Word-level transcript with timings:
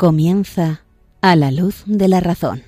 Comienza 0.00 0.80
a 1.20 1.36
la 1.36 1.50
luz 1.50 1.82
de 1.84 2.08
la 2.08 2.20
razón. 2.20 2.62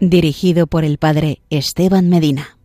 Dirigido 0.00 0.66
por 0.66 0.84
el 0.84 0.98
padre 0.98 1.40
Esteban 1.48 2.10
Medina. 2.10 2.58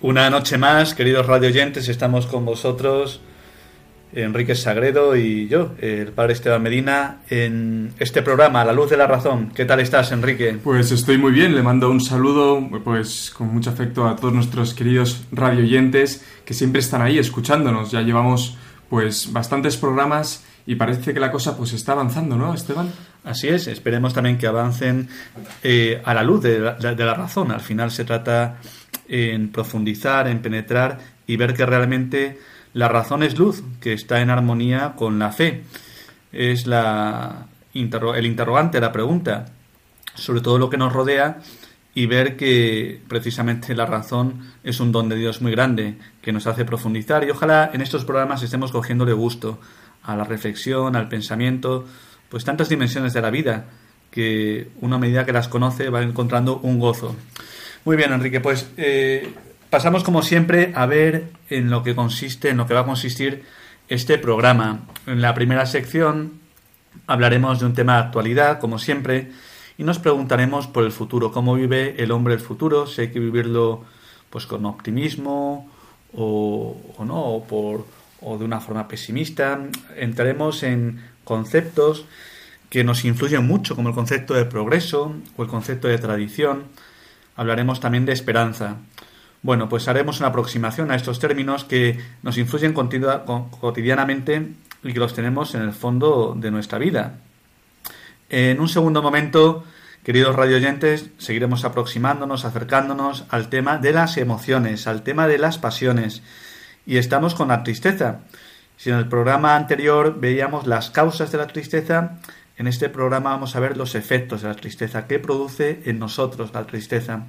Una 0.00 0.30
noche 0.30 0.58
más, 0.58 0.94
queridos 0.94 1.26
radioyentes, 1.26 1.88
estamos 1.88 2.26
con 2.26 2.44
vosotros, 2.44 3.20
Enrique 4.14 4.54
Sagredo 4.54 5.16
y 5.16 5.48
yo, 5.48 5.74
el 5.80 6.12
padre 6.12 6.34
Esteban 6.34 6.62
Medina, 6.62 7.18
en 7.28 7.92
este 7.98 8.22
programa, 8.22 8.64
La 8.64 8.72
Luz 8.72 8.90
de 8.90 8.96
la 8.96 9.06
Razón. 9.06 9.50
¿Qué 9.54 9.64
tal 9.64 9.80
estás, 9.80 10.12
Enrique? 10.12 10.58
Pues 10.62 10.92
estoy 10.92 11.18
muy 11.18 11.32
bien, 11.32 11.54
le 11.54 11.62
mando 11.62 11.90
un 11.90 12.00
saludo, 12.00 12.66
pues 12.84 13.32
con 13.36 13.52
mucho 13.52 13.70
afecto 13.70 14.06
a 14.06 14.16
todos 14.16 14.32
nuestros 14.32 14.74
queridos 14.74 15.24
radioyentes 15.32 16.24
que 16.44 16.54
siempre 16.54 16.80
están 16.80 17.02
ahí 17.02 17.18
escuchándonos. 17.18 17.90
Ya 17.90 18.02
llevamos 18.02 18.56
pues 18.88 19.32
bastantes 19.32 19.76
programas 19.76 20.44
y 20.66 20.76
parece 20.76 21.12
que 21.12 21.20
la 21.20 21.32
cosa 21.32 21.56
pues 21.56 21.72
está 21.72 21.92
avanzando, 21.92 22.36
¿no, 22.36 22.54
Esteban? 22.54 22.90
Así 23.24 23.48
es, 23.48 23.66
esperemos 23.66 24.14
también 24.14 24.38
que 24.38 24.46
avancen 24.46 25.08
eh, 25.62 26.00
a 26.04 26.14
la 26.14 26.22
luz 26.22 26.42
de 26.42 26.60
la 26.60 27.14
razón. 27.14 27.50
Al 27.50 27.60
final 27.60 27.90
se 27.90 28.04
trata 28.04 28.58
en 29.08 29.50
profundizar, 29.50 30.28
en 30.28 30.40
penetrar 30.40 30.98
y 31.26 31.36
ver 31.36 31.54
que 31.54 31.66
realmente 31.66 32.38
la 32.74 32.88
razón 32.88 33.22
es 33.22 33.38
luz, 33.38 33.62
que 33.80 33.92
está 33.92 34.20
en 34.20 34.30
armonía 34.30 34.94
con 34.96 35.18
la 35.18 35.32
fe. 35.32 35.64
Es 36.32 36.66
la, 36.66 37.46
el 37.72 38.26
interrogante, 38.26 38.80
la 38.80 38.92
pregunta 38.92 39.46
sobre 40.14 40.40
todo 40.40 40.58
lo 40.58 40.70
que 40.70 40.76
nos 40.76 40.92
rodea 40.92 41.38
y 41.94 42.06
ver 42.06 42.36
que 42.36 43.00
precisamente 43.08 43.74
la 43.74 43.86
razón 43.86 44.52
es 44.64 44.80
un 44.80 44.92
don 44.92 45.08
de 45.08 45.16
Dios 45.16 45.42
muy 45.42 45.52
grande 45.52 45.96
que 46.22 46.32
nos 46.32 46.46
hace 46.46 46.64
profundizar 46.64 47.24
y 47.24 47.30
ojalá 47.30 47.70
en 47.72 47.80
estos 47.80 48.04
programas 48.04 48.42
estemos 48.42 48.72
cogiéndole 48.72 49.12
gusto 49.12 49.60
a 50.02 50.16
la 50.16 50.24
reflexión, 50.24 50.96
al 50.96 51.08
pensamiento, 51.08 51.84
pues 52.28 52.44
tantas 52.44 52.68
dimensiones 52.68 53.12
de 53.12 53.22
la 53.22 53.30
vida 53.30 53.66
que 54.10 54.70
una 54.80 54.98
medida 54.98 55.24
que 55.24 55.32
las 55.32 55.48
conoce 55.48 55.88
va 55.88 56.02
encontrando 56.02 56.58
un 56.58 56.78
gozo. 56.78 57.14
Muy 57.84 57.96
bien, 57.96 58.12
Enrique, 58.12 58.40
pues 58.40 58.68
eh, 58.76 59.32
pasamos 59.74 60.04
como 60.04 60.22
siempre 60.22 60.70
a 60.76 60.86
ver 60.86 61.32
en 61.50 61.68
lo 61.68 61.82
que 61.82 61.96
consiste, 61.96 62.50
en 62.50 62.58
lo 62.58 62.68
que 62.68 62.74
va 62.74 62.82
a 62.82 62.84
consistir 62.84 63.42
este 63.88 64.18
programa. 64.18 64.82
En 65.04 65.20
la 65.20 65.34
primera 65.34 65.66
sección 65.66 66.34
hablaremos 67.08 67.58
de 67.58 67.66
un 67.66 67.74
tema 67.74 67.94
de 67.94 68.02
actualidad, 68.04 68.60
como 68.60 68.78
siempre, 68.78 69.32
y 69.76 69.82
nos 69.82 69.98
preguntaremos 69.98 70.68
por 70.68 70.84
el 70.84 70.92
futuro, 70.92 71.32
cómo 71.32 71.54
vive 71.56 72.00
el 72.00 72.12
hombre 72.12 72.34
el 72.34 72.40
futuro, 72.40 72.86
si 72.86 73.00
hay 73.00 73.08
que 73.08 73.18
vivirlo 73.18 73.84
pues 74.30 74.46
con 74.46 74.64
optimismo 74.64 75.68
o, 76.16 76.76
no, 77.04 77.20
o, 77.20 77.44
por, 77.44 77.84
o 78.20 78.38
de 78.38 78.44
una 78.44 78.60
forma 78.60 78.86
pesimista. 78.86 79.58
Entraremos 79.96 80.62
en 80.62 81.02
conceptos 81.24 82.04
que 82.70 82.84
nos 82.84 83.04
influyen 83.04 83.44
mucho, 83.44 83.74
como 83.74 83.88
el 83.88 83.94
concepto 83.96 84.34
de 84.34 84.44
progreso 84.44 85.16
o 85.36 85.42
el 85.42 85.48
concepto 85.48 85.88
de 85.88 85.98
tradición 85.98 86.66
hablaremos 87.36 87.80
también 87.80 88.06
de 88.06 88.12
esperanza. 88.12 88.76
Bueno, 89.44 89.68
pues 89.68 89.88
haremos 89.88 90.20
una 90.20 90.28
aproximación 90.28 90.90
a 90.90 90.94
estos 90.94 91.18
términos 91.18 91.64
que 91.64 91.98
nos 92.22 92.38
influyen 92.38 92.72
cotidianamente 92.72 94.52
y 94.82 94.92
que 94.94 94.98
los 94.98 95.12
tenemos 95.12 95.54
en 95.54 95.60
el 95.60 95.74
fondo 95.74 96.34
de 96.34 96.50
nuestra 96.50 96.78
vida. 96.78 97.18
En 98.30 98.58
un 98.58 98.70
segundo 98.70 99.02
momento, 99.02 99.62
queridos 100.02 100.34
radioyentes, 100.34 101.10
seguiremos 101.18 101.66
aproximándonos, 101.66 102.46
acercándonos 102.46 103.26
al 103.28 103.50
tema 103.50 103.76
de 103.76 103.92
las 103.92 104.16
emociones, 104.16 104.86
al 104.86 105.02
tema 105.02 105.28
de 105.28 105.36
las 105.36 105.58
pasiones. 105.58 106.22
Y 106.86 106.96
estamos 106.96 107.34
con 107.34 107.48
la 107.48 107.62
tristeza. 107.64 108.20
Si 108.78 108.88
en 108.88 108.96
el 108.96 109.08
programa 109.08 109.56
anterior 109.56 110.18
veíamos 110.18 110.66
las 110.66 110.88
causas 110.88 111.30
de 111.32 111.36
la 111.36 111.48
tristeza, 111.48 112.18
en 112.56 112.66
este 112.66 112.88
programa 112.88 113.32
vamos 113.32 113.54
a 113.56 113.60
ver 113.60 113.76
los 113.76 113.94
efectos 113.94 114.40
de 114.40 114.48
la 114.48 114.56
tristeza, 114.56 115.06
qué 115.06 115.18
produce 115.18 115.82
en 115.84 115.98
nosotros 115.98 116.54
la 116.54 116.64
tristeza. 116.66 117.26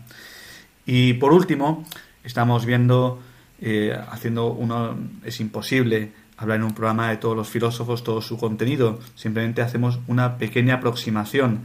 Y 0.85 1.13
por 1.13 1.33
último, 1.33 1.83
estamos 2.25 2.65
viendo, 2.65 3.21
eh, 3.61 3.97
haciendo 4.11 4.47
uno, 4.47 4.97
es 5.23 5.39
imposible 5.39 6.11
hablar 6.37 6.57
en 6.57 6.63
un 6.63 6.73
programa 6.73 7.09
de 7.09 7.17
todos 7.17 7.35
los 7.35 7.49
filósofos, 7.49 8.03
todo 8.03 8.21
su 8.21 8.37
contenido, 8.37 8.99
simplemente 9.15 9.61
hacemos 9.61 9.99
una 10.07 10.37
pequeña 10.37 10.75
aproximación. 10.75 11.63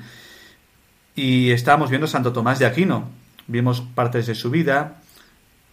Y 1.16 1.50
estábamos 1.50 1.91
viendo 1.91 2.06
Santo 2.06 2.32
Tomás 2.32 2.59
de 2.59 2.66
Aquino, 2.66 3.09
vimos 3.47 3.81
partes 3.81 4.26
de 4.26 4.34
su 4.34 4.50
vida 4.50 5.03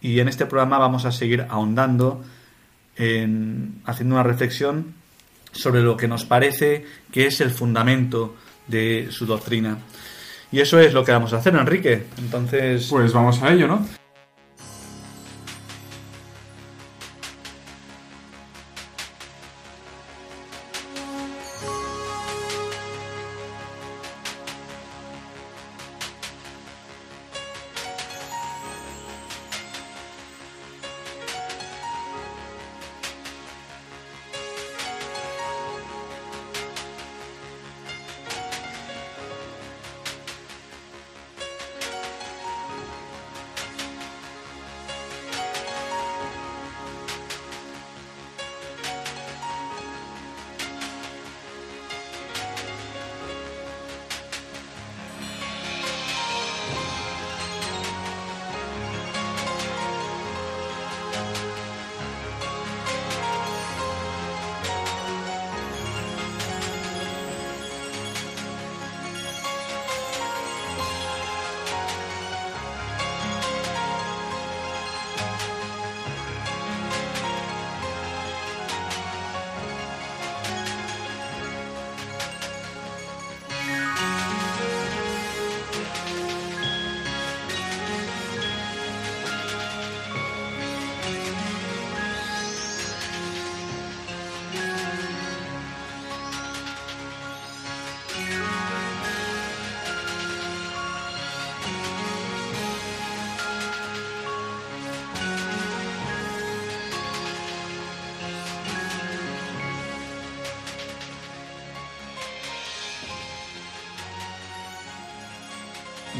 y 0.00 0.18
en 0.20 0.28
este 0.28 0.46
programa 0.46 0.78
vamos 0.78 1.04
a 1.04 1.12
seguir 1.12 1.46
ahondando 1.48 2.24
en, 2.96 3.80
haciendo 3.84 4.16
una 4.16 4.24
reflexión 4.24 4.94
sobre 5.52 5.82
lo 5.82 5.96
que 5.96 6.08
nos 6.08 6.24
parece 6.24 6.84
que 7.12 7.26
es 7.26 7.40
el 7.40 7.50
fundamento 7.50 8.36
de 8.66 9.08
su 9.10 9.26
doctrina. 9.26 9.78
Y 10.50 10.60
eso 10.60 10.80
es 10.80 10.92
lo 10.92 11.04
que 11.04 11.12
vamos 11.12 11.32
a 11.32 11.38
hacer, 11.38 11.54
Enrique. 11.54 12.06
Entonces... 12.18 12.86
Pues 12.88 13.12
vamos 13.12 13.42
a 13.42 13.52
ello, 13.52 13.68
¿no? 13.68 13.86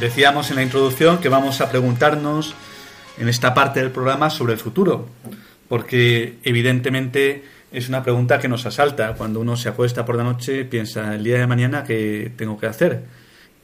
Decíamos 0.01 0.49
en 0.51 0.57
la 0.57 0.63
introducción 0.63 1.19
que 1.19 1.29
vamos 1.29 1.61
a 1.61 1.69
preguntarnos 1.71 2.55
en 3.19 3.29
esta 3.29 3.53
parte 3.53 3.81
del 3.81 3.91
programa 3.91 4.31
sobre 4.31 4.53
el 4.53 4.61
futuro, 4.61 5.09
porque 5.69 6.39
evidentemente 6.45 7.43
es 7.73 7.89
una 7.89 8.05
pregunta 8.05 8.39
que 8.39 8.47
nos 8.47 8.65
asalta. 8.65 9.15
Cuando 9.15 9.41
uno 9.41 9.57
se 9.57 9.69
acuesta 9.69 10.05
por 10.05 10.15
la 10.15 10.23
noche 10.23 10.65
piensa 10.65 11.17
el 11.17 11.25
día 11.25 11.41
de 11.41 11.49
mañana 11.49 11.83
qué 11.83 12.31
tengo 12.37 12.57
que 12.59 12.67
hacer, 12.67 13.07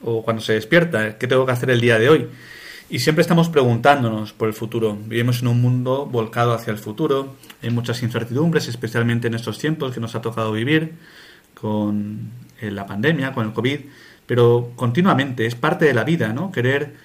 o 0.03 0.23
cuando 0.23 0.41
se 0.41 0.51
despierta, 0.51 1.17
qué 1.17 1.25
tengo 1.25 1.45
que 1.45 1.53
hacer 1.53 1.69
el 1.69 1.79
día 1.79 1.97
de 1.99 2.09
hoy. 2.09 2.27
Y 2.89 2.99
siempre 2.99 3.21
estamos 3.21 3.47
preguntándonos 3.47 4.33
por 4.33 4.49
el 4.49 4.53
futuro. 4.53 4.97
Vivimos 5.05 5.41
en 5.41 5.47
un 5.47 5.61
mundo 5.61 6.05
volcado 6.05 6.53
hacia 6.53 6.71
el 6.71 6.77
futuro. 6.77 7.37
Hay 7.63 7.69
muchas 7.69 8.03
incertidumbres, 8.03 8.67
especialmente 8.67 9.27
en 9.27 9.35
estos 9.35 9.57
tiempos 9.57 9.93
que 9.93 10.01
nos 10.01 10.15
ha 10.15 10.21
tocado 10.21 10.51
vivir 10.51 10.95
con 11.53 12.29
eh, 12.59 12.71
la 12.71 12.85
pandemia, 12.85 13.31
con 13.31 13.47
el 13.47 13.53
COVID. 13.53 13.79
Pero 14.25 14.71
continuamente 14.75 15.45
es 15.45 15.55
parte 15.55 15.85
de 15.85 15.93
la 15.93 16.03
vida, 16.03 16.33
¿no? 16.33 16.51
Querer 16.51 16.95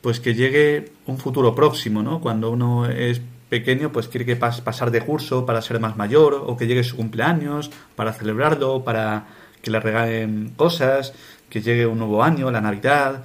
pues 0.00 0.20
que 0.20 0.34
llegue 0.34 0.92
un 1.06 1.18
futuro 1.18 1.54
próximo, 1.54 2.02
¿no? 2.02 2.20
Cuando 2.20 2.50
uno 2.50 2.86
es 2.86 3.20
pequeño, 3.48 3.92
pues 3.92 4.08
quiere 4.08 4.24
que 4.24 4.36
pasar 4.36 4.90
de 4.90 5.02
curso 5.02 5.44
para 5.44 5.60
ser 5.60 5.80
más 5.80 5.96
mayor, 5.96 6.34
o 6.46 6.56
que 6.56 6.66
llegue 6.66 6.84
su 6.84 6.96
cumpleaños 6.96 7.70
para 7.96 8.12
celebrarlo, 8.12 8.84
para 8.84 9.26
que 9.60 9.70
le 9.70 9.80
regalen 9.80 10.52
cosas, 10.56 11.12
que 11.50 11.60
llegue 11.60 11.86
un 11.86 11.98
nuevo 11.98 12.22
año, 12.22 12.50
la 12.50 12.60
Navidad, 12.60 13.24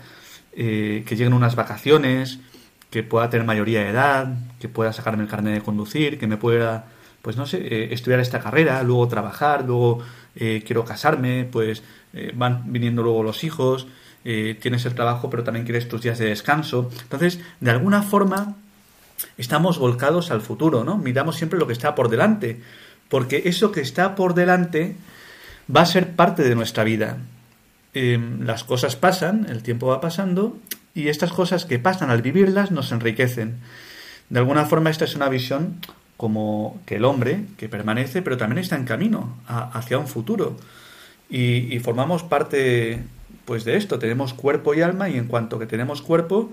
eh, 0.54 1.04
que 1.06 1.16
lleguen 1.16 1.34
unas 1.34 1.56
vacaciones, 1.56 2.40
que 2.90 3.04
pueda 3.04 3.30
tener 3.30 3.46
mayoría 3.46 3.82
de 3.82 3.90
edad, 3.90 4.34
que 4.60 4.68
pueda 4.68 4.92
sacarme 4.94 5.24
el 5.24 5.30
carnet 5.30 5.54
de 5.54 5.62
conducir, 5.62 6.18
que 6.18 6.28
me 6.28 6.38
pueda, 6.38 6.88
pues 7.22 7.38
no 7.38 7.46
sé, 7.46 7.58
eh, 7.58 7.94
estudiar 7.94 8.20
esta 8.20 8.40
carrera, 8.40 8.82
luego 8.84 9.08
trabajar, 9.08 9.64
luego 9.66 10.00
eh, 10.36 10.64
quiero 10.66 10.84
casarme, 10.84 11.48
pues 11.50 11.84
van 12.34 12.72
viniendo 12.72 13.04
luego 13.04 13.24
los 13.24 13.44
hijos, 13.44 13.88
tienes 14.24 14.86
el 14.86 14.96
trabajo, 14.96 15.30
pero 15.30 15.44
también 15.44 15.66
quieres 15.66 15.88
tus 15.88 16.02
días 16.02 16.18
de 16.18 16.26
descanso. 16.26 16.90
Entonces, 17.04 17.40
de 17.60 17.72
alguna 17.72 18.02
forma, 18.02 18.56
estamos 19.38 19.78
volcados 19.78 20.32
al 20.32 20.42
futuro, 20.42 20.84
¿no? 20.84 20.98
Miramos 20.98 21.36
siempre 21.36 21.60
lo 21.60 21.68
que 21.68 21.74
está 21.74 21.96
por 21.96 22.10
delante, 22.10 22.62
porque 23.10 23.44
eso 23.46 23.72
que 23.72 23.82
está 23.82 24.16
por 24.16 24.34
delante 24.34 24.96
va 25.74 25.82
a 25.82 25.86
ser 25.86 26.16
parte 26.16 26.44
de 26.44 26.56
nuestra 26.56 26.84
vida. 26.84 27.18
Em, 27.94 28.46
las 28.46 28.64
cosas 28.64 28.96
pasan, 28.96 29.48
el 29.50 29.64
tiempo 29.64 29.88
va 29.88 30.02
pasando 30.02 30.58
y 30.94 31.08
estas 31.08 31.32
cosas 31.32 31.66
que 31.66 31.80
pasan 31.80 32.10
al 32.10 32.22
vivirlas 32.22 32.72
nos 32.72 32.92
enriquecen. 32.92 33.56
De 34.30 34.40
alguna 34.40 34.66
forma 34.66 34.90
esta 34.90 35.06
es 35.06 35.16
una 35.16 35.30
visión 35.30 35.80
como 36.18 36.82
que 36.86 36.96
el 36.96 37.06
hombre 37.06 37.46
que 37.58 37.70
permanece 37.70 38.22
pero 38.22 38.38
también 38.38 38.60
está 38.60 38.76
en 38.76 38.86
camino 38.86 39.38
hacia 39.48 39.98
un 39.98 40.08
futuro 40.08 40.58
y, 41.30 41.80
formamos 41.80 42.24
parte 42.24 43.00
pues 43.46 43.64
de 43.64 43.78
esto, 43.78 44.00
tenemos 44.00 44.34
cuerpo 44.34 44.74
y 44.74 44.82
alma 44.82 45.10
y 45.10 45.18
en 45.18 45.28
cuanto 45.28 45.60
que 45.60 45.68
tenemos 45.68 46.02
cuerpo 46.02 46.52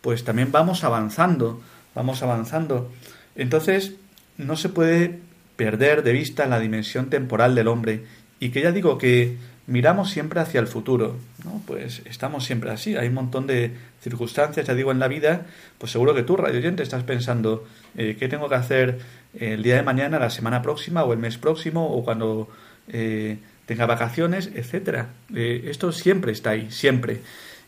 pues 0.00 0.24
también 0.24 0.52
vamos 0.52 0.84
avanzando, 0.84 1.60
vamos 1.94 2.22
avanzando. 2.22 2.90
Entonces 3.34 3.94
no 4.36 4.56
se 4.56 4.68
puede 4.68 5.18
perder 5.56 6.02
de 6.02 6.12
vista 6.12 6.46
la 6.46 6.60
dimensión 6.60 7.10
temporal 7.10 7.54
del 7.54 7.68
hombre 7.68 8.04
y 8.38 8.50
que 8.50 8.62
ya 8.62 8.72
digo 8.72 8.98
que 8.98 9.36
miramos 9.66 10.10
siempre 10.10 10.40
hacia 10.40 10.60
el 10.60 10.66
futuro, 10.66 11.16
¿no? 11.44 11.62
Pues 11.66 12.02
estamos 12.04 12.44
siempre 12.44 12.70
así. 12.70 12.96
Hay 12.96 13.08
un 13.08 13.14
montón 13.14 13.46
de 13.46 13.72
circunstancias, 14.00 14.66
ya 14.66 14.74
digo, 14.74 14.92
en 14.92 15.00
la 15.00 15.08
vida, 15.08 15.46
pues 15.78 15.92
seguro 15.92 16.14
que 16.14 16.22
tú, 16.22 16.36
radio 16.36 16.58
oyente, 16.58 16.82
estás 16.82 17.02
pensando 17.02 17.64
eh, 17.96 18.16
qué 18.18 18.28
tengo 18.28 18.48
que 18.48 18.54
hacer 18.54 19.00
el 19.34 19.62
día 19.62 19.76
de 19.76 19.82
mañana, 19.82 20.18
la 20.18 20.30
semana 20.30 20.62
próxima 20.62 21.02
o 21.04 21.12
el 21.12 21.18
mes 21.18 21.36
próximo 21.38 21.86
o 21.86 22.04
cuando 22.04 22.48
eh, 22.88 23.38
tenga 23.66 23.86
vacaciones, 23.86 24.50
etcétera. 24.54 25.10
Eh, 25.34 25.66
esto 25.68 25.92
siempre 25.92 26.32
está 26.32 26.50
ahí, 26.50 26.70
siempre. 26.70 27.20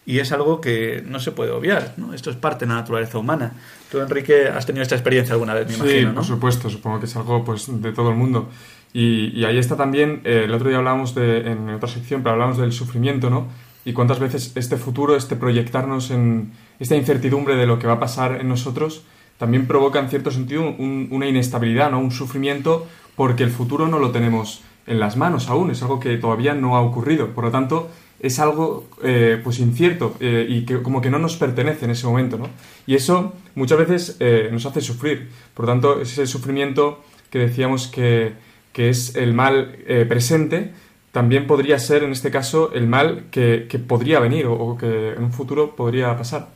Y 0.07 0.21
es 0.21 0.33
algo 0.33 0.61
que 0.61 1.05
no 1.07 1.21
se 1.21 1.33
puede 1.33 1.51
obviar, 1.51 1.93
¿no? 1.99 2.15
Esto 2.15 2.31
es 2.31 2.37
parte 2.37 2.65
de 2.65 2.71
la 2.71 2.79
naturaleza 2.79 3.19
humana. 3.19 3.53
Tú, 3.91 4.01
Enrique, 4.01 4.49
has 4.49 4.65
tenido 4.65 4.83
esta 4.83 4.95
experiencia 4.95 5.35
alguna 5.35 5.53
vez, 5.53 5.69
me 5.69 5.75
imagino, 5.75 6.11
Sí, 6.11 6.15
por 6.15 6.25
supuesto. 6.25 6.71
Supongo 6.71 7.01
que 7.01 7.07
es 7.07 7.17
algo 7.17 7.45
pues, 7.45 7.67
de 7.83 7.93
todo 7.93 8.11
el 8.11 8.17
mundo. 8.17 8.49
Y, 8.95 9.45
ahí 9.45 9.59
está 9.59 9.77
también, 9.77 10.23
eh, 10.25 10.45
el 10.45 10.55
otro 10.55 10.69
día 10.69 10.79
hablábamos 10.79 11.15
de, 11.15 11.51
en 11.51 11.69
otra 11.69 11.89
sección, 11.89 12.23
pero 12.23 12.33
hablamos 12.35 12.57
del 12.57 12.73
sufrimiento, 12.73 13.29
¿no? 13.29 13.49
Y 13.85 13.93
cuántas 13.93 14.19
veces 14.19 14.53
este 14.55 14.77
futuro, 14.77 15.15
este 15.15 15.37
proyectarnos 15.37 16.11
en 16.11 16.53
esta 16.79 16.97
incertidumbre 16.97 17.57
de 17.57 17.67
lo 17.67 17.79
que 17.79 17.87
va 17.87 17.95
a 17.95 18.01
pasar 18.01 18.41
en 18.41 18.49
nosotros, 18.49 19.03
también 19.37 19.67
provoca 19.67 19.99
en 19.99 20.09
cierto 20.09 20.31
sentido 20.31 20.75
una 20.79 21.27
inestabilidad, 21.27 21.91
¿no? 21.91 22.01
Un 22.01 22.11
sufrimiento 22.11 22.87
porque 23.15 23.45
el 23.45 23.51
futuro 23.51 23.89
no 23.89 23.99
lo 23.99 24.11
tenemos 24.11 24.63
en 24.89 25.01
las 25.01 25.17
manos 25.17 25.49
aún, 25.49 25.71
es 25.71 25.83
algo 25.83 26.01
que 26.01 26.17
todavía 26.17 26.55
no 26.55 26.77
ha 26.77 26.81
ocurrido. 26.81 27.29
Por 27.29 27.45
lo 27.45 27.51
tanto, 27.51 27.89
es 28.21 28.39
algo 28.39 28.89
eh, 29.03 29.41
pues 29.43 29.61
incierto 29.61 30.17
eh, 30.21 30.47
y 30.49 30.65
que 30.65 30.83
como 30.83 31.01
que 31.01 31.11
no 31.11 31.19
nos 31.19 31.37
pertenece 31.37 31.85
en 31.85 31.93
ese 31.93 32.07
momento, 32.07 32.39
¿no? 32.39 32.49
Y 32.87 32.95
eso 32.95 33.35
muchas 33.55 33.79
veces 33.79 34.19
nos 34.51 34.67
hace 34.67 34.81
sufrir. 34.81 35.29
Por 35.55 35.67
lo 35.67 35.73
tanto, 35.73 36.01
ese 36.01 36.27
sufrimiento 36.27 37.03
que 37.31 37.39
decíamos 37.39 37.89
que, 37.89 38.33
que 38.73 38.89
es 38.89 39.17
el 39.17 39.35
mal 39.35 39.77
eh, 39.87 40.07
presente, 40.09 40.73
también 41.13 41.47
podría 41.47 41.79
ser 41.79 42.05
en 42.05 42.13
este 42.13 42.31
caso 42.31 42.73
el 42.73 42.87
mal 42.87 43.25
que, 43.31 43.67
podría 43.87 44.21
venir 44.21 44.47
o, 44.47 44.77
que 44.79 45.15
en 45.15 45.25
un 45.25 45.33
futuro 45.33 45.75
podría 45.75 46.17
pasar. 46.17 46.49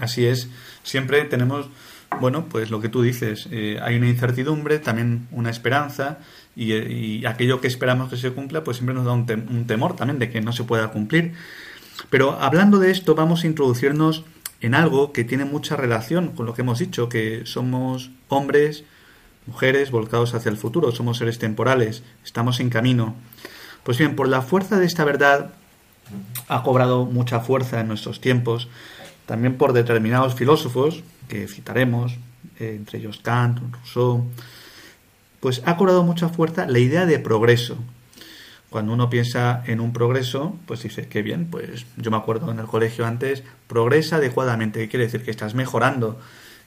Así 0.00 0.26
es. 0.26 0.48
Siempre 0.82 1.22
tenemos, 1.24 1.68
bueno, 2.20 2.46
pues 2.48 2.70
lo 2.70 2.80
que 2.80 2.88
tú 2.88 3.02
dices, 3.02 3.48
eh, 3.50 3.78
hay 3.82 3.96
una 3.96 4.08
incertidumbre, 4.08 4.78
también 4.78 5.28
una 5.30 5.50
esperanza, 5.50 6.18
y, 6.56 7.24
aquello 7.26 7.60
que 7.60 7.68
esperamos 7.68 8.08
que 8.08 8.16
se 8.16 8.32
cumpla, 8.32 8.64
pues 8.64 8.78
siempre 8.78 8.94
nos 8.94 9.04
da 9.04 9.12
un, 9.12 9.26
un 9.50 9.66
temor 9.66 9.94
también 9.94 10.18
de 10.18 10.30
que 10.30 10.40
no 10.40 10.52
se 10.52 10.64
pueda 10.64 10.88
cumplir. 10.88 11.34
Pero 12.08 12.32
hablando 12.40 12.78
de 12.78 12.90
esto, 12.90 13.14
vamos 13.14 13.44
a 13.44 13.46
introducirnos 13.46 14.24
en 14.60 14.74
algo 14.74 15.12
que 15.12 15.24
tiene 15.24 15.44
mucha 15.44 15.76
relación 15.76 16.28
con 16.28 16.46
lo 16.46 16.54
que 16.54 16.62
hemos 16.62 16.78
dicho, 16.78 17.08
que 17.10 17.42
somos 17.44 18.10
hombres, 18.28 18.84
mujeres 19.46 19.90
volcados 19.90 20.34
hacia 20.34 20.50
el 20.50 20.56
futuro, 20.56 20.92
somos 20.92 21.18
seres 21.18 21.38
temporales, 21.38 22.02
estamos 22.24 22.58
en 22.60 22.70
camino. 22.70 23.14
Pues 23.82 23.98
bien, 23.98 24.16
por 24.16 24.28
la 24.28 24.42
fuerza 24.42 24.78
de 24.78 24.86
esta 24.86 25.04
verdad 25.04 25.52
ha 26.48 26.62
cobrado 26.62 27.04
mucha 27.04 27.40
fuerza 27.40 27.80
en 27.80 27.88
nuestros 27.88 28.20
tiempos, 28.20 28.68
también 29.26 29.56
por 29.58 29.72
determinados 29.72 30.34
filósofos, 30.34 31.02
que 31.28 31.48
citaremos, 31.48 32.14
eh, 32.58 32.74
entre 32.76 32.98
ellos 32.98 33.20
Kant, 33.22 33.60
Rousseau, 33.72 34.24
pues 35.40 35.62
ha 35.64 35.76
cobrado 35.76 36.02
mucha 36.02 36.28
fuerza 36.28 36.66
la 36.66 36.78
idea 36.78 37.06
de 37.06 37.18
progreso. 37.18 37.76
Cuando 38.70 38.92
uno 38.92 39.08
piensa 39.08 39.62
en 39.66 39.80
un 39.80 39.92
progreso, 39.92 40.56
pues 40.66 40.82
dice, 40.82 41.08
qué 41.08 41.22
bien, 41.22 41.48
pues 41.50 41.86
yo 41.96 42.10
me 42.10 42.16
acuerdo 42.16 42.50
en 42.50 42.58
el 42.58 42.66
colegio 42.66 43.06
antes, 43.06 43.42
progresa 43.68 44.16
adecuadamente, 44.16 44.80
¿qué 44.80 44.88
quiere 44.88 45.04
decir? 45.04 45.22
Que 45.22 45.30
estás 45.30 45.54
mejorando, 45.54 46.18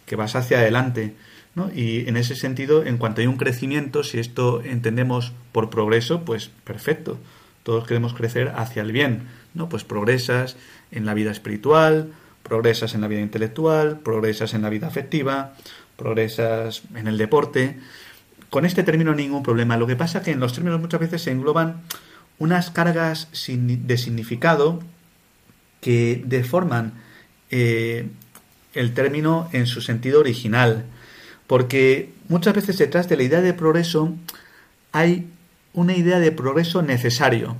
que 0.05 0.15
vas 0.15 0.35
hacia 0.35 0.59
adelante. 0.59 1.15
Y 1.75 2.07
en 2.07 2.15
ese 2.15 2.35
sentido, 2.35 2.85
en 2.85 2.97
cuanto 2.97 3.19
hay 3.19 3.27
un 3.27 3.35
crecimiento, 3.35 4.03
si 4.03 4.17
esto 4.17 4.61
entendemos 4.63 5.33
por 5.51 5.69
progreso, 5.69 6.23
pues 6.23 6.51
perfecto. 6.63 7.17
Todos 7.63 7.85
queremos 7.85 8.13
crecer 8.13 8.53
hacia 8.55 8.81
el 8.81 8.93
bien, 8.93 9.27
¿no? 9.53 9.67
Pues 9.67 9.83
progresas 9.83 10.55
en 10.91 11.05
la 11.05 11.13
vida 11.13 11.31
espiritual, 11.31 12.13
progresas 12.43 12.95
en 12.95 13.01
la 13.01 13.07
vida 13.07 13.19
intelectual, 13.19 13.99
progresas 13.99 14.53
en 14.53 14.61
la 14.61 14.69
vida 14.69 14.87
afectiva, 14.87 15.53
progresas 15.97 16.83
en 16.95 17.07
el 17.07 17.17
deporte. 17.17 17.77
Con 18.49 18.65
este 18.65 18.83
término 18.83 19.13
ningún 19.13 19.43
problema. 19.43 19.77
Lo 19.77 19.87
que 19.87 19.95
pasa 19.95 20.19
es 20.19 20.25
que 20.25 20.31
en 20.31 20.39
los 20.39 20.53
términos 20.53 20.79
muchas 20.79 20.99
veces 20.99 21.21
se 21.21 21.31
engloban 21.31 21.81
unas 22.39 22.71
cargas 22.71 23.27
de 23.31 23.97
significado 23.97 24.79
que 25.81 26.23
deforman 26.25 26.93
eh, 27.51 28.07
el 28.73 28.93
término 28.93 29.49
en 29.51 29.67
su 29.67 29.81
sentido 29.81 30.19
original. 30.19 30.85
Porque 31.47 32.13
muchas 32.27 32.53
veces 32.53 32.77
detrás 32.77 33.09
de 33.09 33.17
la 33.17 33.23
idea 33.23 33.41
de 33.41 33.53
progreso 33.53 34.15
hay 34.91 35.27
una 35.73 35.95
idea 35.95 36.19
de 36.19 36.31
progreso 36.31 36.81
necesario, 36.81 37.55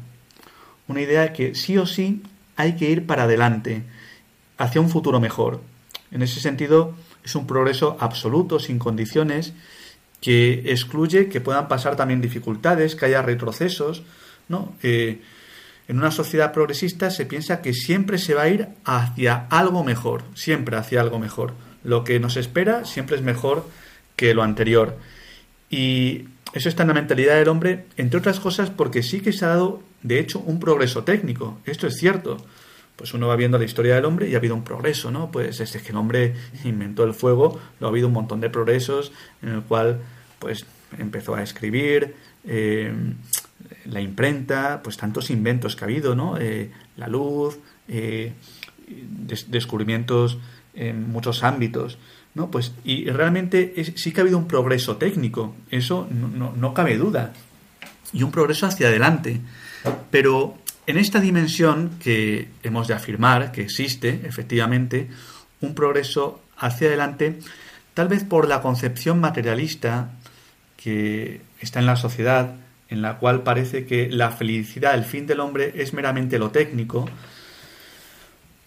una 0.87 1.01
idea 1.01 1.33
que 1.33 1.55
sí 1.55 1.77
o 1.77 1.85
sí 1.85 2.23
hay 2.55 2.75
que 2.75 2.89
ir 2.89 3.05
para 3.05 3.23
adelante, 3.23 3.83
hacia 4.57 4.81
un 4.81 4.89
futuro 4.89 5.19
mejor. 5.19 5.61
En 6.11 6.21
ese 6.21 6.39
sentido, 6.39 6.95
es 7.23 7.35
un 7.35 7.47
progreso 7.47 7.97
absoluto, 7.99 8.59
sin 8.59 8.79
condiciones, 8.79 9.53
que 10.21 10.63
excluye 10.65 11.29
que 11.29 11.41
puedan 11.41 11.67
pasar 11.67 11.95
también 11.95 12.21
dificultades, 12.21 12.95
que 12.95 13.05
haya 13.05 13.21
retrocesos, 13.21 14.03
¿no? 14.47 14.73
En 14.81 15.97
una 15.97 16.11
sociedad 16.11 16.53
progresista 16.53 17.09
se 17.09 17.25
piensa 17.25 17.61
que 17.61 17.73
siempre 17.73 18.17
se 18.17 18.35
va 18.35 18.43
a 18.43 18.49
ir 18.49 18.67
hacia 18.85 19.47
algo 19.49 19.83
mejor, 19.83 20.23
siempre 20.35 20.77
hacia 20.77 21.01
algo 21.01 21.17
mejor. 21.17 21.53
Lo 21.83 22.03
que 22.03 22.19
nos 22.19 22.37
espera 22.37 22.85
siempre 22.85 23.15
es 23.15 23.23
mejor 23.23 23.65
que 24.15 24.33
lo 24.33 24.43
anterior. 24.43 24.97
Y 25.69 26.25
eso 26.53 26.69
está 26.69 26.83
en 26.83 26.89
la 26.89 26.93
mentalidad 26.93 27.35
del 27.35 27.47
hombre, 27.47 27.85
entre 27.97 28.19
otras 28.19 28.39
cosas 28.39 28.69
porque 28.69 29.01
sí 29.01 29.21
que 29.21 29.33
se 29.33 29.45
ha 29.45 29.49
dado, 29.49 29.81
de 30.03 30.19
hecho, 30.19 30.39
un 30.39 30.59
progreso 30.59 31.03
técnico. 31.03 31.59
Esto 31.65 31.87
es 31.87 31.95
cierto. 31.95 32.37
Pues 32.99 33.13
uno 33.13 33.29
va 33.29 33.37
viendo 33.37 33.57
la 33.57 33.63
historia 33.63 33.95
del 33.95 34.03
hombre 34.03 34.27
y 34.27 34.33
ha 34.33 34.39
habido 34.39 34.55
un 34.55 34.65
progreso, 34.65 35.09
¿no? 35.09 35.31
Pues 35.31 35.59
desde 35.59 35.79
que 35.79 35.91
el 35.91 35.95
hombre 35.95 36.33
inventó 36.65 37.05
el 37.05 37.13
fuego, 37.13 37.57
lo 37.79 37.87
ha 37.87 37.89
habido 37.89 38.07
un 38.07 38.13
montón 38.13 38.41
de 38.41 38.49
progresos 38.49 39.13
en 39.41 39.53
el 39.53 39.61
cual, 39.61 40.01
pues, 40.37 40.65
empezó 40.97 41.33
a 41.33 41.41
escribir, 41.41 42.15
eh, 42.43 42.93
la 43.85 44.01
imprenta, 44.01 44.81
pues 44.83 44.97
tantos 44.97 45.29
inventos 45.29 45.77
que 45.77 45.85
ha 45.85 45.87
habido, 45.87 46.13
¿no? 46.13 46.37
Eh, 46.37 46.71
la 46.97 47.07
luz, 47.07 47.57
eh, 47.87 48.33
descubrimientos 49.47 50.37
en 50.73 51.09
muchos 51.09 51.41
ámbitos. 51.43 51.97
¿no? 52.35 52.51
Pues, 52.51 52.73
y 52.83 53.05
realmente 53.05 53.73
sí 53.95 54.11
que 54.11 54.19
ha 54.19 54.23
habido 54.23 54.37
un 54.37 54.47
progreso 54.47 54.97
técnico, 54.97 55.55
eso 55.71 56.05
no, 56.11 56.73
cabe 56.73 56.97
duda, 56.97 57.31
y 58.11 58.23
un 58.23 58.31
progreso 58.31 58.65
hacia 58.65 58.87
adelante. 58.87 59.39
Pero 60.11 60.57
en 60.89 60.97
esta 60.97 61.19
dimensión 61.19 61.91
que 62.01 62.47
hemos 62.63 62.87
de 62.87 62.95
afirmar 62.95 63.51
que 63.51 63.61
existe, 63.61 64.21
efectivamente, 64.23 65.07
un 65.61 65.75
progreso 65.75 66.41
hacia 66.57 66.87
adelante, 66.87 67.37
tal 67.93 68.07
vez 68.07 68.23
por 68.23 68.47
la 68.47 68.63
concepción 68.63 69.19
materialista 69.19 70.09
que 70.75 71.41
está 71.59 71.77
en 71.79 71.85
la 71.85 71.95
sociedad, 71.95 72.55
en 72.89 73.03
la 73.03 73.19
cual 73.19 73.43
parece 73.43 73.85
que 73.85 74.09
la 74.09 74.31
felicidad, 74.31 74.95
el 74.95 75.03
fin 75.03 75.27
del 75.27 75.41
hombre, 75.41 75.73
es 75.75 75.93
meramente 75.93 76.39
lo 76.39 76.49
técnico, 76.49 77.07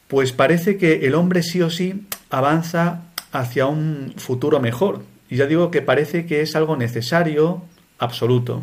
pues 0.07 0.31
parece 0.31 0.76
que 0.76 1.05
el 1.05 1.17
hombre 1.17 1.43
sí 1.43 1.61
o 1.61 1.71
sí 1.71 2.07
avanza 2.31 3.02
hacia 3.33 3.67
un 3.67 4.14
futuro 4.17 4.61
mejor. 4.61 5.02
Y 5.29 5.38
ya 5.38 5.47
digo 5.47 5.73
que 5.73 5.83
parece 5.83 6.25
que 6.26 6.43
es 6.43 6.55
algo 6.55 6.76
necesario, 6.76 7.64
absoluto. 7.99 8.62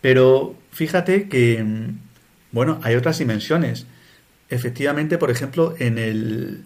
Pero 0.00 0.54
fíjate 0.70 1.28
que, 1.28 1.64
bueno, 2.52 2.80
hay 2.82 2.94
otras 2.94 3.18
dimensiones. 3.18 3.86
Efectivamente, 4.48 5.18
por 5.18 5.30
ejemplo, 5.30 5.74
en 5.78 5.98
el, 5.98 6.64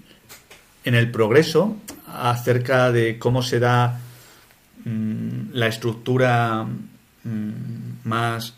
en 0.84 0.94
el 0.94 1.10
progreso 1.10 1.76
acerca 2.06 2.92
de 2.92 3.18
cómo 3.18 3.42
se 3.42 3.58
da 3.58 4.00
mm, 4.84 5.52
la 5.52 5.66
estructura 5.66 6.64
mm, 7.24 7.52
más 8.04 8.54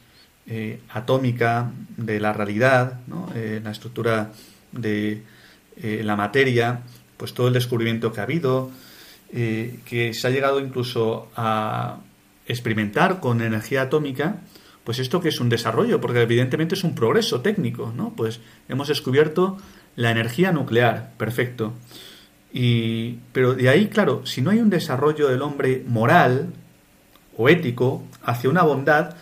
eh, 0.47 0.81
atómica 0.90 1.71
de 1.97 2.21
la 2.21 2.35
realidad, 2.35 3.00
eh, 3.35 3.62
la 3.64 3.71
estructura 3.71 4.31
de 4.73 5.23
eh, 5.76 6.02
la 6.04 6.16
materia, 6.16 6.81
pues 7.16 7.33
todo 7.33 7.49
el 7.49 7.54
descubrimiento 7.54 8.12
que 8.12 8.21
ha 8.21 8.25
habido, 8.25 8.71
que 9.33 10.12
se 10.14 10.28
ha 10.28 10.31
llegado 10.31 10.61
incluso 10.61 11.28
a 11.35 11.99
experimentar 12.47 13.19
con 13.19 13.40
energía 13.40 13.83
atómica, 13.83 14.37
pues 14.85 14.99
esto 14.99 15.21
que 15.21 15.31
es 15.31 15.41
un 15.41 15.49
desarrollo, 15.49 16.00
porque 16.00 16.23
evidentemente 16.23 16.75
es 16.75 16.85
un 16.85 16.95
progreso 16.95 17.41
técnico, 17.41 17.93
¿no? 17.97 18.12
Pues 18.14 18.41
hemos 18.69 18.88
descubierto 18.88 19.57
la 19.97 20.11
energía 20.11 20.53
nuclear, 20.53 21.12
perfecto. 21.17 21.73
Y, 22.53 23.19
pero 23.33 23.55
de 23.55 23.69
ahí, 23.69 23.88
claro, 23.88 24.25
si 24.26 24.43
no 24.43 24.50
hay 24.50 24.59
un 24.59 24.71
desarrollo 24.71 25.29
del 25.29 25.43
hombre 25.43 25.83
moral 25.88 26.53
o 27.37 27.49
ético 27.49 28.05
hacia 28.23 28.50
una 28.50 28.62
bondad, 28.62 29.17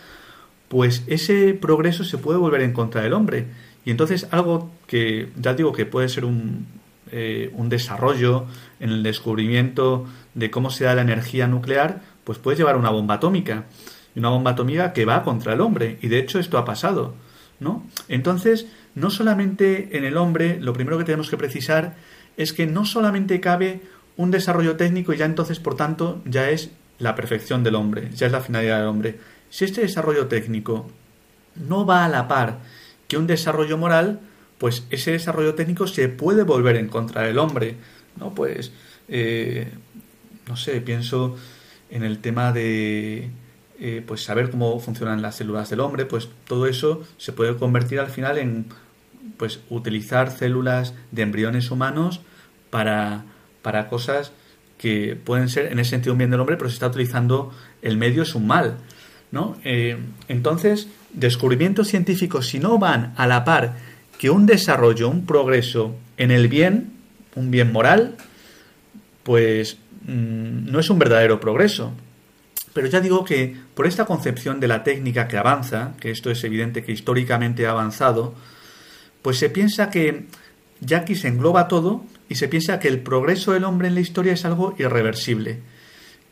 pues 0.67 1.03
ese 1.07 1.53
progreso 1.53 2.03
se 2.03 2.17
puede 2.17 2.37
volver 2.39 2.61
en 2.61 2.73
contra 2.73 3.01
del 3.01 3.13
hombre. 3.13 3.47
Y 3.85 3.91
entonces 3.91 4.27
algo 4.31 4.69
que 4.85 5.29
ya 5.37 5.53
digo 5.53 5.71
que 5.71 5.85
puede 5.85 6.09
ser 6.09 6.25
un, 6.25 6.67
eh, 7.11 7.51
un 7.53 7.69
desarrollo 7.69 8.45
en 8.79 8.89
el 8.89 9.03
descubrimiento 9.03 10.05
de 10.33 10.51
cómo 10.51 10.69
se 10.69 10.83
da 10.83 10.95
la 10.95 11.01
energía 11.01 11.47
nuclear, 11.47 12.01
pues 12.23 12.37
puede 12.37 12.57
llevar 12.57 12.75
a 12.75 12.79
una 12.79 12.89
bomba 12.89 13.15
atómica 13.15 13.65
y 14.15 14.19
una 14.19 14.29
bomba 14.29 14.51
atómica 14.51 14.93
que 14.93 15.05
va 15.05 15.23
contra 15.23 15.53
el 15.53 15.61
hombre. 15.61 15.97
Y 16.01 16.07
de 16.07 16.19
hecho 16.19 16.39
esto 16.39 16.57
ha 16.57 16.65
pasado, 16.65 17.15
¿no? 17.59 17.85
Entonces, 18.07 18.67
no 18.95 19.09
solamente 19.09 19.97
en 19.97 20.05
el 20.05 20.17
hombre, 20.17 20.59
lo 20.59 20.73
primero 20.73 20.97
que 20.97 21.03
tenemos 21.03 21.29
que 21.29 21.37
precisar 21.37 21.95
es 22.37 22.53
que 22.53 22.67
no 22.67 22.85
solamente 22.85 23.39
cabe 23.39 23.81
un 24.17 24.31
desarrollo 24.31 24.75
técnico 24.75 25.13
y 25.13 25.17
ya 25.17 25.25
entonces, 25.25 25.59
por 25.59 25.75
tanto, 25.75 26.21
ya 26.25 26.49
es 26.49 26.71
la 26.99 27.15
perfección 27.15 27.63
del 27.63 27.75
hombre, 27.75 28.09
ya 28.13 28.27
es 28.27 28.31
la 28.31 28.41
finalidad 28.41 28.79
del 28.79 28.87
hombre. 28.87 29.19
Si 29.49 29.65
este 29.65 29.81
desarrollo 29.81 30.27
técnico 30.27 30.89
no 31.55 31.85
va 31.85 32.05
a 32.05 32.09
la 32.09 32.27
par 32.27 32.59
que 33.07 33.17
un 33.17 33.27
desarrollo 33.27 33.77
moral, 33.77 34.19
pues 34.57 34.85
ese 34.89 35.11
desarrollo 35.11 35.55
técnico 35.55 35.87
se 35.87 36.09
puede 36.09 36.43
volver 36.43 36.77
en 36.77 36.87
contra 36.87 37.23
del 37.23 37.37
hombre, 37.37 37.75
¿no? 38.17 38.33
Pues, 38.33 38.71
eh, 39.07 39.71
no 40.47 40.55
sé, 40.55 40.81
pienso 40.81 41.35
en 41.89 42.03
el 42.03 42.19
tema 42.19 42.51
de 42.51 43.29
eh, 43.85 44.01
pues 44.07 44.23
saber 44.23 44.49
cómo 44.49 44.79
funcionan 44.79 45.21
las 45.21 45.35
células 45.35 45.69
del 45.69 45.81
hombre, 45.81 46.05
pues 46.05 46.29
todo 46.47 46.67
eso 46.67 47.03
se 47.17 47.33
puede 47.33 47.57
convertir 47.57 47.99
al 47.99 48.07
final 48.07 48.37
en 48.37 48.67
pues 49.35 49.59
utilizar 49.69 50.31
células 50.31 50.93
de 51.11 51.23
embriones 51.23 51.69
humanos 51.69 52.21
para, 52.69 53.25
para 53.61 53.89
cosas 53.89 54.31
que 54.77 55.17
pueden 55.21 55.49
ser 55.49 55.69
en 55.69 55.79
ese 55.79 55.89
sentido 55.89 56.13
un 56.13 56.19
bien 56.19 56.31
del 56.31 56.39
hombre, 56.39 56.55
pero 56.55 56.69
se 56.69 56.75
está 56.75 56.87
utilizando 56.87 57.51
el 57.81 57.97
medio 57.97 58.23
es 58.23 58.35
un 58.35 58.47
mal. 58.47 58.77
¿no? 59.31 59.57
Eh, 59.65 59.97
entonces, 60.29 60.87
descubrimientos 61.11 61.89
científicos, 61.89 62.47
si 62.47 62.59
no 62.59 62.79
van 62.79 63.13
a 63.17 63.27
la 63.27 63.43
par 63.43 63.75
que 64.17 64.29
un 64.29 64.45
desarrollo, 64.45 65.09
un 65.09 65.25
progreso 65.25 65.93
en 66.15 66.31
el 66.31 66.47
bien, 66.47 66.93
un 67.35 67.51
bien 67.51 67.73
moral, 67.73 68.15
pues 69.23 69.75
mm, 70.07 70.71
no 70.71 70.79
es 70.79 70.89
un 70.89 70.99
verdadero 70.99 71.41
progreso. 71.41 71.91
Pero 72.73 72.87
ya 72.87 72.99
digo 72.99 73.23
que 73.23 73.55
por 73.75 73.85
esta 73.85 74.05
concepción 74.05 74.59
de 74.59 74.67
la 74.67 74.83
técnica 74.83 75.27
que 75.27 75.37
avanza, 75.37 75.93
que 75.99 76.11
esto 76.11 76.31
es 76.31 76.43
evidente 76.43 76.83
que 76.83 76.91
históricamente 76.91 77.67
ha 77.67 77.71
avanzado, 77.71 78.33
pues 79.21 79.37
se 79.37 79.49
piensa 79.49 79.89
que 79.89 80.25
ya 80.79 81.05
se 81.05 81.27
engloba 81.27 81.67
todo 81.67 82.03
y 82.29 82.35
se 82.35 82.47
piensa 82.47 82.79
que 82.79 82.87
el 82.87 82.99
progreso 82.99 83.53
del 83.53 83.63
hombre 83.63 83.87
en 83.87 83.95
la 83.95 84.01
historia 84.01 84.33
es 84.33 84.43
algo 84.43 84.75
irreversible, 84.77 85.59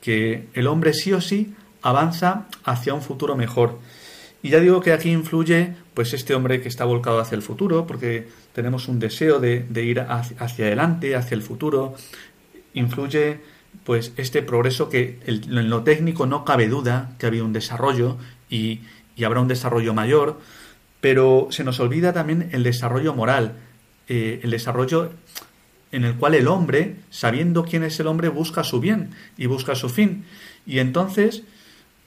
que 0.01 0.47
el 0.53 0.67
hombre 0.67 0.93
sí 0.93 1.13
o 1.13 1.21
sí 1.21 1.53
avanza 1.81 2.47
hacia 2.63 2.93
un 2.93 3.01
futuro 3.01 3.35
mejor. 3.35 3.79
Y 4.43 4.49
ya 4.49 4.59
digo 4.59 4.81
que 4.81 4.91
aquí 4.91 5.11
influye 5.11 5.73
pues 5.93 6.13
este 6.13 6.33
hombre 6.33 6.61
que 6.61 6.67
está 6.67 6.85
volcado 6.85 7.19
hacia 7.19 7.35
el 7.35 7.43
futuro, 7.43 7.85
porque 7.85 8.27
tenemos 8.53 8.87
un 8.87 8.99
deseo 8.99 9.39
de, 9.39 9.65
ir 9.75 9.99
hacia 9.99 10.65
adelante, 10.65 11.15
hacia 11.15 11.35
el 11.35 11.43
futuro. 11.43 11.93
Influye 12.73 13.39
pues 13.83 14.13
este 14.17 14.41
progreso 14.41 14.89
que 14.89 15.19
en 15.25 15.69
lo 15.69 15.83
técnico 15.83 16.25
no 16.25 16.45
cabe 16.45 16.67
duda 16.67 17.15
que 17.17 17.25
había 17.25 17.43
un 17.43 17.53
desarrollo 17.53 18.17
y, 18.49 18.81
habrá 19.23 19.39
un 19.39 19.47
desarrollo 19.47 19.93
mayor, 19.93 20.39
pero 20.99 21.47
se 21.51 21.63
nos 21.63 21.79
olvida 21.79 22.11
también 22.11 22.49
el 22.53 22.63
desarrollo 22.63 23.13
moral, 23.13 23.53
eh, 24.07 24.39
el 24.41 24.49
desarrollo 24.49 25.11
en 25.91 26.05
el 26.05 26.15
cual 26.15 26.33
el 26.33 26.47
hombre, 26.47 26.95
sabiendo 27.11 27.63
quién 27.63 27.83
es 27.83 27.99
el 27.99 28.07
hombre, 28.07 28.29
busca 28.29 28.63
su 28.63 28.79
bien 28.79 29.11
y 29.37 29.45
busca 29.45 29.75
su 29.75 29.89
fin. 29.89 30.25
Y 30.65 30.79
entonces, 30.79 31.43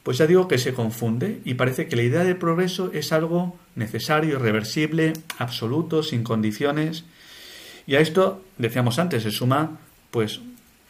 pues 0.03 0.19
ya 0.19 0.27
digo 0.27 0.49
que 0.49 0.59
se 0.59 0.75
confunde 0.75 1.41
y 1.45 1.55
parece 1.55 1.87
que 1.87 1.97
la 1.97 2.03
idea 2.03 2.25
de 2.25 2.35
progreso 2.35 2.91
es 2.93 3.13
algo 3.13 3.57
necesario, 3.77 4.35
irreversible, 4.35 5.13
absoluto, 5.39 6.03
sin 6.03 6.25
condiciones. 6.25 7.05
Y 7.87 7.95
a 7.95 8.01
esto, 8.01 8.43
decíamos 8.59 8.99
antes, 8.99 9.23
se 9.23 9.31
suma 9.31 9.79
pues 10.11 10.41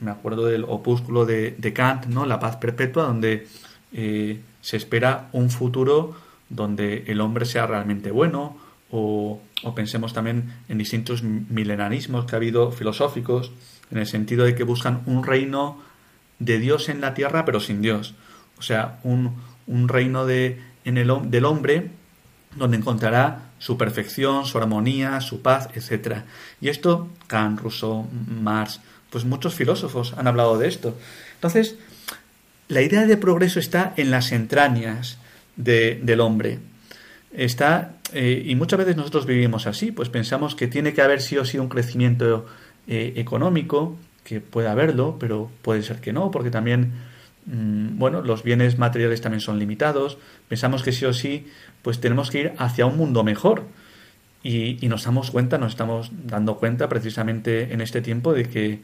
me 0.05 0.11
acuerdo 0.11 0.47
del 0.47 0.65
opúsculo 0.65 1.27
de, 1.27 1.73
Kant, 1.75 2.07
¿no? 2.07 2.27
La 2.27 2.39
paz 2.39 2.57
perpetua, 2.57 3.05
donde 3.05 3.49
eh, 3.93 4.41
se 4.61 4.77
espera 4.77 5.29
un 5.33 5.51
futuro 5.51 6.17
donde 6.49 7.05
el 7.07 7.21
hombre 7.21 7.47
sea 7.47 7.67
realmente 7.67 8.11
bueno, 8.11 8.57
o, 8.91 9.41
pensemos 9.75 10.13
también 10.13 10.53
en 10.69 10.79
distintos 10.79 11.23
milenarismos 11.23 12.27
que 12.27 12.37
ha 12.37 12.39
habido 12.39 12.71
filosóficos, 12.71 13.51
en 13.91 13.99
el 13.99 14.07
sentido 14.07 14.45
de 14.45 14.55
que 14.55 14.63
buscan 14.63 15.03
un 15.07 15.25
reino 15.25 15.81
de 16.39 16.59
Dios 16.59 16.89
en 16.89 17.01
la 17.01 17.15
tierra, 17.15 17.45
pero 17.45 17.61
sin 17.61 17.83
Dios. 17.83 18.15
O 18.59 18.63
sea, 18.63 19.01
un, 19.03 19.35
un 19.67 19.89
reino 19.89 20.27
de, 20.27 20.61
en 20.85 20.99
el, 20.99 21.11
del 21.31 21.45
hombre 21.45 21.91
donde 22.57 22.77
encontrará 22.77 23.51
su 23.59 23.77
perfección, 23.77 24.45
su 24.45 24.59
armonía, 24.59 25.21
su 25.21 25.43
paz, 25.43 25.69
etc. 25.75 26.19
Y 26.61 26.69
esto, 26.69 27.09
Kant, 27.27 27.61
Rousseau, 27.61 28.07
Marx, 28.43 28.81
pues 29.15 29.25
muchos 29.25 29.55
filósofos 29.55 30.13
han 30.17 30.27
hablado 30.27 30.59
de 30.59 30.67
esto. 30.67 30.99
Entonces, 31.37 31.77
la 32.67 32.83
idea 32.83 33.07
de 33.07 33.17
progreso 33.17 33.61
está 33.61 33.95
en 33.97 34.11
las 34.11 34.33
entrañas 34.33 35.19
del 35.55 36.19
hombre. 36.19 36.59
Está, 37.33 37.95
eh, 38.13 38.43
y 38.45 38.57
muchas 38.57 38.81
veces 38.81 38.97
nosotros 38.97 39.25
vivimos 39.25 39.69
así, 39.69 39.93
pues 39.93 40.09
pensamos 40.09 40.57
que 40.57 40.67
tiene 40.67 40.95
que 40.95 41.01
haber 41.01 41.23
sí 41.23 41.39
o 41.39 41.45
sí 41.45 41.59
un 41.59 41.69
crecimiento 41.69 42.47
eh, 42.89 43.13
económico, 43.15 43.97
que 44.25 44.41
puede 44.41 44.67
haberlo, 44.67 45.17
pero 45.21 45.49
puede 45.63 45.85
ser 45.85 46.01
que 46.01 46.13
no, 46.13 46.33
porque 46.33 46.51
también, 46.51 46.95
mm, 47.47 47.97
bueno, 47.97 48.21
los 48.21 48.43
bienes 48.43 48.79
materiales 48.79 49.21
también 49.21 49.43
son 49.43 49.61
limitados. 49.61 50.19
Pensamos 50.49 50.83
que 50.83 50.91
sí 50.91 51.05
o 51.05 51.13
sí, 51.13 51.47
pues 51.83 52.01
tenemos 52.01 52.33
que 52.33 52.41
ir 52.41 52.53
hacia 52.59 52.85
un 52.85 52.97
mundo 52.97 53.23
mejor. 53.23 53.63
Y, 54.45 54.87
nos 54.89 55.05
damos 55.05 55.31
cuenta, 55.31 55.57
nos 55.57 55.73
estamos 55.73 56.11
dando 56.13 56.59
cuenta 56.59 56.89
precisamente 56.89 57.73
en 57.73 57.81
este 57.81 58.03
tiempo 58.03 58.35
de 58.35 58.45
que 58.45 58.81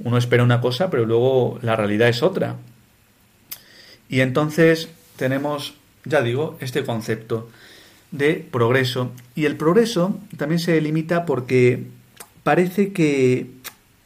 uno 0.00 0.18
espera 0.18 0.42
una 0.42 0.60
cosa, 0.60 0.90
pero 0.90 1.06
luego 1.06 1.60
la 1.62 1.76
realidad 1.76 2.08
es 2.08 2.24
otra. 2.24 2.56
Y 4.08 4.20
entonces 4.20 4.88
tenemos, 5.14 5.74
ya 6.04 6.22
digo, 6.22 6.58
este 6.60 6.84
concepto 6.84 7.48
de 8.10 8.44
progreso. 8.50 9.12
Y 9.36 9.44
el 9.44 9.56
progreso 9.56 10.18
también 10.36 10.58
se 10.58 10.72
delimita 10.72 11.24
porque 11.24 11.84
parece 12.42 12.92
que 12.92 13.46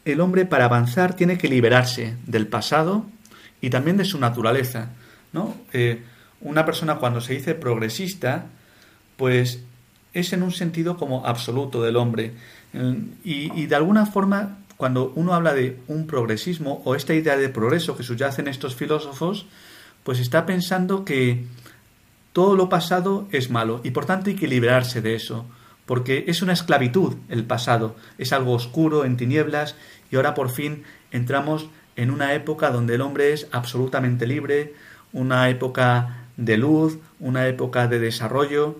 el 0.05 0.21
hombre 0.21 0.45
para 0.45 0.65
avanzar 0.65 1.15
tiene 1.15 1.39
que 1.39 1.49
liberarse 1.49 2.13
del 2.27 2.45
pasado 2.45 3.05
y 3.59 3.71
también 3.71 3.97
de 3.97 4.05
su 4.05 4.19
naturaleza. 4.19 4.89
¿no? 5.33 5.55
Eh, 5.73 6.03
una 6.41 6.63
persona 6.63 6.97
cuando 6.97 7.21
se 7.21 7.33
dice 7.33 7.55
progresista, 7.55 8.45
pues 9.17 9.63
es 10.15 10.33
en 10.33 10.41
un 10.41 10.51
sentido 10.51 10.97
como 10.97 11.27
absoluto 11.27 11.83
del 11.83 11.97
hombre. 11.97 12.33
Y, 13.23 13.53
y 13.53 13.67
de 13.67 13.75
alguna 13.75 14.07
forma 14.07 14.57
cuando 14.77 15.13
uno 15.15 15.33
habla 15.33 15.53
de 15.53 15.79
un 15.87 16.07
progresismo 16.07 16.81
o 16.83 16.95
esta 16.95 17.13
idea 17.13 17.37
de 17.37 17.49
progreso 17.49 17.95
que 17.95 18.03
subyacen 18.03 18.47
estos 18.47 18.75
filósofos, 18.75 19.45
pues 20.03 20.19
está 20.19 20.45
pensando 20.45 21.05
que 21.05 21.45
todo 22.33 22.55
lo 22.55 22.67
pasado 22.67 23.27
es 23.31 23.49
malo 23.49 23.79
y 23.83 23.91
por 23.91 24.05
tanto 24.05 24.29
hay 24.29 24.35
que 24.35 24.47
liberarse 24.47 25.01
de 25.01 25.15
eso, 25.15 25.45
porque 25.85 26.25
es 26.27 26.41
una 26.41 26.53
esclavitud 26.53 27.15
el 27.29 27.45
pasado, 27.45 27.95
es 28.17 28.33
algo 28.33 28.53
oscuro, 28.53 29.05
en 29.05 29.17
tinieblas, 29.17 29.75
y 30.11 30.17
ahora 30.17 30.33
por 30.33 30.49
fin 30.49 30.83
entramos 31.11 31.69
en 31.95 32.11
una 32.11 32.33
época 32.33 32.71
donde 32.71 32.95
el 32.95 33.01
hombre 33.01 33.31
es 33.31 33.47
absolutamente 33.51 34.27
libre, 34.27 34.73
una 35.13 35.49
época 35.49 36.25
de 36.35 36.57
luz, 36.57 36.97
una 37.21 37.47
época 37.47 37.87
de 37.87 37.99
desarrollo, 37.99 38.77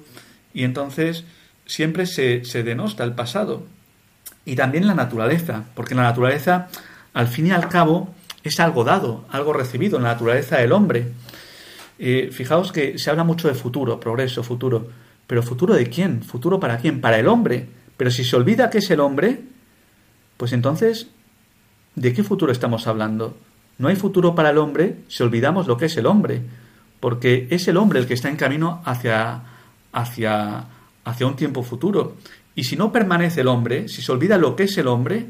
y 0.55 0.63
entonces 0.63 1.25
siempre 1.65 2.07
se, 2.07 2.41
denosta 2.63 3.03
el 3.03 3.13
pasado. 3.13 3.63
Y 4.45 4.55
también 4.55 4.87
la 4.87 4.95
naturaleza, 4.95 5.65
porque 5.75 5.95
la 5.95 6.03
naturaleza, 6.03 6.69
al 7.13 7.27
fin 7.27 7.47
y 7.47 7.51
al 7.51 7.67
cabo, 7.67 8.15
es 8.43 8.59
algo 8.59 8.85
dado, 8.85 9.25
algo 9.29 9.51
recibido 9.51 9.97
en 9.97 10.03
la 10.03 10.13
naturaleza 10.13 10.57
del 10.57 10.71
hombre. 10.71 11.09
Eh, 11.99 12.29
fijaos 12.31 12.71
que 12.71 12.97
se 12.97 13.09
habla 13.09 13.25
mucho 13.25 13.49
de 13.49 13.53
futuro, 13.53 13.99
progreso, 13.99 14.43
futuro. 14.43 14.87
Pero 15.27 15.43
futuro 15.43 15.73
de 15.73 15.89
quién? 15.89 16.23
¿Futuro 16.23 16.59
para 16.59 16.77
quién? 16.77 17.01
Para 17.01 17.19
el 17.19 17.27
hombre. 17.27 17.67
Pero 17.97 18.09
si 18.09 18.23
se 18.23 18.35
olvida 18.35 18.69
que 18.69 18.77
es 18.77 18.89
el 18.89 19.01
hombre, 19.01 19.41
pues 20.37 20.53
entonces, 20.53 21.07
¿de 21.95 22.13
qué 22.13 22.23
futuro 22.23 22.53
estamos 22.53 22.87
hablando? 22.87 23.35
No 23.77 23.89
hay 23.89 23.97
futuro 23.97 24.35
para 24.35 24.51
el 24.51 24.57
hombre 24.57 24.99
si 25.09 25.21
olvidamos 25.21 25.67
lo 25.67 25.75
que 25.75 25.87
es 25.87 25.97
el 25.97 26.05
hombre, 26.05 26.43
porque 27.01 27.47
es 27.49 27.67
el 27.67 27.75
hombre 27.75 27.99
el 27.99 28.07
que 28.07 28.13
está 28.13 28.29
en 28.29 28.37
camino 28.37 28.81
hacia, 28.85 29.41
hacia, 29.95 30.65
hacia 31.05 31.25
un 31.25 31.35
tiempo 31.35 31.63
futuro. 31.63 32.17
Y 32.53 32.65
si 32.65 32.75
no 32.75 32.91
permanece 32.91 33.41
el 33.41 33.47
hombre, 33.47 33.87
si 33.87 34.01
se 34.01 34.11
olvida 34.11 34.37
lo 34.37 34.55
que 34.55 34.63
es 34.63 34.77
el 34.77 34.87
hombre, 34.87 35.25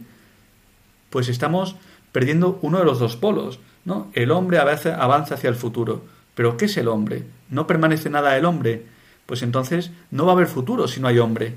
pues 1.10 1.30
estamos 1.30 1.76
perdiendo 2.12 2.60
uno 2.62 2.80
de 2.80 2.86
los 2.86 3.00
dos 3.00 3.16
polos. 3.16 3.60
¿no? 3.86 4.12
El 4.14 4.32
hombre 4.32 4.58
avanza, 4.58 4.96
avanza 4.96 5.36
hacia 5.36 5.50
el 5.50 5.56
futuro. 5.56 6.04
Pero 6.34 6.58
¿qué 6.58 6.66
es 6.66 6.76
el 6.78 6.88
hombre? 6.88 7.24
¿No 7.50 7.68
permanece 7.68 8.10
nada 8.10 8.34
del 8.34 8.46
hombre? 8.46 8.84
Pues 9.26 9.44
entonces 9.44 9.92
no 10.12 10.26
va 10.26 10.34
a 10.34 10.36
haber 10.36 10.48
futuro 10.48 10.88
si 10.88 11.00
no 11.00 11.08
hay 11.08 11.20
hombre. 11.20 11.54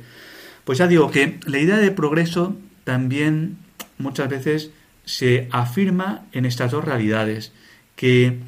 Pues 0.64 0.78
ya 0.78 0.86
digo 0.86 1.10
que 1.10 1.40
la 1.46 1.58
idea 1.58 1.78
de 1.78 1.90
progreso 1.90 2.54
también 2.84 3.56
muchas 3.96 4.28
veces 4.28 4.70
se 5.06 5.48
afirma 5.50 6.26
en 6.32 6.44
estas 6.44 6.70
dos 6.72 6.84
realidades, 6.84 7.52
que 7.96 8.38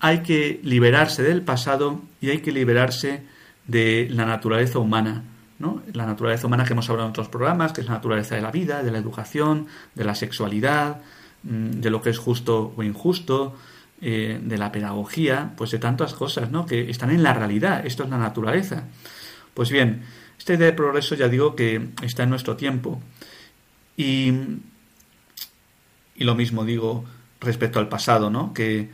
hay 0.00 0.22
que 0.22 0.60
liberarse 0.64 1.22
del 1.22 1.42
pasado 1.42 2.02
y 2.20 2.30
hay 2.30 2.38
que 2.38 2.52
liberarse 2.52 3.22
de 3.68 4.08
la 4.10 4.26
naturaleza 4.26 4.80
humana. 4.80 5.22
¿no? 5.60 5.82
La 5.92 6.06
naturaleza 6.06 6.46
humana 6.48 6.64
que 6.64 6.72
hemos 6.72 6.88
hablado 6.90 7.06
en 7.06 7.10
otros 7.10 7.28
programas, 7.28 7.72
que 7.72 7.82
es 7.82 7.86
la 7.86 7.94
naturaleza 7.94 8.34
de 8.34 8.42
la 8.42 8.50
vida, 8.50 8.82
de 8.82 8.90
la 8.90 8.98
educación, 8.98 9.68
de 9.94 10.04
la 10.04 10.16
sexualidad, 10.16 11.02
mm, 11.44 11.70
de 11.80 11.90
lo 11.90 12.02
que 12.02 12.10
es 12.10 12.18
justo 12.18 12.74
o 12.76 12.82
injusto, 12.82 13.54
eh, 14.00 14.40
de 14.42 14.58
la 14.58 14.72
pedagogía, 14.72 15.52
pues 15.56 15.70
de 15.72 15.78
tantas 15.78 16.14
cosas, 16.14 16.50
¿no? 16.50 16.66
Que 16.66 16.88
están 16.90 17.10
en 17.10 17.22
la 17.22 17.34
realidad, 17.34 17.84
esto 17.84 18.04
es 18.04 18.10
la 18.10 18.18
naturaleza. 18.18 18.84
Pues 19.54 19.70
bien, 19.70 20.02
esta 20.38 20.54
idea 20.54 20.66
de 20.66 20.72
progreso 20.72 21.14
ya 21.14 21.28
digo 21.28 21.56
que 21.56 21.88
está 22.02 22.22
en 22.22 22.30
nuestro 22.30 22.56
tiempo. 22.56 23.02
Y, 23.96 24.32
y 26.14 26.24
lo 26.24 26.36
mismo 26.36 26.64
digo 26.64 27.04
respecto 27.40 27.80
al 27.80 27.88
pasado, 27.88 28.30
¿no? 28.30 28.54
Que 28.54 28.88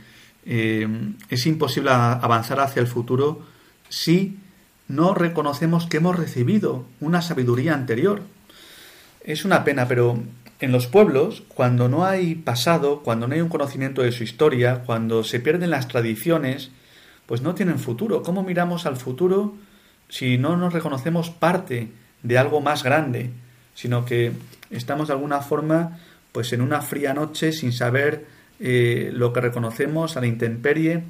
eh, 0.45 0.87
es 1.29 1.45
imposible 1.45 1.91
avanzar 1.91 2.59
hacia 2.59 2.79
el 2.79 2.87
futuro 2.87 3.45
si 3.89 4.39
no 4.87 5.13
reconocemos 5.13 5.87
que 5.87 5.97
hemos 5.97 6.17
recibido 6.17 6.85
una 6.99 7.21
sabiduría 7.21 7.73
anterior. 7.73 8.21
Es 9.23 9.45
una 9.45 9.63
pena, 9.63 9.87
pero 9.87 10.19
en 10.59 10.71
los 10.71 10.87
pueblos, 10.87 11.43
cuando 11.47 11.89
no 11.89 12.05
hay 12.05 12.35
pasado, 12.35 13.01
cuando 13.01 13.27
no 13.27 13.33
hay 13.33 13.41
un 13.41 13.49
conocimiento 13.49 14.01
de 14.01 14.11
su 14.11 14.23
historia, 14.23 14.83
cuando 14.85 15.23
se 15.23 15.39
pierden 15.39 15.71
las 15.71 15.87
tradiciones, 15.87 16.71
pues 17.25 17.41
no 17.41 17.55
tienen 17.55 17.79
futuro. 17.79 18.23
¿Cómo 18.23 18.43
miramos 18.43 18.85
al 18.85 18.97
futuro 18.97 19.55
si 20.09 20.37
no 20.37 20.55
nos 20.55 20.73
reconocemos 20.73 21.29
parte 21.29 21.89
de 22.23 22.37
algo 22.37 22.61
más 22.61 22.83
grande, 22.83 23.31
sino 23.73 24.05
que 24.05 24.31
estamos 24.69 25.07
de 25.07 25.13
alguna 25.13 25.41
forma 25.41 25.99
pues 26.31 26.53
en 26.53 26.61
una 26.61 26.81
fría 26.81 27.13
noche 27.13 27.51
sin 27.51 27.71
saber 27.71 28.25
eh, 28.59 29.09
lo 29.13 29.33
que 29.33 29.41
reconocemos 29.41 30.17
a 30.17 30.21
la 30.21 30.27
intemperie 30.27 31.03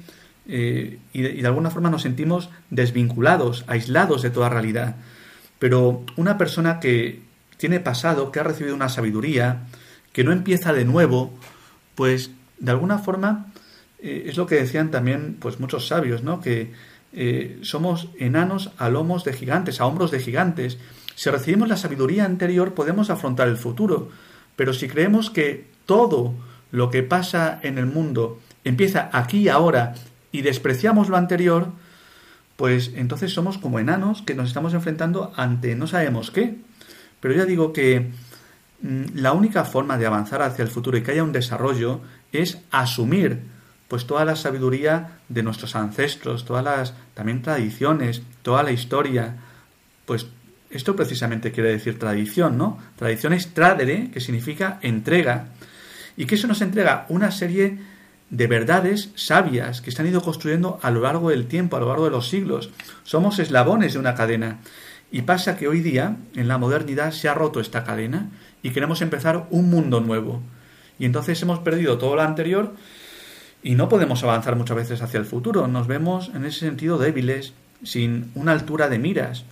eh, 0.48 0.98
y, 1.12 1.22
de 1.22 1.46
alguna 1.46 1.70
forma 1.70 1.90
nos 1.90 2.02
sentimos 2.02 2.50
desvinculados, 2.70 3.64
aislados 3.66 4.22
de 4.22 4.30
toda 4.30 4.48
realidad. 4.48 4.96
Pero 5.58 6.04
una 6.16 6.38
persona 6.38 6.80
que 6.80 7.22
tiene 7.56 7.80
pasado, 7.80 8.30
que 8.30 8.40
ha 8.40 8.44
recibido 8.44 8.74
una 8.74 8.88
sabiduría, 8.88 9.66
que 10.12 10.24
no 10.24 10.32
empieza 10.32 10.72
de 10.72 10.84
nuevo, 10.84 11.32
pues 11.94 12.30
de 12.58 12.70
alguna 12.70 12.98
forma 12.98 13.46
eh, 13.98 14.24
es 14.26 14.36
lo 14.36 14.46
que 14.46 14.56
decían 14.56 14.90
también 14.90 15.36
pues 15.40 15.58
muchos 15.60 15.88
sabios, 15.88 16.22
¿no? 16.22 16.40
Que 16.40 16.72
eh, 17.12 17.58
somos 17.62 18.08
enanos 18.18 18.70
a 18.78 18.88
lomos 18.88 19.24
de 19.24 19.32
gigantes, 19.32 19.80
a 19.80 19.86
hombros 19.86 20.10
de 20.10 20.20
gigantes. 20.20 20.78
Si 21.14 21.30
recibimos 21.30 21.68
la 21.68 21.76
sabiduría 21.76 22.24
anterior 22.24 22.74
podemos 22.74 23.10
afrontar 23.10 23.48
el 23.48 23.56
futuro, 23.56 24.10
pero 24.54 24.72
si 24.72 24.86
creemos 24.88 25.30
que 25.30 25.66
todo 25.86 26.34
lo 26.70 26.90
que 26.90 27.02
pasa 27.02 27.58
en 27.62 27.78
el 27.78 27.86
mundo 27.86 28.38
empieza 28.64 29.08
aquí 29.12 29.48
ahora 29.48 29.94
y 30.36 30.42
despreciamos 30.42 31.08
lo 31.08 31.16
anterior, 31.16 31.72
pues 32.56 32.90
entonces 32.94 33.32
somos 33.32 33.56
como 33.56 33.78
enanos 33.78 34.20
que 34.20 34.34
nos 34.34 34.48
estamos 34.48 34.74
enfrentando 34.74 35.32
ante 35.34 35.74
no 35.74 35.86
sabemos 35.86 36.30
qué. 36.30 36.56
Pero 37.20 37.32
ya 37.32 37.46
digo 37.46 37.72
que 37.72 38.10
mm, 38.82 39.04
la 39.14 39.32
única 39.32 39.64
forma 39.64 39.96
de 39.96 40.04
avanzar 40.04 40.42
hacia 40.42 40.62
el 40.62 40.68
futuro 40.68 40.98
y 40.98 41.02
que 41.02 41.12
haya 41.12 41.24
un 41.24 41.32
desarrollo 41.32 42.02
es 42.32 42.58
asumir 42.70 43.40
pues 43.88 44.06
toda 44.06 44.26
la 44.26 44.36
sabiduría 44.36 45.20
de 45.30 45.42
nuestros 45.42 45.74
ancestros, 45.74 46.44
todas 46.44 46.64
las 46.64 46.92
también 47.14 47.40
tradiciones, 47.40 48.20
toda 48.42 48.62
la 48.62 48.72
historia, 48.72 49.36
pues 50.04 50.26
esto 50.68 50.94
precisamente 50.94 51.50
quiere 51.50 51.70
decir 51.70 51.98
tradición, 51.98 52.58
¿no? 52.58 52.78
Tradición 52.96 53.32
es 53.32 53.54
tradere, 53.54 54.10
que 54.10 54.20
significa 54.20 54.80
entrega, 54.82 55.46
y 56.14 56.26
que 56.26 56.34
eso 56.34 56.46
nos 56.46 56.60
entrega 56.60 57.06
una 57.08 57.30
serie 57.30 57.78
de 58.30 58.46
verdades 58.46 59.10
sabias 59.14 59.80
que 59.80 59.90
se 59.90 60.02
han 60.02 60.08
ido 60.08 60.20
construyendo 60.20 60.78
a 60.82 60.90
lo 60.90 61.00
largo 61.00 61.30
del 61.30 61.46
tiempo, 61.46 61.76
a 61.76 61.80
lo 61.80 61.88
largo 61.88 62.04
de 62.04 62.10
los 62.10 62.28
siglos. 62.28 62.70
Somos 63.04 63.38
eslabones 63.38 63.92
de 63.92 63.98
una 63.98 64.14
cadena. 64.14 64.58
Y 65.12 65.22
pasa 65.22 65.56
que 65.56 65.68
hoy 65.68 65.80
día, 65.80 66.16
en 66.34 66.48
la 66.48 66.58
modernidad, 66.58 67.12
se 67.12 67.28
ha 67.28 67.34
roto 67.34 67.60
esta 67.60 67.84
cadena 67.84 68.30
y 68.62 68.70
queremos 68.70 69.00
empezar 69.02 69.46
un 69.50 69.70
mundo 69.70 70.00
nuevo. 70.00 70.42
Y 70.98 71.04
entonces 71.04 71.40
hemos 71.42 71.60
perdido 71.60 71.98
todo 71.98 72.16
lo 72.16 72.22
anterior 72.22 72.74
y 73.62 73.74
no 73.74 73.88
podemos 73.88 74.22
avanzar 74.24 74.56
muchas 74.56 74.76
veces 74.76 75.02
hacia 75.02 75.18
el 75.18 75.26
futuro. 75.26 75.68
Nos 75.68 75.86
vemos 75.86 76.30
en 76.34 76.44
ese 76.44 76.60
sentido 76.60 76.98
débiles, 76.98 77.52
sin 77.84 78.32
una 78.34 78.52
altura 78.52 78.88
de 78.88 78.98
miras. 78.98 79.44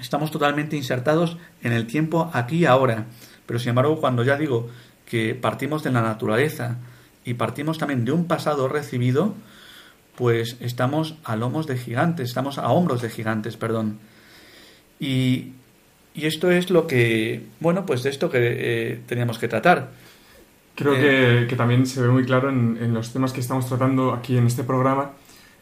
Estamos 0.00 0.30
totalmente 0.30 0.76
insertados 0.76 1.36
en 1.62 1.72
el 1.72 1.86
tiempo 1.86 2.30
aquí 2.32 2.58
y 2.58 2.64
ahora. 2.64 3.06
Pero 3.46 3.58
sin 3.58 3.70
embargo, 3.70 4.00
cuando 4.00 4.24
ya 4.24 4.36
digo 4.36 4.68
que 5.06 5.34
partimos 5.34 5.82
de 5.82 5.92
la 5.92 6.02
naturaleza 6.02 6.78
y 7.24 7.34
partimos 7.34 7.78
también 7.78 8.04
de 8.04 8.12
un 8.12 8.26
pasado 8.26 8.68
recibido, 8.68 9.34
pues 10.16 10.56
estamos 10.60 11.14
a 11.22 11.36
lomos 11.36 11.66
de 11.66 11.78
gigantes, 11.78 12.28
estamos 12.28 12.58
a 12.58 12.68
hombros 12.70 13.02
de 13.02 13.10
gigantes, 13.10 13.56
perdón. 13.56 13.98
Y, 14.98 15.52
esto 16.14 16.50
es 16.50 16.70
lo 16.70 16.88
que, 16.88 17.46
bueno, 17.60 17.86
pues 17.86 18.02
de 18.02 18.10
esto 18.10 18.28
que 18.28 18.40
eh, 18.42 19.00
teníamos 19.06 19.38
que 19.38 19.46
tratar. 19.46 19.90
Creo 20.74 20.94
eh, 20.96 21.46
que, 21.48 21.54
también 21.54 21.86
se 21.86 22.02
ve 22.02 22.08
muy 22.08 22.24
claro 22.24 22.50
en, 22.50 22.92
los 22.92 23.12
temas 23.12 23.32
que 23.32 23.38
estamos 23.38 23.68
tratando 23.68 24.12
aquí 24.12 24.36
en 24.36 24.48
este 24.48 24.64
programa, 24.64 25.12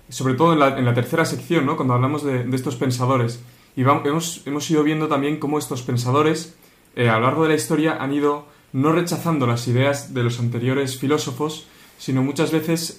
sobre 0.09 0.33
todo 0.33 0.55
en 0.55 0.85
la, 0.85 0.95
tercera 0.95 1.27
sección, 1.27 1.67
¿no? 1.67 1.77
cuando 1.77 1.93
hablamos 1.93 2.25
de, 2.25 2.47
estos 2.55 2.77
pensadores. 2.77 3.43
Y 3.77 3.83
vamos, 3.83 4.43
hemos, 4.47 4.71
ido 4.71 4.83
viendo 4.83 5.09
también 5.09 5.39
cómo 5.39 5.59
estos 5.59 5.83
pensadores, 5.83 6.57
eh, 6.95 7.11
a 7.11 7.19
lo 7.19 7.27
largo 7.27 7.43
de 7.43 7.51
la 7.51 7.55
historia, 7.57 7.99
han 8.01 8.15
ido 8.15 8.47
no 8.77 8.93
rechazando 8.93 9.47
las 9.47 9.67
ideas 9.69 10.13
de 10.13 10.23
los 10.23 10.39
anteriores 10.39 10.99
filósofos, 10.99 11.67
sino 11.97 12.23
muchas 12.23 12.53
veces 12.53 12.99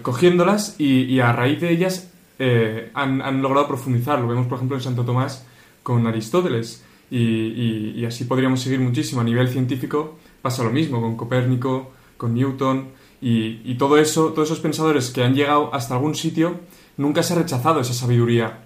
cogiéndolas 0.00 0.76
y, 0.78 1.20
a 1.20 1.32
raíz 1.32 1.60
de 1.60 1.70
ellas 1.70 2.10
eh, 2.38 2.90
han, 2.94 3.42
logrado 3.42 3.68
profundizar. 3.68 4.18
Lo 4.18 4.28
vemos, 4.28 4.46
por 4.46 4.56
ejemplo, 4.56 4.76
en 4.76 4.82
Santo 4.82 5.04
Tomás 5.04 5.44
con 5.82 6.06
Aristóteles. 6.06 6.84
Y, 7.10 8.02
así 8.06 8.24
podríamos 8.24 8.62
seguir 8.62 8.80
muchísimo. 8.80 9.20
A 9.20 9.24
nivel 9.24 9.48
científico 9.48 10.18
pasa 10.40 10.64
lo 10.64 10.70
mismo 10.70 11.02
con 11.02 11.16
Copérnico, 11.16 11.92
con 12.16 12.32
Newton 12.32 12.88
y, 13.20 13.74
todo 13.74 13.98
eso, 13.98 14.32
todos 14.32 14.48
esos 14.48 14.60
pensadores 14.60 15.10
que 15.10 15.22
han 15.22 15.34
llegado 15.34 15.74
hasta 15.74 15.94
algún 15.94 16.14
sitio, 16.14 16.60
nunca 16.96 17.22
se 17.22 17.34
ha 17.34 17.36
rechazado 17.36 17.80
esa 17.80 17.92
sabiduría. 17.92 18.64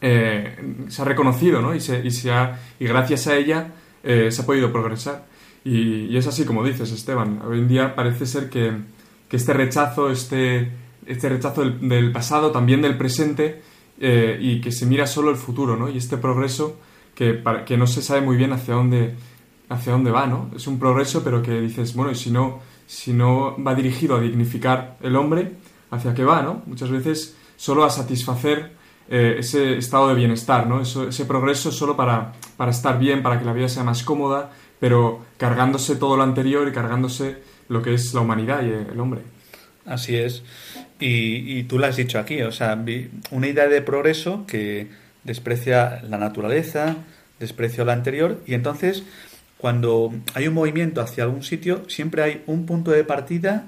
Eh, 0.00 0.76
se 0.88 1.02
ha 1.02 1.04
reconocido, 1.04 1.60
¿no? 1.60 1.74
Y, 1.74 1.80
se, 1.80 2.08
se 2.10 2.30
ha, 2.30 2.60
y 2.78 2.86
gracias 2.86 3.26
a 3.26 3.36
ella 3.36 3.72
eh, 4.04 4.30
se 4.30 4.42
ha 4.42 4.46
podido 4.46 4.70
progresar. 4.70 5.26
Y, 5.64 6.16
es 6.16 6.26
así 6.26 6.44
como 6.44 6.62
dices, 6.62 6.92
Esteban. 6.92 7.40
Hoy 7.48 7.58
en 7.58 7.68
día 7.68 7.94
parece 7.94 8.26
ser 8.26 8.50
que, 8.50 8.72
que 9.28 9.36
este 9.36 9.54
rechazo, 9.54 10.10
este, 10.10 10.70
este 11.06 11.28
rechazo 11.30 11.64
del, 11.64 12.12
pasado, 12.12 12.50
también 12.50 12.82
del 12.82 12.98
presente, 12.98 13.62
eh, 13.98 14.38
y 14.40 14.60
que 14.60 14.70
se 14.72 14.86
mira 14.86 15.06
solo 15.06 15.30
el 15.30 15.36
futuro, 15.36 15.76
¿no? 15.76 15.88
Y 15.88 15.96
este 15.96 16.18
progreso 16.18 16.78
que, 17.14 17.32
para, 17.32 17.64
que 17.64 17.76
no 17.76 17.86
se 17.86 18.02
sabe 18.02 18.20
muy 18.20 18.36
bien 18.36 18.52
hacia 18.52 18.74
dónde, 18.74 19.14
hacia 19.70 19.92
dónde 19.92 20.10
va, 20.10 20.26
¿no? 20.26 20.50
Es 20.54 20.66
un 20.66 20.78
progreso, 20.78 21.24
pero 21.24 21.42
que 21.42 21.60
dices, 21.60 21.94
bueno, 21.94 22.12
y 22.12 22.14
si 22.14 22.30
no, 22.30 22.60
si 22.86 23.14
no 23.14 23.56
va 23.62 23.74
dirigido 23.74 24.16
a 24.16 24.20
dignificar 24.20 24.98
el 25.00 25.16
hombre, 25.16 25.52
¿hacia 25.90 26.14
qué 26.14 26.24
va, 26.24 26.42
no? 26.42 26.62
Muchas 26.66 26.90
veces 26.90 27.36
solo 27.56 27.84
a 27.84 27.90
satisfacer 27.90 28.72
eh, 29.08 29.36
ese 29.38 29.76
estado 29.76 30.08
de 30.08 30.14
bienestar, 30.14 30.66
¿no? 30.66 30.80
ese 30.80 31.24
progreso 31.24 31.70
solo 31.70 31.96
para, 31.96 32.32
para 32.56 32.70
estar 32.70 32.98
bien, 32.98 33.22
para 33.22 33.38
que 33.38 33.44
la 33.44 33.52
vida 33.52 33.68
sea 33.68 33.84
más 33.84 34.02
cómoda, 34.02 34.50
pero 34.80 35.24
cargándose 35.36 35.96
todo 35.96 36.16
lo 36.16 36.22
anterior 36.22 36.66
y 36.68 36.72
cargándose 36.72 37.38
lo 37.68 37.82
que 37.82 37.94
es 37.94 38.14
la 38.14 38.20
humanidad 38.20 38.62
y 38.62 38.70
el 38.70 39.00
hombre. 39.00 39.22
Así 39.86 40.16
es. 40.16 40.42
Y, 40.98 41.58
y, 41.58 41.64
tú 41.64 41.78
lo 41.78 41.86
has 41.86 41.96
dicho 41.96 42.18
aquí, 42.18 42.40
o 42.42 42.52
sea, 42.52 42.82
una 43.30 43.46
idea 43.46 43.68
de 43.68 43.82
progreso 43.82 44.44
que 44.46 44.88
desprecia 45.24 46.02
la 46.08 46.16
naturaleza, 46.16 46.96
desprecia 47.38 47.84
lo 47.84 47.92
anterior, 47.92 48.40
y 48.46 48.54
entonces 48.54 49.04
cuando 49.64 50.12
hay 50.34 50.46
un 50.46 50.52
movimiento 50.52 51.00
hacia 51.00 51.24
algún 51.24 51.42
sitio, 51.42 51.88
siempre 51.88 52.22
hay 52.22 52.42
un 52.46 52.66
punto 52.66 52.90
de 52.90 53.02
partida 53.02 53.64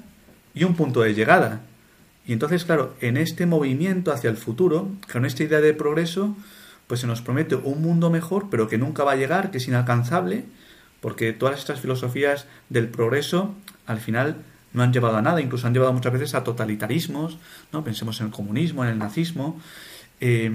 y 0.54 0.64
un 0.64 0.74
punto 0.74 1.00
de 1.00 1.14
llegada. 1.14 1.62
Y 2.26 2.32
entonces, 2.32 2.64
claro, 2.64 2.94
en 3.00 3.16
este 3.16 3.46
movimiento 3.46 4.12
hacia 4.12 4.30
el 4.30 4.36
futuro, 4.36 4.90
con 5.10 5.24
esta 5.24 5.44
idea 5.44 5.60
de 5.60 5.74
progreso, 5.74 6.36
pues 6.86 7.00
se 7.00 7.06
nos 7.06 7.22
promete 7.22 7.54
un 7.54 7.82
mundo 7.82 8.10
mejor, 8.10 8.48
pero 8.50 8.68
que 8.68 8.78
nunca 8.78 9.04
va 9.04 9.12
a 9.12 9.16
llegar, 9.16 9.50
que 9.50 9.58
es 9.58 9.68
inalcanzable, 9.68 10.44
porque 11.00 11.32
todas 11.32 11.58
estas 11.58 11.80
filosofías 11.80 12.46
del 12.68 12.88
progreso 12.88 13.54
al 13.86 14.00
final 14.00 14.36
no 14.72 14.82
han 14.82 14.92
llevado 14.92 15.16
a 15.16 15.22
nada, 15.22 15.40
incluso 15.40 15.66
han 15.66 15.72
llevado 15.72 15.92
muchas 15.92 16.12
veces 16.12 16.34
a 16.34 16.44
totalitarismos, 16.44 17.38
¿no? 17.72 17.84
Pensemos 17.84 18.20
en 18.20 18.26
el 18.26 18.32
comunismo, 18.32 18.84
en 18.84 18.90
el 18.90 18.98
nazismo, 18.98 19.60
eh, 20.20 20.50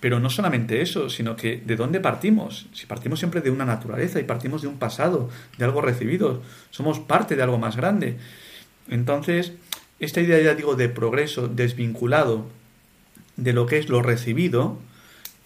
pero 0.00 0.20
no 0.20 0.30
solamente 0.30 0.80
eso, 0.80 1.10
sino 1.10 1.36
que 1.36 1.62
de 1.64 1.76
dónde 1.76 2.00
partimos. 2.00 2.66
Si 2.72 2.86
partimos 2.86 3.18
siempre 3.18 3.40
de 3.40 3.50
una 3.50 3.64
naturaleza 3.64 4.20
y 4.20 4.24
partimos 4.24 4.62
de 4.62 4.68
un 4.68 4.78
pasado, 4.78 5.28
de 5.58 5.64
algo 5.64 5.80
recibido, 5.80 6.42
somos 6.70 7.00
parte 7.00 7.34
de 7.34 7.42
algo 7.42 7.58
más 7.58 7.76
grande. 7.76 8.16
Entonces, 8.88 9.52
esta 9.98 10.20
idea, 10.20 10.40
ya 10.40 10.54
digo, 10.54 10.74
de 10.74 10.88
progreso 10.88 11.48
desvinculado 11.48 12.46
de 13.36 13.52
lo 13.52 13.66
que 13.66 13.78
es 13.78 13.88
lo 13.88 14.02
recibido, 14.02 14.78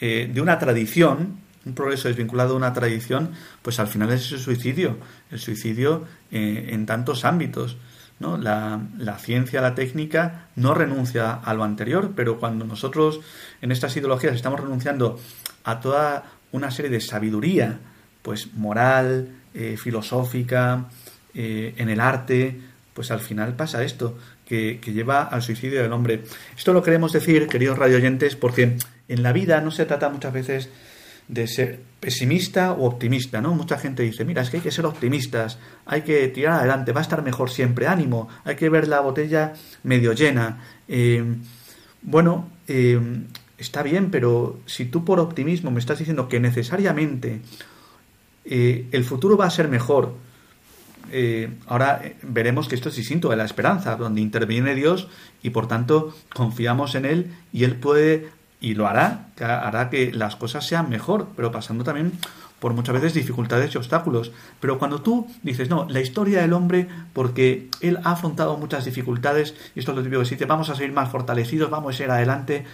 eh, 0.01 0.31
de 0.33 0.41
una 0.41 0.59
tradición, 0.59 1.39
un 1.65 1.75
progreso 1.75 2.09
desvinculado 2.09 2.51
de 2.51 2.57
una 2.57 2.73
tradición, 2.73 3.33
pues 3.63 3.79
al 3.79 3.87
final 3.87 4.11
es 4.13 4.33
el 4.33 4.39
suicidio, 4.39 4.97
el 5.31 5.39
suicidio 5.39 6.07
eh, 6.31 6.71
en 6.71 6.87
tantos 6.87 7.25
ámbitos. 7.25 7.77
¿no? 8.19 8.37
La, 8.37 8.81
la, 8.99 9.19
ciencia, 9.19 9.63
la 9.63 9.75
técnica 9.75 10.49
no 10.55 10.75
renuncia 10.75 11.33
a 11.33 11.55
lo 11.55 11.65
anterior, 11.65 12.13
pero 12.15 12.39
cuando 12.39 12.67
nosotros 12.67 13.21
en 13.63 13.73
estas 13.73 13.97
ideologías 13.97 14.35
estamos 14.35 14.61
renunciando 14.61 15.19
a 15.65 15.81
toda 15.81 16.25
una 16.53 16.71
serie 16.71 16.91
de 16.91 17.01
sabiduría, 17.01 17.79
pues 18.23 18.53
moral, 18.55 19.29
eh, 19.55 19.77
filosófica, 19.79 20.87
en 21.33 21.89
el 21.89 22.01
arte, 22.01 22.61
pues 22.93 23.13
al 23.13 23.21
final 23.21 23.55
pasa 23.55 23.85
esto, 23.85 24.19
que, 24.51 24.93
lleva 24.93 25.23
al 25.23 25.43
suicidio 25.43 25.81
del 25.81 25.93
hombre. 25.93 26.25
Esto 26.57 26.73
lo 26.73 26.83
queremos 26.83 27.13
decir, 27.13 27.47
queridos 27.47 27.79
radioyentes, 27.79 28.35
porque 28.35 28.77
en 29.09 29.23
la 29.23 29.33
vida 29.33 29.61
no 29.61 29.71
se 29.71 29.87
trata 29.87 30.09
muchas 30.09 30.33
veces 30.33 30.71
de 31.29 31.47
ser 31.47 31.79
pesimista 32.01 32.73
o 32.73 32.87
optimista, 32.87 33.41
¿no? 33.41 33.55
Mucha 33.55 33.79
gente 33.79 34.03
dice, 34.03 34.25
mira, 34.25 34.43
es 34.43 34.51
que 34.51 34.57
hay 34.57 34.63
que 34.63 34.73
ser 34.73 34.87
optimistas, 34.87 35.61
hay 35.87 36.03
que 36.03 36.27
tirar 36.29 36.59
adelante, 36.59 36.91
va 36.91 37.01
a 37.01 37.03
estar 37.03 37.23
mejor 37.23 37.51
siempre, 37.51 37.87
ánimo, 37.87 38.29
hay 38.45 38.57
que 38.57 38.69
ver 38.69 38.89
la 38.89 38.99
botella 38.99 39.53
medio 39.85 40.13
llena. 40.13 40.59
Eh, 40.89 41.25
bueno, 42.03 42.49
eh, 42.67 42.99
está 43.57 43.85
bien, 43.85 44.11
pero 44.11 44.59
si 44.67 44.87
tú 44.87 45.05
por 45.05 45.21
optimismo 45.21 45.71
me 45.71 45.79
estás 45.79 46.01
diciendo 46.01 46.29
que 46.29 46.41
necesariamente 46.41 47.41
eh, 48.45 48.87
el 48.91 49.05
futuro 49.05 49.37
va 49.37 49.47
a 49.47 49.51
ser 49.51 49.69
mejor, 49.69 50.17
eh, 51.11 51.51
ahora 51.67 52.01
eh, 52.05 52.17
veremos 52.23 52.69
que 52.69 52.75
esto 52.75 52.89
es 52.89 52.97
distinto 52.97 53.31
de 53.31 53.37
la 53.37 53.45
esperanza, 53.45 53.97
donde 53.97 54.21
interviene 54.21 54.75
Dios 54.75 55.09
y 55.43 55.51
por 55.51 55.69
tanto 55.69 56.15
confiamos 56.35 56.95
en 56.95 57.05
Él 57.05 57.33
y 57.53 57.65
Él 57.65 57.77
puede, 57.77 58.29
y 58.61 58.75
lo 58.75 58.87
hará, 58.87 59.29
que 59.37 59.45
hará 59.45 59.91
que 59.91 60.13
las 60.13 60.37
cosas 60.37 60.67
sean 60.67 60.89
mejor, 60.89 61.29
pero 61.37 61.51
pasando 61.51 61.85
también 61.85 62.13
por 62.61 62.75
muchas 62.75 62.95
veces 62.95 63.15
dificultades 63.15 63.75
y 63.75 63.79
obstáculos. 63.79 64.33
Pero 64.61 64.79
cuando 64.79 65.01
tú 65.01 65.27
dices, 65.43 65.69
no, 65.71 65.87
la 65.89 66.01
historia 66.01 66.43
del 66.43 66.53
hombre, 66.53 66.87
porque 67.13 67.69
él 67.81 67.99
ha 68.05 68.13
afrontado 68.13 68.57
muchas 68.59 68.85
dificultades, 68.85 69.55
y 69.75 69.81
esto 69.81 69.93
es 69.93 69.97
lo 69.97 70.03
típico 70.03 70.23
que 70.23 70.29
dice, 70.29 70.45
vamos 70.45 70.69
a 70.69 70.77
seguir 70.77 70.93
más 70.93 71.11
fortalecidos, 71.11 71.71
vamos 71.71 71.99
a 71.99 72.05
ir 72.05 72.11
adelante, 72.11 72.65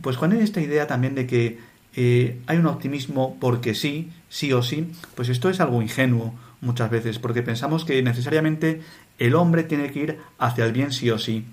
pues 0.00 0.16
con 0.16 0.32
esta 0.32 0.60
idea 0.60 0.86
también 0.86 1.14
de 1.14 1.26
que 1.26 1.58
eh, 1.94 2.40
hay 2.46 2.58
un 2.58 2.66
optimismo 2.66 3.36
porque 3.38 3.74
sí, 3.74 4.10
sí 4.28 4.52
o 4.52 4.62
sí, 4.62 4.92
pues 5.14 5.28
esto 5.28 5.48
es 5.48 5.60
algo 5.60 5.80
ingenuo, 5.82 6.34
muchas 6.62 6.90
veces, 6.90 7.18
porque 7.18 7.42
pensamos 7.42 7.84
que 7.84 8.02
necesariamente 8.02 8.80
el 9.18 9.34
hombre 9.34 9.64
tiene 9.64 9.90
que 9.90 9.98
ir 9.98 10.18
hacia 10.38 10.64
el 10.64 10.72
bien 10.72 10.92
sí 10.92 11.10
o 11.10 11.18
sí. 11.18 11.44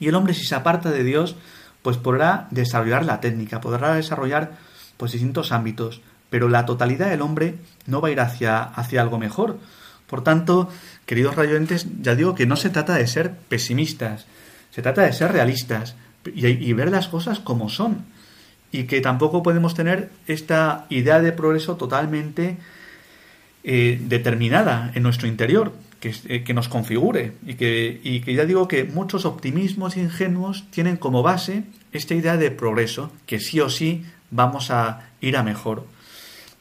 Y 0.00 0.08
el 0.08 0.14
hombre 0.14 0.32
si 0.32 0.46
se 0.46 0.54
aparta 0.54 0.90
de 0.90 1.04
Dios, 1.04 1.36
pues 1.82 1.98
podrá 1.98 2.46
desarrollar 2.50 3.04
la 3.04 3.20
técnica, 3.20 3.60
podrá 3.60 3.94
desarrollar 3.94 4.52
pues 4.96 5.12
distintos 5.12 5.52
ámbitos, 5.52 6.00
pero 6.30 6.48
la 6.48 6.66
totalidad 6.66 7.10
del 7.10 7.22
hombre 7.22 7.56
no 7.86 8.00
va 8.00 8.08
a 8.08 8.10
ir 8.12 8.20
hacia, 8.20 8.62
hacia 8.62 9.02
algo 9.02 9.18
mejor. 9.18 9.58
Por 10.06 10.22
tanto, 10.22 10.70
queridos 11.04 11.36
rayuentes, 11.36 11.86
ya 12.00 12.14
digo 12.14 12.34
que 12.34 12.46
no 12.46 12.56
se 12.56 12.70
trata 12.70 12.94
de 12.94 13.06
ser 13.06 13.34
pesimistas, 13.48 14.26
se 14.70 14.82
trata 14.82 15.02
de 15.02 15.12
ser 15.12 15.32
realistas 15.32 15.96
y 16.24 16.72
ver 16.72 16.90
las 16.90 17.08
cosas 17.08 17.40
como 17.40 17.68
son. 17.68 18.04
Y 18.70 18.84
que 18.84 19.00
tampoco 19.00 19.42
podemos 19.42 19.74
tener 19.74 20.10
esta 20.26 20.86
idea 20.90 21.20
de 21.20 21.32
progreso 21.32 21.76
totalmente 21.76 22.58
eh, 23.70 24.00
determinada 24.00 24.90
en 24.94 25.02
nuestro 25.02 25.28
interior, 25.28 25.74
que, 26.00 26.14
eh, 26.28 26.42
que 26.42 26.54
nos 26.54 26.70
configure 26.70 27.34
y 27.46 27.52
que, 27.52 28.00
y 28.02 28.20
que 28.20 28.32
ya 28.32 28.46
digo 28.46 28.66
que 28.66 28.84
muchos 28.84 29.26
optimismos 29.26 29.98
ingenuos 29.98 30.64
tienen 30.70 30.96
como 30.96 31.22
base 31.22 31.64
esta 31.92 32.14
idea 32.14 32.38
de 32.38 32.50
progreso, 32.50 33.12
que 33.26 33.40
sí 33.40 33.60
o 33.60 33.68
sí 33.68 34.06
vamos 34.30 34.70
a 34.70 35.10
ir 35.20 35.36
a 35.36 35.42
mejor. 35.42 35.84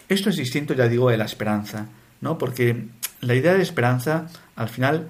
Esto 0.09 0.29
es 0.29 0.35
distinto, 0.35 0.73
ya 0.73 0.89
digo, 0.89 1.09
de 1.09 1.15
la 1.15 1.23
esperanza, 1.23 1.85
¿no? 2.19 2.37
Porque 2.37 2.87
la 3.21 3.35
idea 3.35 3.53
de 3.53 3.63
esperanza, 3.63 4.27
al 4.57 4.67
final, 4.67 5.07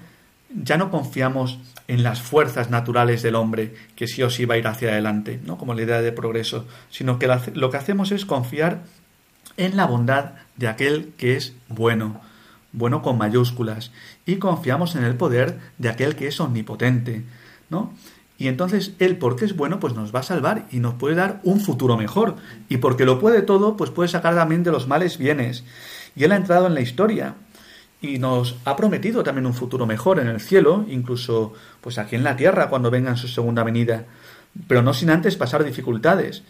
ya 0.54 0.76
no 0.76 0.92
confiamos 0.92 1.58
en 1.88 2.04
las 2.04 2.22
fuerzas 2.22 2.70
naturales 2.70 3.22
del 3.22 3.34
hombre, 3.34 3.74
que 3.96 4.06
sí 4.06 4.22
o 4.22 4.30
sí 4.30 4.44
va 4.44 4.54
a 4.54 4.58
ir 4.58 4.68
hacia 4.68 4.90
adelante, 4.90 5.40
¿no? 5.44 5.58
Como 5.58 5.74
la 5.74 5.82
idea 5.82 6.00
de 6.00 6.12
progreso, 6.12 6.64
sino 6.90 7.18
que 7.18 7.28
lo 7.54 7.70
que 7.72 7.76
hacemos 7.76 8.12
es 8.12 8.24
confiar 8.24 8.84
en 9.56 9.76
la 9.76 9.86
bondad 9.86 10.34
de 10.58 10.68
aquel 10.68 11.12
que 11.16 11.36
es 11.36 11.54
bueno, 11.68 12.20
bueno 12.72 13.00
con 13.00 13.16
mayúsculas, 13.16 13.90
y 14.26 14.36
confiamos 14.36 14.94
en 14.94 15.04
el 15.04 15.16
poder 15.16 15.58
de 15.78 15.88
aquel 15.88 16.14
que 16.14 16.28
es 16.28 16.38
omnipotente, 16.40 17.24
¿no? 17.70 17.94
Y 18.36 18.46
entonces 18.46 18.92
él, 19.00 19.16
porque 19.16 19.44
es 19.44 19.56
bueno, 19.56 19.80
pues 19.80 19.94
nos 19.94 20.14
va 20.14 20.20
a 20.20 20.22
salvar 20.22 20.66
y 20.70 20.78
nos 20.78 20.94
puede 20.94 21.16
dar 21.16 21.40
un 21.42 21.60
futuro 21.60 21.96
mejor. 21.96 22.36
Y 22.68 22.76
porque 22.76 23.04
lo 23.04 23.18
puede 23.18 23.42
todo, 23.42 23.76
pues 23.76 23.90
puede 23.90 24.08
sacar 24.08 24.36
también 24.36 24.62
de 24.62 24.70
los 24.70 24.86
males 24.86 25.18
bienes. 25.18 25.64
Y 26.14 26.22
él 26.22 26.30
ha 26.30 26.36
entrado 26.36 26.68
en 26.68 26.74
la 26.74 26.80
historia 26.80 27.34
y 28.00 28.20
nos 28.20 28.56
ha 28.64 28.76
prometido 28.76 29.24
también 29.24 29.46
un 29.46 29.54
futuro 29.54 29.86
mejor 29.86 30.20
en 30.20 30.28
el 30.28 30.40
cielo, 30.40 30.86
incluso 30.88 31.52
pues 31.80 31.98
aquí 31.98 32.14
en 32.14 32.22
la 32.22 32.36
tierra 32.36 32.68
cuando 32.68 32.92
venga 32.92 33.10
en 33.10 33.16
su 33.16 33.26
segunda 33.26 33.64
venida, 33.64 34.04
pero 34.68 34.82
no 34.82 34.94
sin 34.94 35.10
antes 35.10 35.34
pasar 35.34 35.64
dificultades. 35.64 36.44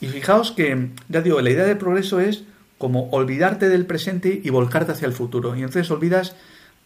Y 0.00 0.06
fijaos 0.06 0.52
que, 0.52 0.90
ya 1.08 1.20
digo, 1.20 1.40
la 1.42 1.50
idea 1.50 1.64
de 1.64 1.76
progreso 1.76 2.18
es 2.18 2.44
como 2.78 3.08
olvidarte 3.10 3.68
del 3.68 3.86
presente 3.86 4.40
y 4.42 4.50
volcarte 4.50 4.92
hacia 4.92 5.06
el 5.06 5.12
futuro. 5.12 5.54
Y 5.56 5.60
entonces 5.60 5.90
olvidas 5.90 6.36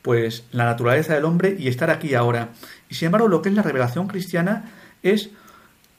pues 0.03 0.45
la 0.53 0.65
naturaleza 0.65 1.15
del 1.15 1.25
hombre 1.25 1.57
y 1.59 1.69
estar 1.69 1.91
aquí 1.91 2.15
ahora. 2.15 2.51
Y 2.89 2.95
sin 2.95 3.07
embargo, 3.07 3.29
lo 3.29 3.43
que 3.43 3.51
es 3.51 3.55
la 3.55 3.63
revelación 3.63 4.09
cristiana 4.09 4.73
es 5.03 5.31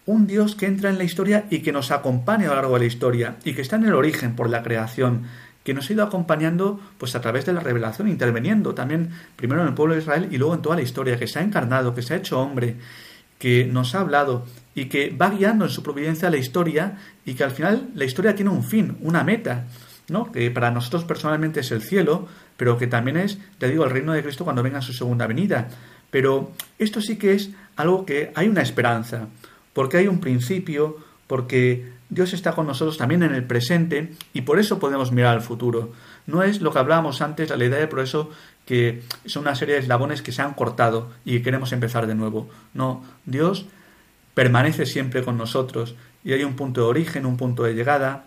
un 0.06 0.27
Dios 0.27 0.56
que 0.56 0.65
entra 0.65 0.89
en 0.89 0.97
la 0.97 1.04
historia 1.04 1.45
y 1.49 1.60
que 1.60 1.71
nos 1.71 1.91
acompaña 1.91 2.45
a 2.45 2.49
lo 2.49 2.56
largo 2.56 2.73
de 2.73 2.80
la 2.82 2.86
historia 2.86 3.36
y 3.43 3.54
que 3.54 3.62
está 3.62 3.75
en 3.75 3.86
el 3.86 3.93
origen 3.93 4.36
por 4.36 4.49
la 4.49 4.63
creación, 4.63 5.27
que 5.63 5.73
nos 5.73 5.89
ha 5.89 5.93
ido 5.93 6.04
acompañando 6.04 6.80
pues 6.97 7.15
a 7.15 7.21
través 7.21 7.45
de 7.45 7.54
la 7.54 7.60
revelación, 7.60 8.08
interviniendo 8.08 8.73
también 8.73 9.12
primero 9.36 9.62
en 9.62 9.67
el 9.67 9.73
pueblo 9.75 9.93
de 9.93 10.01
Israel 10.01 10.27
y 10.32 10.38
luego 10.38 10.56
en 10.56 10.62
toda 10.63 10.75
la 10.75 10.82
historia, 10.82 11.17
que 11.17 11.27
se 11.27 11.39
ha 11.39 11.43
encarnado, 11.43 11.93
que 11.93 12.01
se 12.01 12.15
ha 12.15 12.17
hecho 12.17 12.39
hombre, 12.39 12.77
que 13.38 13.65
nos 13.65 13.93
ha 13.93 13.99
hablado 13.99 14.45
y 14.73 14.86
que 14.86 15.10
va 15.10 15.29
guiando 15.29 15.65
en 15.65 15.71
su 15.71 15.84
providencia 15.84 16.29
la 16.29 16.38
historia 16.38 16.97
y 17.25 17.34
que 17.34 17.43
al 17.43 17.51
final 17.51 17.89
la 17.95 18.05
historia 18.05 18.36
tiene 18.36 18.51
un 18.51 18.63
fin, 18.63 18.97
una 19.01 19.23
meta, 19.23 19.67
¿no? 20.07 20.31
que 20.31 20.49
para 20.51 20.71
nosotros 20.71 21.03
personalmente 21.03 21.60
es 21.60 21.71
el 21.71 21.81
cielo, 21.81 22.27
pero 22.57 22.77
que 22.77 22.88
también 22.88 23.17
es, 23.17 23.39
te 23.57 23.69
digo, 23.69 23.84
el 23.84 23.91
reino 23.91 24.13
de 24.13 24.23
Cristo 24.23 24.43
cuando 24.43 24.63
venga 24.63 24.81
su 24.81 24.93
segunda 24.93 25.27
venida. 25.27 25.69
Pero 26.10 26.51
esto 26.77 27.01
sí 27.01 27.17
que 27.17 27.34
es 27.34 27.51
algo 27.75 28.05
que 28.05 28.31
hay 28.36 28.47
una 28.47 28.62
esperanza, 28.62 29.27
porque 29.73 29.97
hay 29.97 30.07
un 30.07 30.19
principio, 30.19 30.97
porque 31.27 31.91
Dios 32.10 32.34
está 32.34 32.51
con 32.51 32.67
nosotros 32.67 32.97
también 32.97 33.23
en 33.23 33.34
el 33.34 33.45
presente 33.45 34.12
y 34.34 34.41
por 34.41 34.60
eso 34.60 34.79
podemos 34.79 35.12
mirar 35.13 35.34
al 35.34 35.41
futuro. 35.41 35.93
No 36.27 36.43
es 36.43 36.62
lo 36.62 36.71
que 36.71 36.79
hablábamos 36.79 37.21
antes, 37.21 37.49
la 37.49 37.63
idea 37.63 37.79
de 37.79 37.88
progreso, 37.88 38.29
que 38.65 39.01
son 39.25 39.43
una 39.43 39.55
serie 39.55 39.75
de 39.75 39.81
eslabones 39.81 40.21
que 40.21 40.34
se 40.34 40.41
han 40.41 40.53
cortado 40.53 41.10
y 41.23 41.39
queremos 41.41 41.71
empezar 41.71 42.05
de 42.05 42.15
nuevo. 42.15 42.49
No, 42.73 43.03
Dios 43.25 43.65
permanece 44.34 44.86
siempre 44.86 45.24
con 45.24 45.38
nosotros 45.38 45.96
y 46.24 46.34
hay 46.34 46.44
un 46.44 46.56
punto 46.56 46.82
de 46.82 46.88
origen, 46.88 47.26
un 47.26 47.38
punto 47.38 47.63
de 47.63 47.74
llegada 47.74 48.26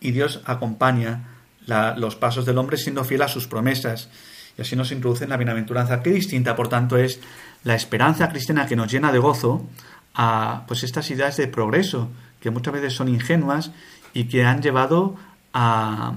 y 0.00 0.12
Dios 0.12 0.42
acompaña 0.44 1.30
los 1.96 2.16
pasos 2.16 2.44
del 2.44 2.58
hombre 2.58 2.76
siendo 2.76 3.04
fiel 3.04 3.22
a 3.22 3.28
sus 3.28 3.46
promesas 3.46 4.10
y 4.56 4.62
así 4.62 4.76
nos 4.76 4.92
introduce 4.92 5.24
en 5.24 5.30
la 5.30 5.36
bienaventuranza 5.36 6.02
que 6.02 6.10
distinta 6.10 6.54
por 6.54 6.68
tanto 6.68 6.96
es 6.96 7.20
la 7.64 7.74
esperanza 7.74 8.28
cristiana 8.28 8.66
que 8.66 8.76
nos 8.76 8.92
llena 8.92 9.12
de 9.12 9.18
gozo 9.18 9.66
a 10.14 10.64
pues 10.68 10.84
estas 10.84 11.10
ideas 11.10 11.36
de 11.36 11.48
progreso 11.48 12.10
que 12.40 12.50
muchas 12.50 12.74
veces 12.74 12.92
son 12.92 13.08
ingenuas 13.08 13.72
y 14.12 14.24
que 14.24 14.44
han 14.44 14.60
llevado 14.62 15.16
a 15.52 16.14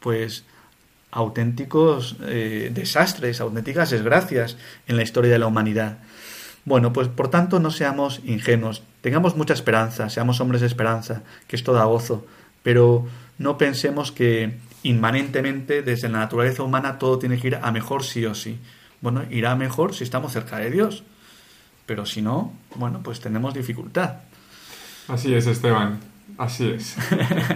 pues 0.00 0.44
auténticos 1.10 2.16
eh, 2.26 2.70
desastres, 2.72 3.40
auténticas 3.40 3.90
desgracias 3.90 4.56
en 4.86 4.96
la 4.96 5.02
historia 5.02 5.30
de 5.32 5.38
la 5.38 5.46
humanidad. 5.46 5.98
Bueno, 6.64 6.92
pues 6.92 7.08
por 7.08 7.28
tanto 7.28 7.60
no 7.60 7.70
seamos 7.70 8.20
ingenuos, 8.24 8.82
tengamos 9.02 9.36
mucha 9.36 9.52
esperanza, 9.52 10.08
seamos 10.08 10.40
hombres 10.40 10.62
de 10.62 10.66
esperanza, 10.66 11.22
que 11.46 11.56
esto 11.56 11.74
da 11.74 11.84
gozo, 11.84 12.24
pero 12.62 13.06
no 13.38 13.58
pensemos 13.58 14.12
que 14.12 14.58
inmanentemente 14.82 15.82
desde 15.82 16.08
la 16.08 16.20
naturaleza 16.20 16.62
humana 16.62 16.98
todo 16.98 17.18
tiene 17.18 17.38
que 17.38 17.48
ir 17.48 17.58
a 17.60 17.70
mejor 17.70 18.02
sí 18.04 18.24
o 18.24 18.34
sí. 18.34 18.58
Bueno, 19.00 19.24
irá 19.30 19.54
mejor 19.56 19.94
si 19.94 20.04
estamos 20.04 20.32
cerca 20.32 20.58
de 20.58 20.70
Dios, 20.70 21.04
pero 21.84 22.06
si 22.06 22.22
no, 22.22 22.52
bueno, 22.76 23.00
pues 23.02 23.20
tenemos 23.20 23.52
dificultad. 23.52 24.16
Así 25.08 25.34
es, 25.34 25.46
Esteban. 25.46 26.00
Así 26.38 26.70
es. 26.70 26.96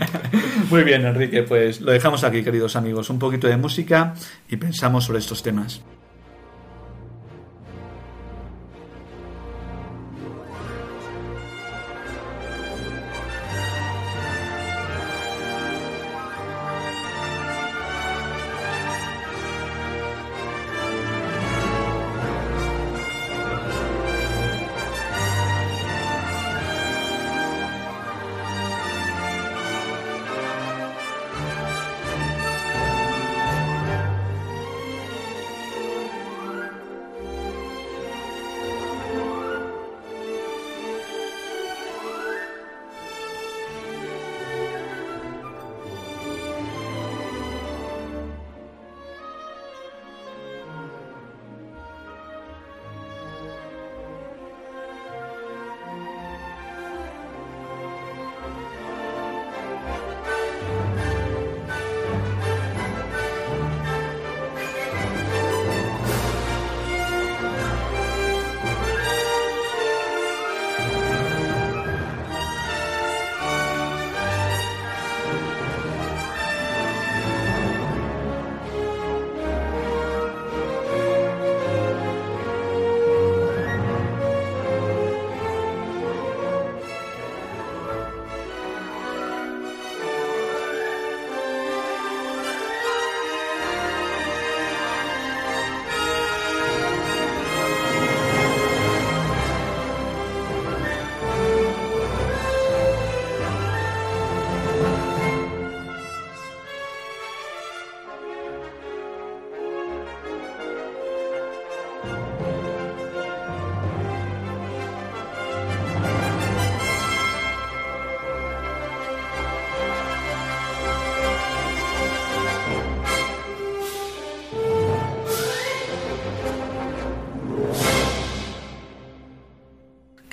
Muy 0.71 0.85
bien, 0.85 1.07
Enrique, 1.07 1.43
pues 1.43 1.81
lo 1.81 1.93
dejamos 1.93 2.25
aquí, 2.25 2.43
queridos 2.43 2.77
amigos. 2.77 3.09
Un 3.09 3.19
poquito 3.19 3.49
de 3.49 3.57
música 3.57 4.15
y 4.49 4.57
pensamos 4.57 5.05
sobre 5.05 5.21
estos 5.21 5.43
temas. 5.43 5.81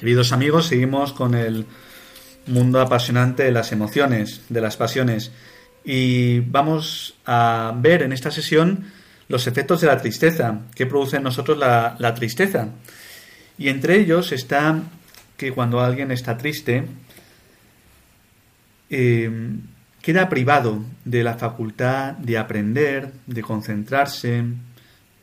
Queridos 0.06 0.34
amigos, 0.34 0.68
seguimos 0.68 1.14
con 1.14 1.34
el 1.34 1.66
mundo 2.46 2.80
apasionante 2.80 3.42
de 3.42 3.52
las 3.52 3.72
emociones, 3.72 4.44
de 4.50 4.62
las 4.62 4.78
pasiones. 4.78 5.32
Y 5.84 6.42
vamos 6.42 7.16
a 7.26 7.74
ver 7.76 8.04
en 8.04 8.14
esta 8.14 8.30
sesión 8.30 8.86
los 9.30 9.48
efectos 9.48 9.82
de 9.82 9.88
la 9.88 9.98
tristeza, 9.98 10.60
que 10.76 10.86
produce 10.86 11.18
en 11.18 11.24
nosotros 11.24 11.58
la, 11.58 12.14
tristeza. 12.14 12.68
Y 13.58 13.70
entre 13.70 14.00
ellos 14.00 14.32
está 14.32 14.80
que 15.38 15.52
cuando 15.52 15.80
alguien 15.80 16.12
está 16.12 16.38
triste, 16.38 16.86
eh, 18.92 19.58
queda 20.04 20.30
privado 20.30 20.86
de 21.04 21.24
la 21.24 21.34
facultad 21.34 22.12
de 22.12 22.38
aprender, 22.38 23.12
de 23.26 23.42
concentrarse, 23.42 24.44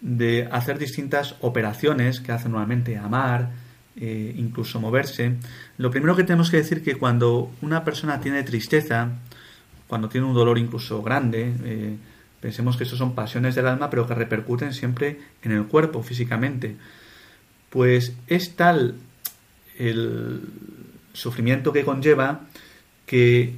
de 0.01 0.49
hacer 0.51 0.77
distintas 0.77 1.37
operaciones 1.41 2.19
que 2.19 2.33
hace 2.33 2.49
normalmente 2.49 2.99
amar, 2.99 3.62
eh, 3.97 4.35
incluso 4.37 4.81
moverse, 4.81 5.37
lo 5.77 5.91
primero 5.91 6.17
que 6.17 6.25
tenemos 6.25 6.51
que 6.51 6.57
decir 6.57 6.83
que 6.83 6.97
cuando 6.97 7.51
una 7.61 7.85
persona 7.85 8.21
tiene 8.21 8.43
tristeza, 8.43 9.11
cuando 9.87 10.09
tiene 10.09 10.27
un 10.27 10.35
dolor 10.35 10.59
incluso 10.59 11.03
grande, 11.03 11.53
eh, 11.65 11.97
pensemos 12.41 12.77
que 12.77 12.85
eso 12.85 12.97
son 12.97 13.15
pasiones 13.15 13.55
del 13.55 13.67
alma, 13.67 13.91
pero 13.91 14.07
que 14.07 14.15
repercuten 14.15 14.73
siempre 14.73 15.21
en 15.43 15.53
el 15.53 15.67
cuerpo 15.67 16.03
físicamente, 16.03 16.77
pues 17.69 18.15
es 18.27 18.57
tal 18.57 18.95
el 19.79 20.41
sufrimiento 21.13 21.73
que 21.73 21.85
conlleva 21.85 22.47
que 23.05 23.57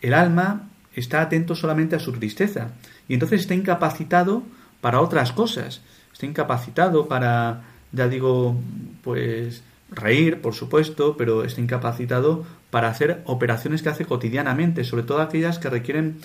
el 0.00 0.14
alma 0.14 0.68
está 0.94 1.20
atento 1.20 1.54
solamente 1.54 1.96
a 1.96 2.00
su 2.00 2.12
tristeza 2.12 2.72
y 3.08 3.14
entonces 3.14 3.42
está 3.42 3.54
incapacitado 3.54 4.42
para 4.80 5.00
otras 5.00 5.32
cosas, 5.32 5.82
está 6.12 6.26
incapacitado 6.26 7.08
para 7.08 7.62
ya 7.92 8.08
digo, 8.08 8.56
pues 9.02 9.62
reír, 9.90 10.40
por 10.40 10.54
supuesto, 10.54 11.16
pero 11.16 11.44
está 11.44 11.60
incapacitado 11.60 12.44
para 12.70 12.88
hacer 12.88 13.22
operaciones 13.24 13.82
que 13.82 13.88
hace 13.88 14.04
cotidianamente, 14.04 14.84
sobre 14.84 15.02
todo 15.02 15.20
aquellas 15.20 15.58
que 15.58 15.70
requieren 15.70 16.16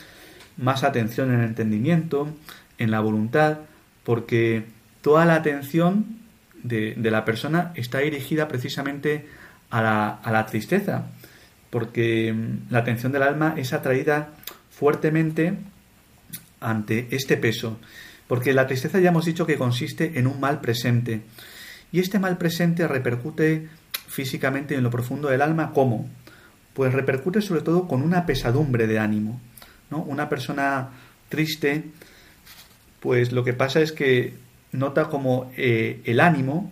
más 0.58 0.84
atención 0.84 1.34
en 1.34 1.40
el 1.40 1.46
entendimiento, 1.48 2.28
en 2.78 2.92
la 2.92 3.00
voluntad, 3.00 3.60
porque 4.04 4.66
toda 5.02 5.26
la 5.26 5.36
atención 5.36 6.18
de, 6.64 6.96
la 6.98 7.26
persona 7.26 7.72
está 7.76 8.00
dirigida 8.00 8.48
precisamente 8.48 9.28
a 9.70 9.82
la, 9.82 10.10
a 10.10 10.32
la 10.32 10.46
tristeza, 10.46 11.06
porque 11.70 12.34
mm, 12.34 12.72
la 12.72 12.80
atención 12.80 13.12
del 13.12 13.24
alma 13.24 13.56
es 13.58 13.74
atraída 13.74 14.30
fuertemente 14.70 15.56
ante 16.60 17.08
este 17.12 17.38
peso, 17.38 17.80
porque 18.28 18.54
la 18.54 18.68
tristeza 18.68 19.00
ya 19.00 19.10
hemos 19.10 19.26
dicho 19.26 19.46
que 19.46 19.58
consiste 19.58 20.20
en 20.20 20.28
un 20.28 20.40
mal 20.40 20.62
presente, 20.62 21.22
y 21.94 22.00
este 22.00 22.20
mal 22.20 22.38
presente 22.38 22.88
repercute 22.88 23.70
físicamente 24.08 24.76
en 24.76 24.84
lo 24.84 24.90
profundo 24.90 25.30
del 25.30 25.44
alma, 25.44 25.72
¿cómo? 25.74 26.10
Pues 26.74 26.92
repercute 26.92 27.42
sobre 27.42 27.62
todo 27.62 27.88
con 27.88 28.02
una 28.02 28.26
pesadumbre 28.26 28.88
de 28.88 29.00
ánimo. 29.00 29.40
¿no? 29.92 30.00
Una 30.00 30.28
persona 30.28 30.90
triste, 31.30 31.86
pues 33.00 33.32
lo 33.32 33.44
que 33.44 33.54
pasa 33.54 33.80
es 33.80 33.92
que 33.92 34.34
nota 34.72 35.06
como 35.06 35.52
eh, 35.56 36.02
el 36.06 36.20
ánimo 36.20 36.72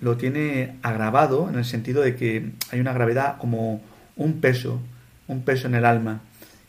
lo 0.00 0.16
tiene 0.16 0.76
agravado 0.82 1.48
en 1.48 1.56
el 1.56 1.64
sentido 1.64 2.00
de 2.00 2.14
que 2.14 2.52
hay 2.70 2.78
una 2.78 2.92
gravedad 2.92 3.38
como 3.38 3.82
un 4.14 4.40
peso, 4.40 4.80
un 5.26 5.42
peso 5.42 5.66
en 5.66 5.74
el 5.74 5.84
alma. 5.84 6.20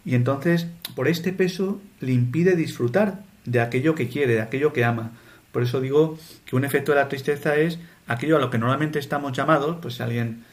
Y 0.06 0.16
entonces, 0.16 0.66
por 0.96 1.08
este 1.08 1.34
peso, 1.34 1.80
le 2.00 2.14
impide 2.14 2.56
disfrutar 2.56 3.22
de 3.46 3.62
aquello 3.62 3.94
que 3.94 4.10
quiere, 4.10 4.34
de 4.34 4.42
aquello 4.42 4.74
que 4.74 4.84
ama. 4.84 5.12
Por 5.52 5.64
eso 5.64 5.82
digo 5.82 6.18
que 6.46 6.56
un 6.56 6.66
efecto 6.66 6.92
de 6.92 7.00
la 7.00 7.10
tristeza 7.10 7.56
es 7.56 7.80
aquello 8.08 8.38
a 8.38 8.40
lo 8.40 8.50
que 8.50 8.58
normalmente 8.58 9.00
estamos 9.00 9.34
llamados, 9.34 9.78
pues 9.82 9.96
si 9.96 10.02
a 10.02 10.06
alguien 10.06 10.44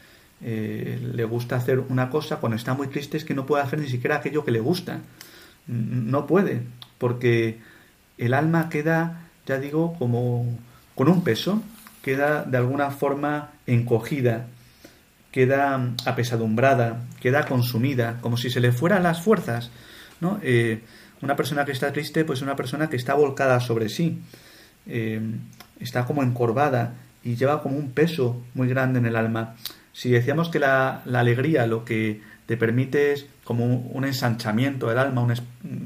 eh, 0.41 0.99
le 1.13 1.23
gusta 1.25 1.55
hacer 1.55 1.79
una 1.79 2.09
cosa, 2.09 2.37
cuando 2.37 2.55
está 2.55 2.73
muy 2.73 2.87
triste 2.87 3.17
es 3.17 3.25
que 3.25 3.33
no 3.33 3.45
puede 3.45 3.63
hacer 3.63 3.79
ni 3.79 3.87
siquiera 3.87 4.17
aquello 4.17 4.43
que 4.43 4.51
le 4.51 4.59
gusta. 4.59 4.99
No 5.67 6.25
puede, 6.25 6.63
porque 6.97 7.59
el 8.17 8.33
alma 8.33 8.69
queda, 8.69 9.27
ya 9.45 9.59
digo, 9.59 9.93
como 9.99 10.57
con 10.95 11.09
un 11.09 11.23
peso, 11.23 11.61
queda 12.01 12.43
de 12.43 12.57
alguna 12.57 12.91
forma 12.91 13.51
encogida. 13.67 14.47
queda 15.31 15.93
apesadumbrada, 16.05 17.05
queda 17.21 17.45
consumida, 17.45 18.17
como 18.21 18.35
si 18.35 18.49
se 18.49 18.59
le 18.59 18.71
fueran 18.71 19.03
las 19.03 19.21
fuerzas, 19.21 19.69
¿no? 20.21 20.39
Eh, 20.41 20.81
una 21.21 21.35
persona 21.35 21.65
que 21.65 21.71
está 21.71 21.91
triste, 21.93 22.25
pues 22.25 22.41
una 22.41 22.55
persona 22.55 22.89
que 22.89 22.95
está 22.95 23.13
volcada 23.13 23.59
sobre 23.59 23.89
sí, 23.89 24.19
eh, 24.89 25.21
está 25.79 26.05
como 26.05 26.23
encorvada 26.23 26.95
y 27.23 27.35
lleva 27.35 27.61
como 27.61 27.77
un 27.77 27.91
peso 27.91 28.41
muy 28.53 28.67
grande 28.67 28.99
en 28.99 29.05
el 29.05 29.15
alma. 29.15 29.55
Si 29.93 30.09
decíamos 30.09 30.49
que 30.49 30.59
la, 30.59 31.01
alegría 31.13 31.67
lo 31.67 31.85
que 31.85 32.21
te 32.45 32.57
permite 32.57 33.13
es 33.13 33.27
como 33.43 33.65
un, 33.65 34.05
ensanchamiento 34.05 34.87
del 34.87 34.97
alma, 34.97 35.27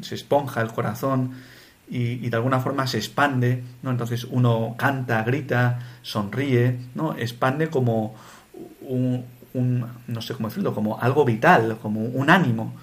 se 0.02 0.16
esponja 0.16 0.62
el 0.62 0.72
corazón 0.72 1.32
y, 1.90 2.30
de 2.30 2.36
alguna 2.36 2.60
forma 2.60 2.88
se 2.88 2.98
expande, 2.98 3.64
¿no? 3.82 3.92
Entonces 3.92 4.26
uno 4.26 4.76
canta, 4.78 5.24
grita, 5.24 5.80
sonríe, 6.02 6.80
¿no? 6.96 7.16
Expande 7.18 7.70
como 7.70 8.16
un, 8.82 9.26
un 9.54 9.86
no 10.08 10.22
sé 10.22 10.34
cómo 10.34 10.48
decirlo, 10.48 10.74
como 10.74 11.00
algo 11.02 11.26
vital, 11.26 11.78
como 11.82 12.02
un 12.02 12.30
ánimo. 12.30 12.74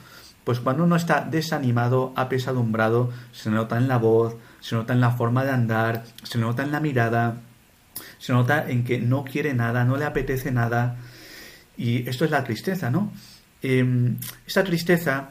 Pues 0.45 0.61
cuando 0.61 0.85
uno 0.85 0.97
está 0.97 1.23
desanimado, 1.23 2.13
apesadumbrado, 2.17 3.11
se 3.33 3.51
nota 3.51 3.77
en 3.79 3.89
la 3.89 3.99
voz, 3.99 4.37
se 4.61 4.75
nota 4.75 4.93
en 4.93 5.01
la 5.01 5.13
forma 5.13 5.45
de 5.45 5.51
andar, 5.51 6.05
se 6.23 6.39
nota 6.39 6.63
en 6.63 6.73
la 6.73 6.81
mirada, 6.81 7.37
se 8.19 8.33
nota 8.33 8.69
en 8.69 8.85
que 8.85 8.99
no 8.99 9.25
quiere 9.25 9.55
nada, 9.55 9.85
no 9.85 9.97
le 9.97 10.05
apetece 10.05 10.51
nada. 10.51 10.97
Y 11.77 12.09
esto 12.09 12.25
es 12.25 12.31
la 12.31 12.45
tristeza, 12.45 12.91
¿no? 12.91 13.13
Eh, 13.63 14.15
esa 14.47 14.65
tristeza, 14.65 15.29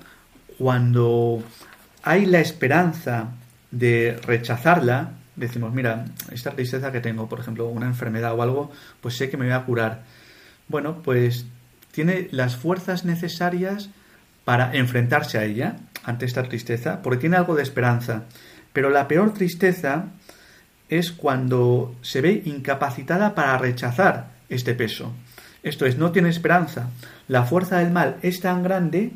cuando 0.58 1.44
hay 2.04 2.26
la 2.26 2.40
esperanza 2.40 3.30
de 3.72 4.20
rechazarla, 4.24 5.12
decimos, 5.36 5.74
mira, 5.74 6.06
esta 6.32 6.52
tristeza 6.52 6.92
que 6.92 7.00
tengo, 7.00 7.30
por 7.30 7.40
ejemplo, 7.40 7.68
una 7.68 7.86
enfermedad 7.86 8.34
o 8.34 8.42
algo, 8.42 8.72
pues 9.02 9.16
sé 9.16 9.30
que 9.30 9.38
me 9.38 9.46
voy 9.46 9.54
a 9.54 9.66
curar. 9.66 10.04
Bueno, 10.68 11.02
pues 11.02 11.46
tiene 11.92 12.28
las 12.32 12.56
fuerzas 12.56 13.06
necesarias 13.06 13.90
para 14.46 14.74
enfrentarse 14.76 15.38
a 15.38 15.44
ella, 15.44 15.78
ante 16.04 16.26
esta 16.26 16.44
tristeza, 16.44 17.02
porque 17.02 17.20
tiene 17.20 17.38
algo 17.38 17.56
de 17.56 17.64
esperanza. 17.64 18.24
Pero 18.80 18.92
la 18.92 19.10
peor 19.10 19.34
tristeza 19.34 20.06
es 20.88 21.12
cuando 21.12 21.98
se 22.02 22.22
ve 22.22 22.44
incapacitada 22.46 23.36
para 23.36 23.58
rechazar 23.58 24.32
este 24.48 24.74
peso. 24.74 25.12
Esto 25.64 25.86
es, 25.86 25.98
no 25.98 26.14
tiene 26.14 26.30
esperanza. 26.30 26.90
La 27.28 27.44
fuerza 27.44 27.80
del 27.80 27.92
mal 27.92 28.16
es 28.22 28.40
tan 28.40 28.64
grande 28.64 29.12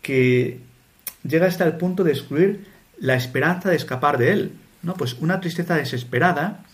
que 0.00 0.60
llega 1.24 1.48
hasta 1.48 1.64
el 1.64 1.72
punto 1.72 2.04
de 2.04 2.12
excluir 2.12 2.68
la 3.00 3.16
esperanza 3.16 3.68
de 3.68 3.74
escapar 3.74 4.16
de 4.16 4.30
él. 4.30 4.52
¿no? 4.84 4.94
Pues 4.94 5.14
una 5.14 5.40
tristeza 5.40 5.74
desesperada, 5.74 6.64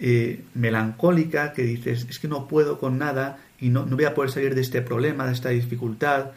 eh, 0.00 0.42
melancólica, 0.54 1.52
que 1.52 1.62
dices, 1.62 2.08
es 2.10 2.18
que 2.18 2.26
no 2.26 2.48
puedo 2.48 2.80
con 2.80 2.98
nada 2.98 3.38
y 3.60 3.68
no, 3.68 3.86
no 3.86 3.94
voy 3.94 4.06
a 4.06 4.14
poder 4.14 4.32
salir 4.32 4.56
de 4.56 4.62
este 4.62 4.82
problema, 4.82 5.28
de 5.28 5.32
esta 5.34 5.50
dificultad, 5.50 6.32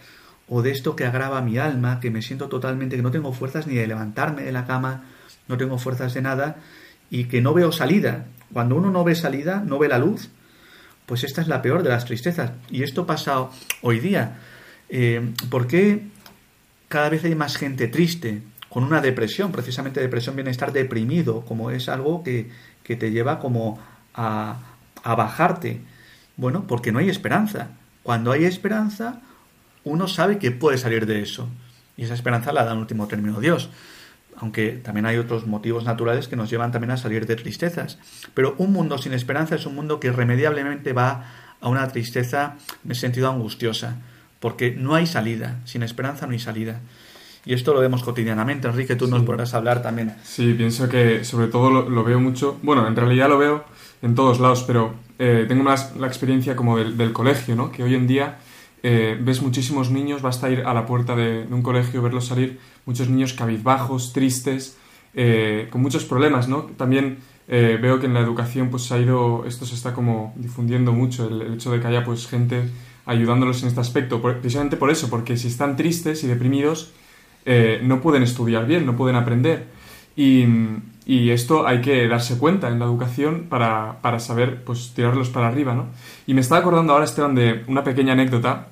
o 0.50 0.62
de 0.62 0.72
esto 0.72 0.96
que 0.96 1.06
agrava 1.06 1.42
mi 1.42 1.58
alma, 1.58 2.00
que 2.00 2.10
me 2.10 2.22
siento 2.22 2.50
totalmente, 2.50 2.96
que 2.96 3.04
no 3.04 3.12
tengo 3.12 3.32
fuerzas 3.32 3.68
ni 3.68 3.76
de 3.76 3.88
levantarme 3.88 4.42
de 4.42 4.52
la 4.52 4.66
cama, 4.66 5.04
no 5.48 5.58
tengo 5.58 5.78
fuerzas 5.78 6.14
de 6.16 6.22
nada, 6.22 6.58
y 7.12 7.26
que 7.26 7.42
no 7.42 7.54
veo 7.54 7.72
salida. 7.72 8.26
Cuando 8.52 8.76
uno 8.76 8.90
no 8.92 9.04
ve 9.04 9.16
salida, 9.16 9.64
no 9.66 9.78
ve 9.78 9.88
la 9.88 10.00
luz, 10.00 10.30
pues 11.06 11.24
esta 11.24 11.42
es 11.42 11.48
la 11.48 11.62
peor 11.62 11.84
de 11.84 11.90
las 11.90 12.06
tristezas. 12.06 12.52
Y 12.70 12.82
esto 12.84 13.06
pasa 13.06 13.48
hoy 13.82 14.00
día. 14.00 14.38
Eh, 14.90 15.34
¿Por 15.50 15.68
qué 15.68 16.08
cada 16.88 17.10
vez 17.10 17.24
hay 17.24 17.36
más 17.36 17.56
gente 17.56 17.88
triste, 17.88 18.42
con 18.70 18.84
una 18.84 19.02
depresión? 19.02 19.52
Precisamente 19.52 20.00
depresión 20.00 20.36
viene 20.36 20.50
a 20.50 20.52
estar 20.52 20.74
deprimido, 20.74 21.42
como 21.42 21.70
es 21.70 21.90
algo 21.90 22.24
que, 22.24 22.50
que 22.84 22.96
te 22.96 23.12
lleva 23.12 23.40
como 23.40 23.80
a, 24.16 24.60
a 25.04 25.16
bajarte. 25.16 25.82
Bueno, 26.38 26.66
porque 26.68 26.92
no 26.92 26.98
hay 26.98 27.10
esperanza. 27.10 27.70
Cuando 28.02 28.32
hay 28.32 28.46
esperanza, 28.46 29.22
uno 29.84 30.08
sabe 30.08 30.38
que 30.38 30.52
puede 30.52 30.78
salir 30.78 31.06
de 31.06 31.22
eso. 31.22 31.48
Y 31.98 32.04
esa 32.04 32.13
esperanza 32.13 32.54
la 32.54 32.63
da 32.63 32.72
en 32.72 32.78
último 32.78 33.08
término 33.08 33.39
Dios. 33.39 33.70
Aunque 34.38 34.72
también 34.72 35.06
hay 35.06 35.18
otros 35.18 35.48
motivos 35.48 35.84
naturales 35.84 36.28
que 36.28 36.38
nos 36.38 36.50
llevan 36.50 36.72
también 36.72 36.92
a 36.92 36.98
salir 36.98 37.26
de 37.26 37.36
tristezas. 37.36 38.00
Pero 38.34 38.56
un 38.58 38.72
mundo 38.72 38.98
sin 38.98 39.13
esperanza 39.13 39.56
es 39.56 39.65
un 39.65 39.76
mundo 39.76 40.00
que 40.00 40.08
irremediablemente 40.08 40.94
va 40.94 41.26
a 41.60 41.68
una 41.68 41.88
tristeza 41.89 42.56
en 42.88 42.96
sentido 42.96 43.30
angustiosa. 43.30 43.98
Porque 44.39 44.72
no 44.72 44.96
hay 44.96 45.08
salida. 45.08 45.60
Sin 45.65 45.84
esperanza 45.84 46.26
no 46.26 46.32
hay 46.32 46.39
salida. 46.39 46.80
Y 47.46 47.54
esto 47.54 47.74
lo 47.74 47.82
vemos 47.82 48.04
cotidianamente. 48.04 48.68
Enrique, 48.70 48.96
tú 48.96 49.08
nos 49.08 49.24
podrás 49.24 49.54
hablar 49.54 49.82
también. 49.82 50.15
Sí, 50.24 50.54
pienso 50.54 50.88
que 50.88 51.26
sobre 51.26 51.48
todo 51.48 51.70
lo, 51.70 52.04
veo 52.04 52.20
mucho. 52.22 52.58
Bueno, 52.62 52.88
en 52.88 52.96
realidad 52.96 53.28
lo 53.28 53.38
veo 53.38 53.65
en 54.02 54.15
todos 54.15 54.39
lados, 54.39 54.63
pero 54.63 54.94
eh, 55.18 55.46
tengo 55.50 55.63
más 55.63 55.98
la 55.98 56.08
experiencia 56.08 56.56
como 56.56 56.78
del, 56.78 56.96
del 56.96 57.12
colegio, 57.12 57.58
¿no? 57.58 57.72
Que 57.72 57.84
hoy 57.84 57.96
en 57.96 58.08
día 58.08 58.38
eh, 58.82 59.18
ves 59.20 59.42
muchísimos 59.42 59.92
niños, 59.92 60.22
basta 60.22 60.50
ir 60.50 60.62
a 60.65 60.74
la 60.74 60.86
puerta 60.86 61.15
de, 61.15 61.46
un 61.50 61.62
colegio, 61.62 62.02
verlos 62.02 62.28
salir, 62.28 62.60
muchos 62.86 63.10
niños 63.10 63.34
cabizbajos, 63.34 64.13
tristes, 64.13 64.78
eh, 65.13 65.68
con 65.70 65.82
muchos 65.82 66.06
problemas, 66.06 66.48
¿no? 66.48 66.63
También 66.78 67.18
eh, 67.48 67.78
veo 67.82 68.00
que 68.00 68.06
en 68.06 68.13
la 68.13 68.22
educación 68.22 68.70
pues 68.70 68.92
ha 68.92 69.00
ido, 69.00 69.44
esto 69.46 69.65
se 69.65 69.76
está 69.76 69.94
como 69.94 70.34
difundiendo 70.38 70.94
mucho, 70.94 71.28
el, 71.28 71.54
hecho 71.54 71.72
de 71.72 71.80
que 71.80 71.88
haya 71.88 72.06
pues 72.06 72.28
gente 72.28 72.70
ayudándolos 73.06 73.63
en 73.63 73.70
este 73.70 73.82
aspecto, 73.82 74.22
precisamente 74.22 74.78
por 74.78 74.92
eso, 74.92 75.10
porque 75.10 75.36
si 75.36 75.48
están 75.48 75.76
tristes 75.76 76.24
y 76.24 76.28
deprimidos, 76.28 76.94
no 77.82 78.02
pueden 78.02 78.22
estudiar 78.22 78.68
bien, 78.68 78.86
no 78.86 78.96
pueden 78.96 79.15
aprender. 79.15 79.65
Y, 80.15 80.46
y, 81.10 81.32
esto 81.32 81.65
hay 81.65 81.82
que 81.82 82.08
darse 82.08 82.38
cuenta 82.38 82.67
en 82.67 82.78
la 82.78 82.86
educación 82.86 83.48
para, 83.50 84.00
para, 84.02 84.19
saber, 84.19 84.63
pues, 84.63 84.93
tirarlos 84.93 85.30
para 85.30 85.48
arriba, 85.48 85.74
¿no? 85.74 85.88
Y 86.28 86.36
me 86.36 86.41
estaba 86.41 86.62
acordando 86.62 86.93
ahora, 86.93 87.06
Esteban, 87.06 87.34
de 87.34 87.63
una 87.67 87.84
pequeña 87.84 88.13
anécdota 88.13 88.67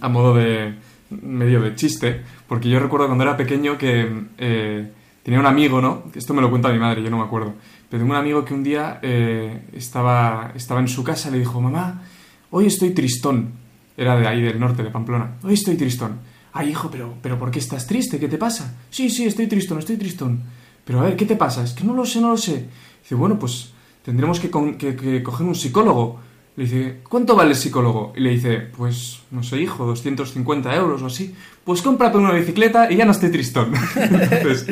a 0.00 0.08
modo 0.10 0.34
de 0.34 0.74
medio 1.10 1.62
de 1.62 1.74
chiste, 1.74 2.20
porque 2.46 2.68
yo 2.68 2.78
recuerdo 2.78 3.06
cuando 3.06 3.24
era 3.24 3.38
pequeño 3.38 3.78
que 3.78 4.26
eh, 4.36 4.92
tenía 5.22 5.40
un 5.40 5.46
amigo, 5.46 5.80
¿no? 5.80 6.04
Esto 6.14 6.34
me 6.34 6.42
lo 6.42 6.50
cuenta 6.50 6.68
mi 6.70 6.78
madre, 6.78 7.02
yo 7.02 7.08
no 7.08 7.16
me 7.16 7.24
acuerdo. 7.24 7.54
Pero 7.88 8.02
tengo 8.02 8.12
un 8.12 8.20
amigo 8.20 8.44
que 8.44 8.52
un 8.52 8.62
día 8.62 8.98
eh, 9.00 9.62
estaba, 9.72 10.52
estaba 10.54 10.80
en 10.80 10.88
su 10.88 11.02
casa 11.02 11.30
y 11.30 11.32
le 11.32 11.38
dijo, 11.38 11.58
mamá, 11.58 12.02
hoy 12.50 12.66
estoy 12.66 12.90
tristón. 12.90 13.50
Era 13.96 14.18
de 14.18 14.26
ahí, 14.26 14.42
del 14.42 14.60
norte, 14.60 14.82
de 14.82 14.90
Pamplona. 14.90 15.36
Hoy 15.42 15.54
estoy 15.54 15.76
tristón. 15.76 16.18
Ay, 16.52 16.68
hijo, 16.68 16.90
pero, 16.90 17.14
pero 17.22 17.38
¿por 17.38 17.50
qué 17.50 17.60
estás 17.60 17.86
triste? 17.86 18.18
¿Qué 18.18 18.28
te 18.28 18.36
pasa? 18.36 18.74
Sí, 18.90 19.08
sí, 19.08 19.24
estoy 19.24 19.46
tristón, 19.46 19.78
estoy 19.78 19.96
tristón. 19.96 20.42
Pero 20.84 21.00
a 21.00 21.04
ver, 21.04 21.16
¿qué 21.16 21.26
te 21.26 21.36
pasa? 21.36 21.62
Es 21.62 21.72
que 21.72 21.84
no 21.84 21.94
lo 21.94 22.04
sé, 22.04 22.20
no 22.20 22.30
lo 22.30 22.36
sé. 22.36 22.66
Dice, 23.02 23.14
bueno, 23.14 23.38
pues 23.38 23.72
tendremos 24.04 24.40
que, 24.40 24.50
que 24.50 25.22
coger 25.22 25.46
un 25.46 25.54
psicólogo. 25.54 26.20
Le 26.54 26.64
dice, 26.64 26.98
¿cuánto 27.08 27.34
vale 27.34 27.50
el 27.50 27.56
psicólogo? 27.56 28.12
Y 28.14 28.20
le 28.20 28.30
dice, 28.30 28.58
pues, 28.76 29.20
no 29.30 29.42
sé, 29.42 29.58
hijo, 29.58 29.86
250 29.86 30.74
euros 30.76 31.00
o 31.00 31.06
así. 31.06 31.34
Pues 31.64 31.80
cómprate 31.80 32.18
una 32.18 32.32
bicicleta 32.32 32.92
y 32.92 32.96
ya 32.96 33.06
no 33.06 33.12
esté 33.12 33.30
tristón. 33.30 33.72
Entonces, 33.96 34.66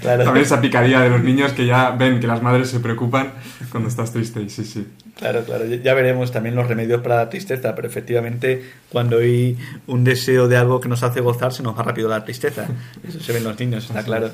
claro. 0.00 0.24
también 0.24 0.44
esa 0.44 0.60
picadilla 0.60 1.00
de 1.00 1.08
los 1.08 1.22
niños 1.22 1.52
que 1.52 1.64
ya 1.64 1.92
ven 1.92 2.20
que 2.20 2.26
las 2.26 2.42
madres 2.42 2.68
se 2.68 2.80
preocupan 2.80 3.32
cuando 3.70 3.88
estás 3.88 4.12
triste. 4.12 4.42
Y 4.42 4.50
sí, 4.50 4.64
sí. 4.64 4.86
Claro, 5.16 5.44
claro. 5.44 5.64
Ya 5.64 5.94
veremos 5.94 6.30
también 6.30 6.56
los 6.56 6.66
remedios 6.66 7.00
para 7.00 7.16
la 7.16 7.30
tristeza, 7.30 7.74
pero 7.74 7.88
efectivamente 7.88 8.72
cuando 8.90 9.18
hay 9.18 9.56
un 9.86 10.04
deseo 10.04 10.46
de 10.46 10.58
algo 10.58 10.78
que 10.80 10.88
nos 10.90 11.02
hace 11.02 11.20
gozar, 11.20 11.54
se 11.54 11.62
nos 11.62 11.78
va 11.78 11.84
rápido 11.84 12.08
la 12.08 12.22
tristeza. 12.22 12.66
Eso 13.08 13.20
se 13.20 13.32
ven 13.32 13.44
los 13.44 13.58
niños, 13.58 13.84
está 13.84 14.02
claro. 14.02 14.30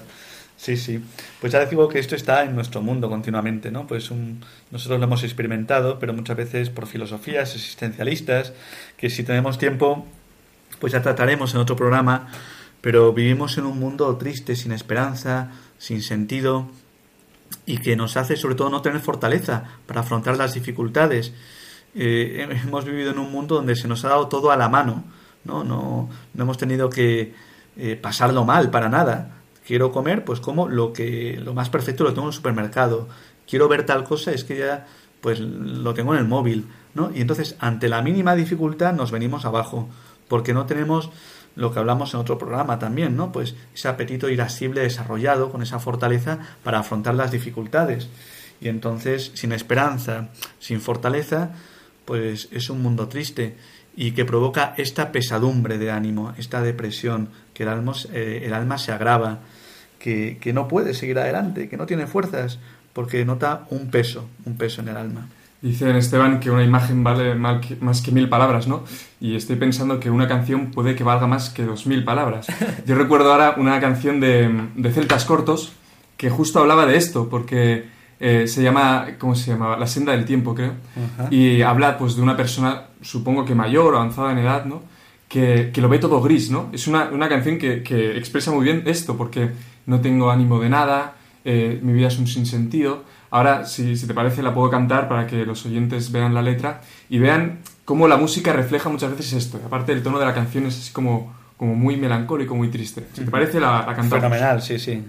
Sí, 0.61 0.77
sí. 0.77 1.03
Pues 1.41 1.55
ya 1.55 1.65
digo 1.65 1.89
que 1.89 1.99
esto 1.99 2.15
está 2.15 2.45
en 2.45 2.55
nuestro 2.55 2.83
mundo 2.83 3.09
continuamente, 3.09 3.71
¿no? 3.71 3.87
Pues 3.87 4.11
nosotros 4.71 4.99
lo 4.99 5.07
hemos 5.07 5.25
experimentado, 5.25 5.99
pero 5.99 6.13
muchas 6.13 6.37
veces 6.37 6.69
por 6.69 6.87
filosofías 6.87 7.55
existencialistas, 7.55 8.53
que 8.99 9.09
si 9.09 9.25
tenemos 9.25 9.57
tiempo, 9.57 10.07
pues 10.79 10.93
ya 10.93 11.01
trataremos 11.01 11.55
en 11.55 11.61
otro 11.61 11.77
programa, 11.77 12.29
pero 12.83 13.15
vivimos 13.15 13.57
en 13.57 13.65
un 13.65 13.79
mundo 13.79 14.15
triste, 14.19 14.55
sin 14.55 14.73
esperanza, 14.73 15.51
sin 15.79 16.03
sentido, 16.03 16.69
y 17.65 17.79
que 17.79 17.97
nos 17.97 18.19
hace 18.19 18.37
sobre 18.37 18.55
todo 18.55 18.69
no 18.69 18.83
tener 18.83 19.01
fortaleza 19.01 19.65
para 19.87 20.03
afrontar 20.03 20.37
las 20.37 20.53
dificultades. 20.53 21.33
Eh, 21.95 22.47
hemos 22.67 22.85
vivido 22.85 23.13
en 23.13 23.19
un 23.19 23.33
mundo 23.33 23.55
donde 23.55 23.77
se 23.77 23.89
nos 23.89 24.05
ha 24.05 24.11
dado 24.11 24.29
todo 24.29 24.51
a 24.51 24.59
la 24.59 24.69
mano, 24.69 25.05
¿no? 25.43 25.65
No, 25.65 26.11
no 26.35 26.43
hemos 26.43 26.59
tenido 26.59 26.91
que 26.91 27.33
eh, 27.79 27.97
pasarlo 27.97 28.45
mal 28.45 28.69
para 28.69 28.91
nada 28.91 29.40
Quiero 29.71 29.93
comer, 29.93 30.25
pues 30.25 30.41
como 30.41 30.67
lo 30.67 30.93
que 30.93 31.39
lo 31.41 31.55
más 31.55 31.71
perfecto 31.71 32.03
lo 32.03 32.11
tengo 32.11 32.27
en 32.27 32.31
el 32.31 32.35
supermercado. 32.35 33.07
Quiero 33.49 33.69
ver 33.69 33.87
tal 33.87 34.03
cosa, 34.03 34.33
es 34.33 34.43
que 34.43 34.59
ya 34.59 34.89
pues 35.21 35.39
lo 35.39 35.95
tengo 35.95 36.13
en 36.13 36.19
el 36.19 36.27
móvil, 36.27 36.67
¿no? 36.93 37.13
Y 37.15 37.21
entonces, 37.21 37.55
ante 37.61 37.89
la 37.89 38.03
mínima 38.03 38.35
dificultad 38.35 38.95
nos 38.95 39.13
venimos 39.13 39.45
abajo, 39.45 39.89
porque 40.27 40.55
no 40.55 40.67
tenemos 40.67 41.11
lo 41.55 41.73
que 41.73 41.79
hablamos 41.79 42.13
en 42.15 42.19
otro 42.19 42.37
programa 42.37 42.81
también, 42.81 43.17
¿no? 43.17 43.31
Pues 43.31 43.55
ese 43.73 43.87
apetito 43.87 44.29
irascible 44.29 44.81
desarrollado 44.81 45.53
con 45.53 45.63
esa 45.63 45.79
fortaleza 45.79 46.41
para 46.65 46.81
afrontar 46.81 47.15
las 47.15 47.31
dificultades. 47.31 48.09
Y 48.61 48.67
entonces, 48.67 49.31
sin 49.35 49.53
esperanza, 49.53 50.31
sin 50.59 50.81
fortaleza, 50.81 51.53
pues 52.07 52.49
es 52.51 52.71
un 52.71 52.83
mundo 52.83 53.07
triste 53.07 53.57
y 53.95 54.11
que 54.11 54.25
provoca 54.25 54.75
esta 54.77 55.13
pesadumbre 55.13 55.79
de 55.79 55.93
ánimo, 55.93 56.35
esta 56.39 56.61
depresión, 56.61 57.29
que 57.55 57.63
el 57.63 57.69
alma, 57.69 57.93
eh, 58.13 58.43
el 58.47 58.53
alma 58.53 58.79
se 58.79 58.91
agrava 58.91 59.39
que, 60.01 60.39
que 60.41 60.53
no 60.53 60.67
puede 60.67 60.95
seguir 60.95 61.21
adelante, 61.21 61.69
que 61.69 61.77
no 61.77 61.87
tiene 61.87 62.09
fuerzas, 62.09 62.59
porque 62.93 63.25
nota 63.25 63.67
un 63.71 63.91
peso, 63.91 64.29
un 64.45 64.57
peso 64.57 64.81
en 64.81 64.89
el 64.89 64.97
alma. 64.97 65.29
Dicen 65.63 65.95
Esteban 65.95 66.41
que 66.41 66.51
una 66.51 66.65
imagen 66.65 67.05
vale 67.05 67.35
más 67.35 68.01
que 68.03 68.11
mil 68.11 68.29
palabras, 68.29 68.67
¿no? 68.67 68.83
Y 69.21 69.37
estoy 69.37 69.57
pensando 69.57 70.01
que 70.01 70.11
una 70.11 70.27
canción 70.27 70.71
puede 70.71 70.97
que 70.97 71.05
valga 71.05 71.27
más 71.27 71.51
que 71.51 71.65
dos 71.65 71.87
mil 71.87 72.03
palabras. 72.03 72.47
Yo 72.87 72.97
recuerdo 72.97 73.31
ahora 73.31 73.55
una 73.59 73.79
canción 73.79 74.21
de, 74.21 74.69
de 74.75 74.91
Celtas 74.91 75.25
Cortos 75.27 75.73
que 76.17 76.31
justo 76.31 76.61
hablaba 76.61 76.87
de 76.87 76.97
esto, 76.97 77.29
porque 77.29 77.85
eh, 78.21 78.47
se 78.47 78.63
llama, 78.63 79.07
¿cómo 79.19 79.35
se 79.35 79.51
llamaba? 79.51 79.79
La 79.79 79.87
senda 79.87 80.13
del 80.13 80.27
tiempo, 80.27 80.55
creo. 80.55 80.75
Y 81.31 81.63
habla 81.63 81.97
pues 81.97 82.15
de 82.15 82.21
una 82.21 82.37
persona, 82.37 82.89
supongo 83.01 83.47
que 83.47 83.55
mayor 83.55 83.95
o 83.95 83.97
avanzada 83.97 84.33
en 84.33 84.39
edad, 84.39 84.67
¿no? 84.67 84.83
Que, 85.27 85.71
que 85.73 85.81
lo 85.81 85.89
ve 85.89 85.99
todo 85.99 86.21
gris, 86.21 86.51
¿no? 86.51 86.69
Es 86.73 86.87
una, 86.87 87.05
una 87.11 87.29
canción 87.29 87.57
que, 87.57 87.83
que, 87.83 88.19
expresa 88.19 88.51
muy 88.51 88.65
bien 88.65 88.83
esto, 88.85 89.17
porque 89.17 89.51
no 89.87 90.01
tengo 90.01 90.31
ánimo 90.31 90.61
de 90.61 90.69
nada, 90.69 91.15
eh, 91.45 91.81
mi 91.83 91.93
vida 91.93 92.09
es 92.09 92.19
un 92.19 92.27
sinsentido 92.27 93.05
Ahora, 93.31 93.65
si, 93.65 93.95
te 94.07 94.13
parece, 94.13 94.43
la 94.43 94.53
puedo 94.53 94.71
cantar 94.71 95.09
para 95.09 95.27
que 95.27 95.47
los 95.47 95.65
oyentes 95.65 96.11
vean 96.11 96.35
la 96.35 96.43
letra 96.43 96.81
y 97.09 97.19
vean 97.19 97.61
cómo 97.85 98.09
la 98.09 98.17
música 98.17 98.53
refleja 98.53 98.89
muchas 98.89 99.11
veces 99.11 99.33
esto. 99.35 99.61
Aparte, 99.65 99.93
el 99.93 100.03
tono 100.03 100.19
de 100.19 100.27
la 100.27 100.35
canción 100.35 100.67
es 100.67 100.77
así 100.77 100.93
como, 100.93 101.33
como 101.57 101.77
muy 101.77 101.97
melancólico, 101.97 102.57
muy 102.57 102.69
triste. 102.69 103.07
Si 103.13 103.25
te 103.25 103.31
parece, 103.31 103.61
la, 103.61 103.85
la 103.87 103.95
cantamos. 103.95 104.11
Fenomenal, 104.11 104.63
sí, 104.63 104.81
sí. 104.81 105.05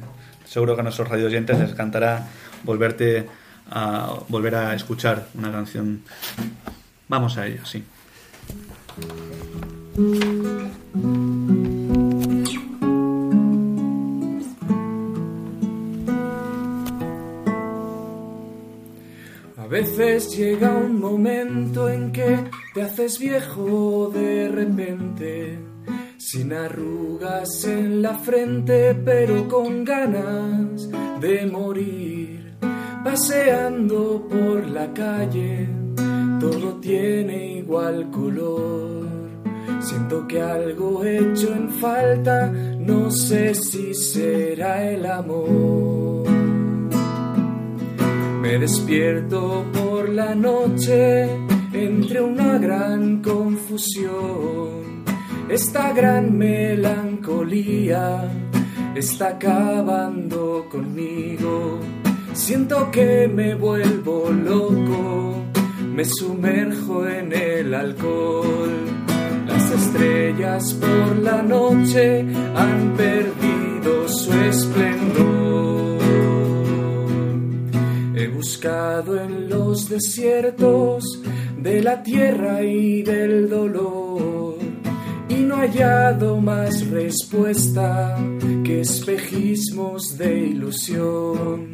Seguro 0.46 0.76
que 0.76 0.82
a 0.82 0.84
nuestros 0.84 1.10
radio 1.10 1.26
oyentes 1.26 1.58
les 1.58 1.72
encantará 1.72 2.28
volverte 2.64 3.28
a, 3.72 4.14
volver 4.28 4.54
a 4.56 4.76
escuchar 4.76 5.28
una 5.34 5.52
canción. 5.52 6.04
Vamos 7.08 7.38
a 7.38 7.48
ello, 7.48 7.66
sí. 7.66 7.84
Veces 19.72 20.36
llega 20.36 20.76
un 20.76 21.00
momento 21.00 21.88
en 21.88 22.12
que 22.12 22.38
te 22.74 22.82
haces 22.82 23.18
viejo 23.18 24.12
de 24.14 24.50
repente, 24.50 25.60
sin 26.18 26.52
arrugas 26.52 27.64
en 27.64 28.02
la 28.02 28.16
frente, 28.16 28.94
pero 28.94 29.48
con 29.48 29.86
ganas 29.86 30.90
de 31.22 31.46
morir. 31.46 32.58
Paseando 33.02 34.28
por 34.30 34.68
la 34.68 34.94
calle, 34.94 35.70
todo 36.42 36.76
tiene 36.82 37.60
igual 37.60 38.12
color. 38.12 39.08
Siento 39.80 40.28
que 40.28 40.42
algo 40.42 41.06
hecho 41.06 41.56
en 41.56 41.70
falta, 41.70 42.48
no 42.52 43.10
sé 43.10 43.56
si 43.56 43.94
será 43.94 44.92
el 44.92 45.06
amor. 45.06 46.41
Me 48.42 48.58
despierto 48.58 49.64
por 49.72 50.10
la 50.10 50.34
noche 50.34 51.30
entre 51.74 52.22
una 52.22 52.58
gran 52.58 53.22
confusión. 53.22 55.04
Esta 55.48 55.94
gran 55.94 56.36
melancolía 56.36 58.32
está 58.96 59.28
acabando 59.36 60.66
conmigo. 60.72 61.82
Siento 62.34 62.90
que 62.90 63.28
me 63.28 63.54
vuelvo 63.54 64.32
loco, 64.32 65.36
me 65.94 66.04
sumerjo 66.04 67.08
en 67.08 67.34
el 67.34 67.76
alcohol. 67.76 68.72
Las 69.46 69.72
estrellas 69.72 70.74
por 70.74 71.20
la 71.20 71.44
noche 71.44 72.26
han 72.56 72.96
perdido 72.98 74.08
su 74.08 74.34
esplendor 74.34 75.41
buscado 78.28 79.20
en 79.20 79.50
los 79.50 79.90
desiertos 79.90 81.04
de 81.58 81.82
la 81.82 82.04
tierra 82.04 82.64
y 82.64 83.04
del 83.04 83.50
dolor 83.50 84.32
y 85.32 85.44
no 85.44 85.64
he 85.64 85.68
hallado 85.68 86.42
más 86.42 86.88
respuesta 86.88 88.18
que 88.64 88.82
espejismos 88.82 90.18
de 90.18 90.48
ilusión. 90.48 91.72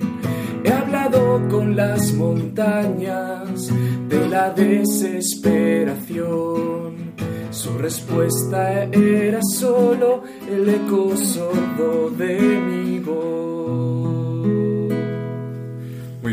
He 0.64 0.72
hablado 0.72 1.48
con 1.50 1.76
las 1.76 2.14
montañas 2.14 3.68
de 4.10 4.30
la 4.30 4.52
desesperación. 4.52 7.14
Su 7.52 7.78
respuesta 7.78 8.84
era 8.84 9.42
solo 9.42 10.24
el 10.50 10.70
eco 10.70 11.18
sordo 11.18 12.10
de 12.12 12.40
mi 12.40 13.00
voz. 13.00 13.57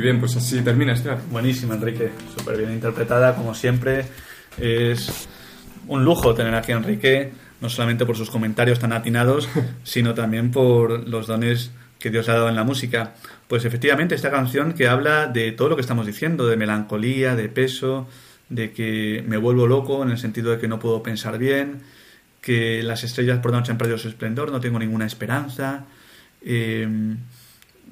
Bien, 0.05 0.21
pues 0.21 0.37
así 0.37 0.61
termina, 0.61 0.93
Esteban. 0.93 1.19
Buenísima, 1.31 1.77
Enrique. 1.77 2.11
Súper 2.37 2.59
bien 2.59 2.73
interpretada, 2.73 3.35
como 3.35 3.55
siempre. 3.55 4.05
Es 4.59 5.27
un 5.89 6.05
lujo 6.05 6.35
tener 6.35 6.55
aquí 6.55 6.73
a 6.73 6.77
Enrique, 6.77 7.33
no 7.63 7.71
solamente 7.71 8.05
por 8.05 8.15
sus 8.15 8.29
comentarios 8.29 8.79
tan 8.79 8.93
atinados, 8.93 9.49
sino 9.83 10.13
también 10.13 10.51
por 10.51 11.09
los 11.09 11.27
dones 11.27 11.71
que 11.99 12.11
Dios 12.11 12.29
ha 12.29 12.35
dado 12.35 12.51
en 12.51 12.55
la 12.55 12.65
música. 12.65 13.15
Pues 13.49 13.65
efectivamente, 13.65 14.15
esta 14.15 14.31
canción 14.31 14.75
que 14.75 14.89
habla 14.89 15.27
de 15.27 15.53
todo 15.53 15.71
lo 15.71 15.75
que 15.75 15.81
estamos 15.81 16.05
diciendo, 16.05 16.47
de 16.49 16.59
melancolía, 16.59 17.35
de 17.35 17.49
peso, 17.49 18.07
de 18.51 18.73
que 18.73 19.25
me 19.27 19.39
vuelvo 19.39 19.67
loco 19.67 20.03
en 20.03 20.11
el 20.11 20.19
sentido 20.19 20.51
de 20.51 20.59
que 20.59 20.69
no 20.69 20.79
puedo 20.79 21.03
pensar 21.03 21.39
bien, 21.39 21.81
que 22.43 22.83
las 22.83 23.05
estrellas 23.05 23.39
por 23.39 23.53
noche 23.53 23.73
han 23.73 23.79
perdido 23.79 23.97
su 23.97 24.09
esplendor, 24.09 24.53
no 24.53 24.61
tengo 24.61 24.79
ninguna 24.79 25.07
esperanza, 25.07 25.87
eh, 26.43 26.87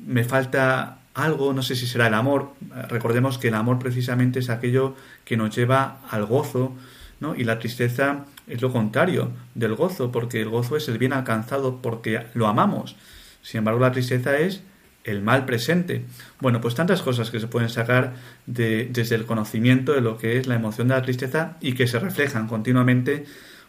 me 0.05 0.25
falta 0.25 0.99
algo, 1.15 1.53
no 1.53 1.63
sé 1.63 1.77
si 1.77 1.87
será 1.87 2.07
el 2.07 2.15
amor, 2.15 2.53
recordemos 2.89 3.39
que 3.39 3.49
el 3.49 3.55
amor 3.55 3.79
precisamente 3.79 4.39
es 4.39 4.49
aquello 4.49 4.97
que 5.25 5.37
nos 5.37 5.55
lleva 5.55 5.99
al 6.11 6.25
gozo, 6.25 6.73
¿no? 7.21 7.35
Y 7.35 7.45
la 7.45 7.59
tristeza 7.59 8.25
es 8.47 8.63
lo 8.63 8.73
contrario 8.73 9.31
del 9.55 9.75
gozo, 9.75 10.11
porque 10.11 10.41
el 10.41 10.49
gozo 10.49 10.77
es 10.77 10.89
el 10.89 10.99
bien 10.99 11.13
alcanzado 11.13 11.83
porque 11.83 12.27
lo 12.35 12.47
amamos. 12.47 12.97
Sin 13.43 13.59
embargo, 13.59 13.81
la 13.81 13.93
tristeza 13.93 14.39
es 14.39 14.63
el 15.05 15.21
mal 15.21 15.45
presente. 15.45 16.05
Bueno, 16.41 16.61
pues 16.61 16.75
tantas 16.75 17.03
cosas 17.03 17.31
que 17.31 17.41
se 17.41 17.47
pueden 17.47 17.69
sacar 17.69 18.15
de, 18.47 18.89
desde 18.91 19.17
el 19.17 19.27
conocimiento 19.27 19.93
de 19.93 20.01
lo 20.01 20.17
que 20.17 20.39
es 20.39 20.47
la 20.47 20.55
emoción 20.55 20.89
de 20.89 20.95
la 20.95 21.03
tristeza 21.03 21.57
y 21.61 21.75
que 21.75 21.87
se 21.87 21.99
reflejan 21.99 22.49
continuamente, 22.49 23.27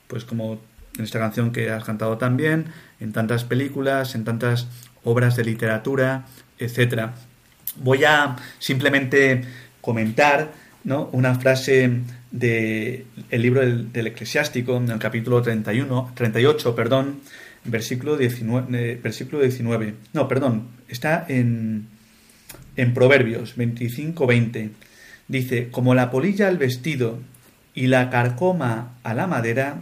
pues 0.07 0.25
como 0.25 0.61
en 0.97 1.03
esta 1.03 1.19
canción 1.19 1.51
que 1.51 1.71
has 1.71 1.83
cantado 1.83 2.17
también, 2.17 2.67
en 2.99 3.11
tantas 3.11 3.43
películas, 3.43 4.15
en 4.15 4.23
tantas 4.23 4.67
obras 5.03 5.35
de 5.35 5.43
literatura, 5.43 6.25
etcétera 6.59 7.13
voy 7.78 8.03
a 8.03 8.36
simplemente 8.59 9.43
comentar 9.82 10.51
¿no? 10.84 11.09
una 11.11 11.36
frase 11.36 12.01
del 12.32 13.05
el 13.30 13.41
libro 13.41 13.61
del, 13.61 14.07
Eclesiástico, 14.07 14.78
en 14.78 14.89
el 14.89 14.99
capítulo 14.99 15.41
31, 15.41 16.11
38, 16.15 16.76
perdón, 16.76 17.19
versículo 17.65 18.17
19, 18.17 18.91
eh, 18.91 18.99
versículo 19.01 19.41
19. 19.41 19.93
No, 20.13 20.28
perdón, 20.28 20.67
está 20.88 21.26
en, 21.28 21.88
en 22.76 22.93
Proverbios 22.93 23.57
25-20. 23.57 24.71
Dice, 25.28 25.69
como 25.69 25.95
la 25.95 26.11
polilla 26.11 26.47
al 26.47 26.57
vestido 26.57 27.19
y 27.74 27.88
la 27.88 28.09
carcoma 28.09 28.95
a 29.03 29.13
la 29.13 29.28
madera, 29.28 29.82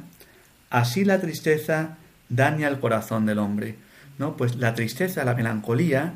así 0.69 1.03
la 1.03 1.19
tristeza 1.19 1.97
daña 2.29 2.67
el 2.67 2.79
corazón 2.79 3.25
del 3.25 3.39
hombre. 3.39 3.75
¿no? 4.17 4.37
Pues 4.37 4.55
la 4.55 4.75
tristeza, 4.75 5.25
la 5.25 5.35
melancolía, 5.35 6.13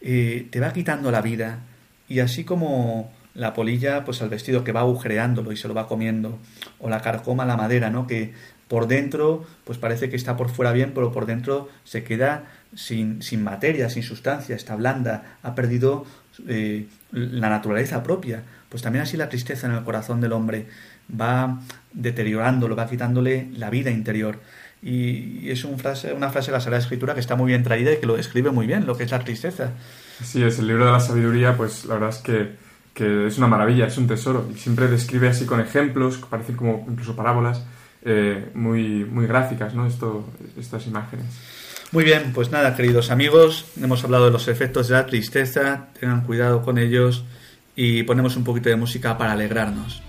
eh, 0.00 0.48
te 0.50 0.60
va 0.60 0.72
quitando 0.72 1.10
la 1.10 1.22
vida. 1.22 1.60
Y 2.08 2.20
así 2.20 2.44
como 2.44 3.12
la 3.34 3.54
polilla 3.54 4.04
pues 4.04 4.22
al 4.22 4.28
vestido 4.28 4.64
que 4.64 4.72
va 4.72 4.80
agujereándolo 4.80 5.52
y 5.52 5.56
se 5.56 5.68
lo 5.68 5.74
va 5.74 5.86
comiendo 5.86 6.38
o 6.80 6.88
la 6.88 7.02
carcoma 7.02 7.44
la 7.44 7.56
madera 7.56 7.88
no 7.88 8.08
que 8.08 8.32
por 8.66 8.88
dentro 8.88 9.46
pues 9.64 9.78
parece 9.78 10.10
que 10.10 10.16
está 10.16 10.36
por 10.36 10.48
fuera 10.48 10.72
bien 10.72 10.92
pero 10.92 11.12
por 11.12 11.24
dentro 11.26 11.68
se 11.84 12.02
queda 12.02 12.46
sin, 12.74 13.22
sin 13.22 13.44
materia 13.44 13.90
sin 13.90 14.02
sustancia 14.02 14.56
está 14.56 14.74
blanda 14.74 15.36
ha 15.44 15.54
perdido 15.54 16.04
eh, 16.46 16.86
la 17.10 17.48
naturaleza 17.48 18.02
propia. 18.02 18.42
Pues 18.68 18.82
también 18.82 19.02
así 19.02 19.16
la 19.16 19.28
tristeza 19.28 19.66
en 19.66 19.72
el 19.72 19.82
corazón 19.82 20.20
del 20.20 20.32
hombre 20.32 20.66
va 21.08 21.60
deteriorándolo 21.92 22.76
va 22.76 22.88
quitándole 22.88 23.48
la 23.54 23.70
vida 23.70 23.90
interior 23.90 24.40
y 24.82 25.50
es 25.50 25.64
una 25.64 25.76
frase, 25.78 26.12
una 26.12 26.30
frase 26.30 26.50
de 26.50 26.56
la 26.56 26.60
Sagrada 26.60 26.82
Escritura 26.82 27.14
que 27.14 27.20
está 27.20 27.34
muy 27.34 27.48
bien 27.48 27.62
traída 27.62 27.92
y 27.92 27.98
que 27.98 28.06
lo 28.06 28.16
describe 28.16 28.50
muy 28.50 28.66
bien, 28.66 28.86
lo 28.86 28.96
que 28.96 29.04
es 29.04 29.10
la 29.10 29.18
tristeza. 29.20 29.72
Sí, 30.22 30.42
es 30.42 30.58
el 30.58 30.66
libro 30.66 30.86
de 30.86 30.92
la 30.92 31.00
sabiduría, 31.00 31.56
pues 31.56 31.84
la 31.84 31.94
verdad 31.94 32.10
es 32.10 32.18
que, 32.18 32.52
que 32.94 33.26
es 33.26 33.38
una 33.38 33.46
maravilla, 33.46 33.86
es 33.86 33.98
un 33.98 34.06
tesoro. 34.06 34.48
Y 34.52 34.58
siempre 34.58 34.88
describe 34.88 35.28
así 35.28 35.46
con 35.46 35.60
ejemplos, 35.60 36.18
parecen 36.30 36.56
como 36.56 36.86
incluso 36.88 37.16
parábolas, 37.16 37.64
eh, 38.02 38.50
muy, 38.54 39.04
muy 39.04 39.26
gráficas, 39.26 39.74
¿no? 39.74 39.86
Esto, 39.86 40.28
estas 40.58 40.86
imágenes. 40.86 41.26
Muy 41.90 42.04
bien, 42.04 42.32
pues 42.34 42.50
nada, 42.50 42.76
queridos 42.76 43.10
amigos, 43.10 43.64
hemos 43.80 44.04
hablado 44.04 44.26
de 44.26 44.30
los 44.30 44.46
efectos 44.46 44.88
de 44.88 44.94
la 44.94 45.06
tristeza, 45.06 45.86
tengan 45.98 46.20
cuidado 46.20 46.62
con 46.62 46.76
ellos 46.76 47.24
y 47.74 48.02
ponemos 48.02 48.36
un 48.36 48.44
poquito 48.44 48.68
de 48.68 48.76
música 48.76 49.16
para 49.16 49.32
alegrarnos. 49.32 50.02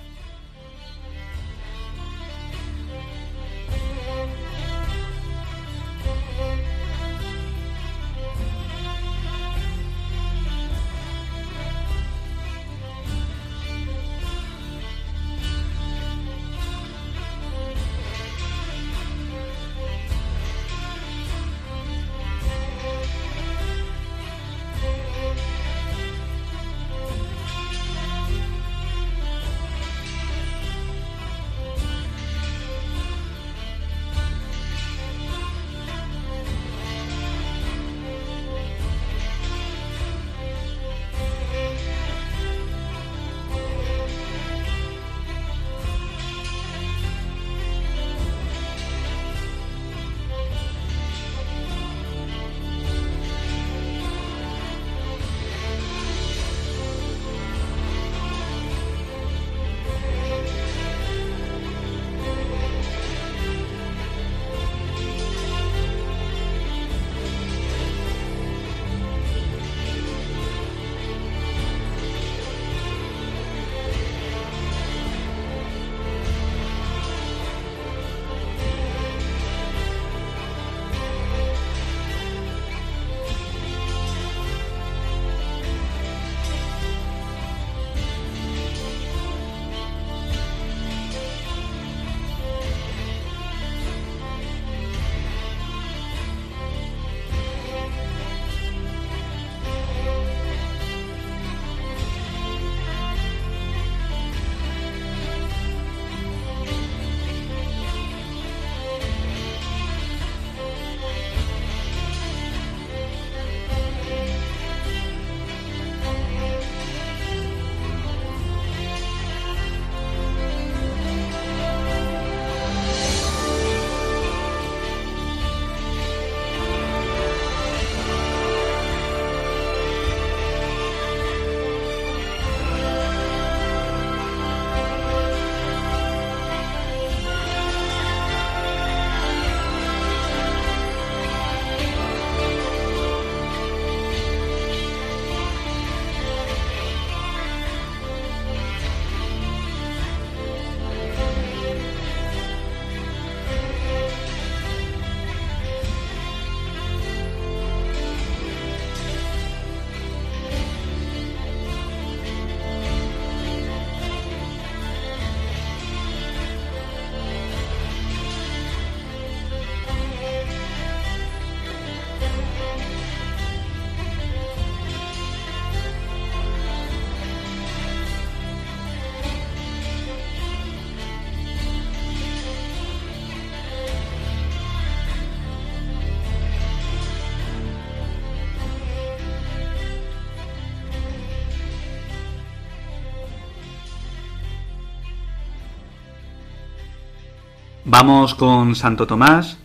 Vamos 197.91 198.35
con 198.35 198.75
Santo 198.75 199.07
Tomás. 199.07 199.57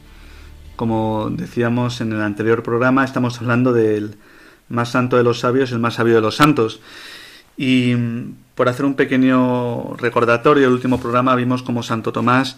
Como 0.77 1.29
decíamos 1.31 2.01
en 2.01 2.11
el 2.11 2.23
anterior 2.23 2.63
programa, 2.63 3.05
estamos 3.05 3.39
hablando 3.39 3.75
del 3.75 4.17
más 4.71 4.93
santo 4.93 5.19
de 5.19 5.23
los 5.23 5.41
sabios, 5.41 5.73
el 5.73 5.79
más 5.79 5.97
sabio 5.97 6.15
de 6.15 6.23
los 6.23 6.37
santos. 6.37 6.81
Y 7.59 7.95
mm, 7.95 8.35
por 8.55 8.71
hacer 8.71 8.87
un 8.87 8.95
pequeño 8.95 9.95
recordatorio, 9.99 10.69
el 10.69 10.73
último 10.73 10.99
programa 10.99 11.37
vimos 11.37 11.63
como 11.63 11.83
Santo 11.83 12.13
Tomás 12.13 12.57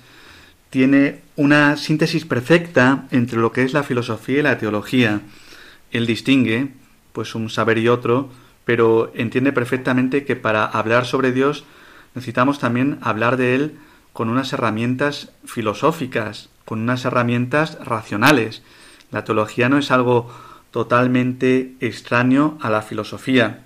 tiene 0.70 1.22
una 1.34 1.76
síntesis 1.76 2.24
perfecta 2.24 3.08
entre 3.10 3.40
lo 3.40 3.50
que 3.50 3.64
es 3.64 3.72
la 3.72 3.82
filosofía 3.82 4.38
y 4.38 4.42
la 4.42 4.58
teología. 4.58 5.22
Él 5.90 6.06
distingue, 6.06 6.74
pues, 7.12 7.34
un 7.34 7.50
saber 7.50 7.78
y 7.78 7.88
otro, 7.88 8.30
pero 8.64 9.10
entiende 9.16 9.50
perfectamente 9.50 10.24
que 10.24 10.36
para 10.36 10.64
hablar 10.64 11.06
sobre 11.06 11.32
Dios 11.32 11.64
necesitamos 12.14 12.60
también 12.60 12.98
hablar 13.02 13.36
de 13.36 13.56
Él 13.56 13.78
con 14.16 14.30
unas 14.30 14.54
herramientas 14.54 15.28
filosóficas, 15.44 16.48
con 16.64 16.80
unas 16.80 17.04
herramientas 17.04 17.76
racionales. 17.84 18.62
La 19.10 19.24
teología 19.24 19.68
no 19.68 19.76
es 19.76 19.90
algo 19.90 20.30
totalmente 20.70 21.74
extraño 21.80 22.56
a 22.62 22.70
la 22.70 22.80
filosofía. 22.80 23.60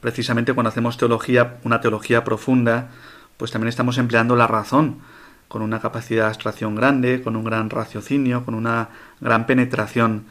Precisamente 0.00 0.54
cuando 0.54 0.70
hacemos 0.70 0.96
teología, 0.96 1.58
una 1.64 1.82
teología 1.82 2.24
profunda, 2.24 2.92
pues 3.36 3.50
también 3.50 3.68
estamos 3.68 3.98
empleando 3.98 4.36
la 4.36 4.46
razón, 4.46 5.00
con 5.48 5.60
una 5.60 5.80
capacidad 5.80 6.22
de 6.22 6.28
abstracción 6.28 6.74
grande, 6.76 7.20
con 7.20 7.36
un 7.36 7.44
gran 7.44 7.68
raciocinio, 7.68 8.42
con 8.46 8.54
una 8.54 8.88
gran 9.20 9.44
penetración. 9.44 10.24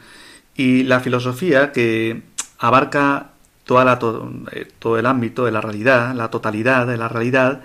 Y 0.56 0.82
la 0.82 0.98
filosofía, 0.98 1.70
que 1.70 2.24
abarca 2.58 3.30
eh, 3.68 4.68
todo 4.80 4.98
el 4.98 5.06
ámbito 5.06 5.44
de 5.44 5.52
la 5.52 5.60
realidad, 5.60 6.12
la 6.12 6.28
totalidad 6.28 6.88
de 6.88 6.96
la 6.96 7.06
realidad, 7.06 7.62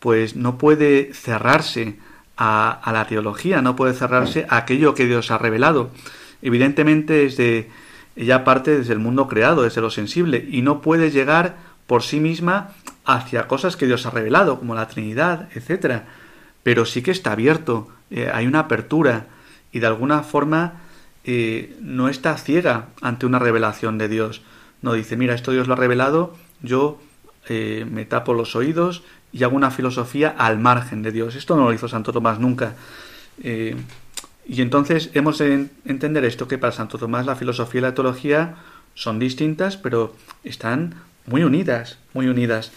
pues 0.00 0.34
no 0.34 0.58
puede 0.58 1.12
cerrarse 1.14 1.96
a, 2.36 2.90
la 2.92 3.06
teología, 3.06 3.60
no 3.60 3.76
puede 3.76 3.92
cerrarse 3.92 4.46
a 4.48 4.56
aquello 4.56 4.94
que 4.94 5.06
Dios 5.06 5.30
ha 5.30 5.38
revelado. 5.38 5.90
Evidentemente 6.42 7.12
desde 7.12 7.68
ella 8.16 8.44
parte 8.44 8.76
desde 8.76 8.94
el 8.94 8.98
mundo 8.98 9.28
creado, 9.28 9.62
desde 9.62 9.82
lo 9.82 9.90
sensible, 9.90 10.48
y 10.50 10.62
no 10.62 10.80
puede 10.80 11.10
llegar 11.10 11.56
por 11.86 12.02
sí 12.02 12.18
misma 12.18 12.70
hacia 13.04 13.46
cosas 13.46 13.76
que 13.76 13.86
Dios 13.86 14.06
ha 14.06 14.10
revelado, 14.10 14.58
como 14.58 14.74
la 14.74 14.88
Trinidad, 14.88 15.48
etcétera. 15.54 16.06
Pero 16.62 16.86
sí 16.86 17.02
que 17.02 17.10
está 17.10 17.32
abierto, 17.32 17.88
eh, 18.10 18.30
hay 18.32 18.46
una 18.46 18.60
apertura, 18.60 19.26
y 19.72 19.80
de 19.80 19.86
alguna 19.86 20.22
forma 20.22 20.80
eh, 21.24 21.76
no 21.80 22.08
está 22.08 22.36
ciega 22.38 22.88
ante 23.02 23.26
una 23.26 23.38
revelación 23.38 23.98
de 23.98 24.08
Dios. 24.08 24.42
No 24.80 24.94
dice, 24.94 25.16
mira, 25.16 25.34
esto 25.34 25.52
Dios 25.52 25.68
lo 25.68 25.74
ha 25.74 25.76
revelado, 25.76 26.34
yo 26.62 27.00
eh, 27.48 27.86
me 27.90 28.04
tapo 28.04 28.34
los 28.34 28.56
oídos 28.56 29.02
y 29.32 29.44
hago 29.44 29.56
una 29.56 29.70
filosofía 29.70 30.34
al 30.36 30.58
margen 30.58 31.02
de 31.02 31.12
Dios. 31.12 31.34
Esto 31.34 31.56
no 31.56 31.64
lo 31.64 31.72
hizo 31.72 31.88
Santo 31.88 32.12
Tomás 32.12 32.38
nunca. 32.38 32.74
Eh, 33.42 33.76
y 34.46 34.62
entonces 34.62 35.10
hemos 35.14 35.38
de 35.38 35.68
entender 35.84 36.24
esto, 36.24 36.48
que 36.48 36.58
para 36.58 36.72
Santo 36.72 36.98
Tomás 36.98 37.26
la 37.26 37.36
filosofía 37.36 37.78
y 37.78 37.82
la 37.82 37.94
teología 37.94 38.56
son 38.94 39.18
distintas, 39.18 39.76
pero 39.76 40.14
están 40.42 40.94
muy 41.26 41.44
unidas, 41.44 41.98
muy 42.12 42.26
unidas. 42.26 42.72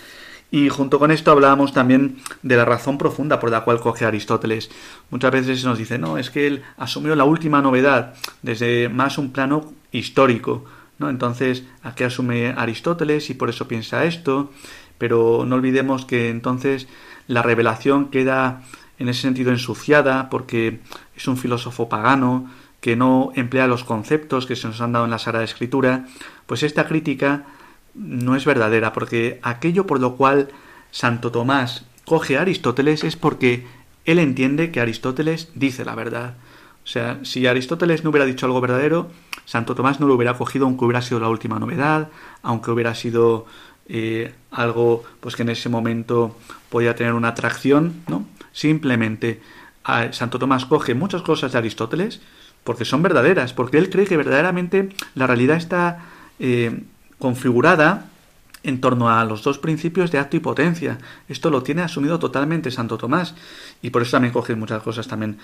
Y 0.52 0.70
junto 0.70 1.00
con 1.00 1.10
esto 1.10 1.32
hablábamos 1.32 1.74
también 1.74 2.18
de 2.44 2.56
la 2.56 2.64
razón 2.64 3.00
profunda 3.00 3.40
por 3.40 3.50
la 3.50 3.62
cual 3.62 3.80
coge 3.80 4.06
Aristóteles. 4.06 4.70
Muchas 5.10 5.32
veces 5.32 5.62
se 5.62 5.66
nos 5.66 5.80
dice, 5.80 5.98
no, 5.98 6.20
es 6.20 6.30
que 6.30 6.46
él 6.46 6.62
asumió 6.78 7.16
la 7.16 7.24
última 7.24 7.64
novedad 7.64 8.14
desde 8.44 8.88
más 8.88 9.18
un 9.18 9.32
plano 9.32 9.74
histórico. 9.92 10.66
¿no? 11.00 11.10
Entonces, 11.10 11.64
aquí 11.82 12.04
asume 12.04 12.54
Aristóteles 12.56 13.32
y 13.32 13.34
por 13.34 13.50
eso 13.50 13.68
piensa 13.68 14.06
esto, 14.06 14.52
pero 14.98 15.46
no 15.46 15.56
olvidemos 15.56 16.06
que 16.06 16.30
entonces 16.30 16.88
la 17.28 17.42
revelación 17.42 18.10
queda 18.10 18.64
en 19.00 19.10
ese 19.10 19.22
sentido 19.22 19.52
ensuciada 19.52 20.30
porque 20.30 20.80
es 21.16 21.28
un 21.28 21.38
filósofo 21.38 21.90
pagano 21.90 22.50
que 22.80 22.96
no 22.96 23.32
emplea 23.36 23.68
los 23.68 23.84
conceptos 23.84 24.46
que 24.46 24.56
se 24.56 24.68
nos 24.68 24.82
han 24.82 24.92
dado 24.92 25.06
en 25.06 25.12
la 25.12 25.20
Sagrada 25.20 25.46
Escritura, 25.46 26.06
pues 26.46 26.64
esta 26.64 26.86
crítica 26.86 27.46
no 27.94 28.36
es 28.36 28.46
verdadera, 28.46 28.92
porque 28.92 29.40
aquello 29.42 29.88
por 29.88 30.00
lo 30.00 30.16
cual 30.16 30.50
Santo 30.92 31.32
Tomás 31.32 31.86
coge 32.06 32.38
a 32.38 32.42
Aristóteles 32.42 33.04
es 33.04 33.16
porque 33.16 33.66
él 34.06 34.20
entiende 34.20 34.72
que 34.72 34.82
Aristóteles 34.82 35.50
dice 35.56 35.86
la 35.86 35.96
verdad. 35.96 36.36
O 36.84 36.88
sea, 36.88 37.20
si 37.24 37.48
Aristóteles 37.48 38.04
no 38.04 38.10
hubiera 38.10 38.26
dicho 38.26 38.46
algo 38.46 38.60
verdadero, 38.60 39.10
Santo 39.46 39.76
Tomás 39.76 40.02
no 40.02 40.08
lo 40.08 40.16
hubiera 40.16 40.38
cogido 40.38 40.66
aunque 40.66 40.84
hubiera 40.84 41.02
sido 41.02 41.22
la 41.22 41.30
última 41.30 41.60
novedad, 41.60 42.10
aunque 42.42 42.72
hubiera 42.72 42.96
sido 42.96 43.46
eh, 43.88 44.34
algo 44.52 45.04
pues 45.20 45.36
que 45.36 45.44
en 45.44 45.50
ese 45.50 45.70
momento 45.70 46.38
podía 46.70 46.96
tener 46.96 47.14
una 47.14 47.30
atracción, 47.30 48.02
¿no? 48.08 48.26
Simplemente 48.52 49.42
Santo 50.12 50.40
Tomás 50.40 50.66
coge 50.66 50.94
muchas 50.94 51.22
cosas 51.22 51.52
de 51.52 51.58
Aristóteles 51.58 52.22
porque 52.64 52.86
son 52.86 53.02
verdaderas, 53.02 53.54
porque 53.54 53.78
él 53.78 53.90
cree 53.90 54.06
que 54.06 54.18
verdaderamente 54.18 54.90
la 55.16 55.28
realidad 55.28 55.58
está 55.58 56.06
eh, 56.40 56.84
configurada 57.20 58.06
en 58.64 58.80
torno 58.80 59.10
a 59.10 59.26
los 59.26 59.44
dos 59.44 59.60
principios 59.60 60.12
de 60.12 60.20
acto 60.20 60.38
y 60.38 60.40
potencia. 60.40 60.98
Esto 61.28 61.50
lo 61.50 61.64
tiene 61.64 61.82
asumido 61.82 62.18
totalmente 62.20 62.72
Santo 62.72 62.98
Tomás 62.98 63.36
y 63.82 63.90
por 63.90 64.02
eso 64.02 64.12
también 64.12 64.34
coge 64.34 64.56
muchas 64.56 64.82
cosas 64.82 65.08
también 65.08 65.38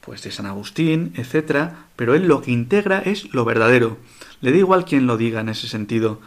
pues 0.00 0.22
de 0.22 0.32
San 0.32 0.46
Agustín, 0.46 1.12
etcétera, 1.16 1.86
pero 1.96 2.14
él 2.14 2.26
lo 2.26 2.42
que 2.42 2.50
integra 2.50 2.98
es 2.98 3.32
lo 3.32 3.44
verdadero. 3.44 3.96
Le 4.40 4.50
da 4.50 4.58
igual 4.58 4.84
quien 4.84 5.06
lo 5.06 5.16
diga 5.16 5.40
en 5.40 5.48
ese 5.48 5.68
sentido. 5.68 6.20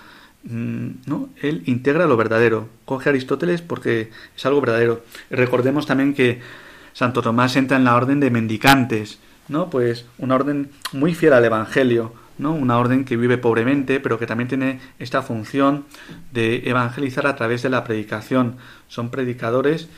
Mm, 0.43 0.89
¿no? 1.05 1.29
Él 1.41 1.63
integra 1.65 2.05
lo 2.05 2.17
verdadero. 2.17 2.69
Coge 2.85 3.09
a 3.09 3.11
Aristóteles 3.11 3.61
porque 3.61 4.11
es 4.35 4.45
algo 4.45 4.61
verdadero. 4.61 5.03
recordemos 5.29 5.85
también 5.85 6.13
que 6.13 6.39
Santo 6.93 7.21
Tomás 7.21 7.55
entra 7.55 7.77
en 7.77 7.83
la 7.83 7.95
orden 7.95 8.19
de 8.19 8.31
mendicantes, 8.31 9.19
¿no? 9.49 9.69
Pues 9.69 10.05
una 10.17 10.35
orden 10.35 10.69
muy 10.93 11.13
fiel 11.13 11.33
al 11.33 11.45
Evangelio, 11.45 12.13
¿no? 12.37 12.53
Una 12.53 12.77
orden 12.79 13.05
que 13.05 13.17
vive 13.17 13.37
pobremente, 13.37 13.99
pero 13.99 14.17
que 14.17 14.25
también 14.25 14.47
tiene 14.47 14.79
esta 14.99 15.21
función 15.21 15.85
de 16.31 16.63
evangelizar 16.65 17.27
a 17.27 17.35
través 17.35 17.61
de 17.61 17.69
la 17.69 17.83
predicación. 17.83 18.57
Son 18.87 19.09
predicadores 19.09 19.89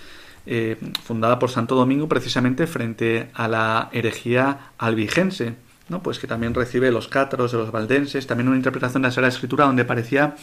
eh, 0.46 0.78
fundada 1.04 1.38
por 1.38 1.52
Santo 1.52 1.76
Domingo 1.76 2.08
precisamente 2.08 2.66
frente 2.66 3.30
a 3.34 3.48
la 3.48 3.90
herejía 3.92 4.72
albigense, 4.78 5.56
¿no? 5.90 6.02
pues 6.02 6.20
que 6.20 6.28
también 6.28 6.54
recibe 6.54 6.92
los 6.92 7.08
cátaros 7.08 7.52
de 7.52 7.58
los 7.58 7.72
valdenses, 7.72 8.28
también 8.28 8.48
una 8.48 8.58
interpretación 8.58 9.02
de 9.02 9.10
la 9.10 9.12
Sagrada 9.12 9.34
Escritura 9.34 9.66
donde 9.66 9.86
parecía 9.86 10.36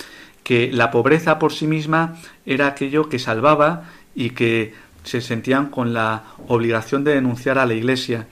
que 0.42 0.70
la 0.72 0.90
pobreza 0.90 1.38
por 1.38 1.52
sí 1.52 1.66
misma 1.66 2.16
era 2.44 2.66
aquello 2.66 3.08
que 3.08 3.18
salvaba 3.18 3.84
y 4.14 4.30
que 4.30 4.74
se 5.04 5.20
sentían 5.20 5.66
con 5.66 5.94
la 5.94 6.24
obligación 6.48 7.04
de 7.04 7.14
denunciar 7.14 7.58
a 7.58 7.66
la 7.66 7.74
Iglesia 7.74 8.26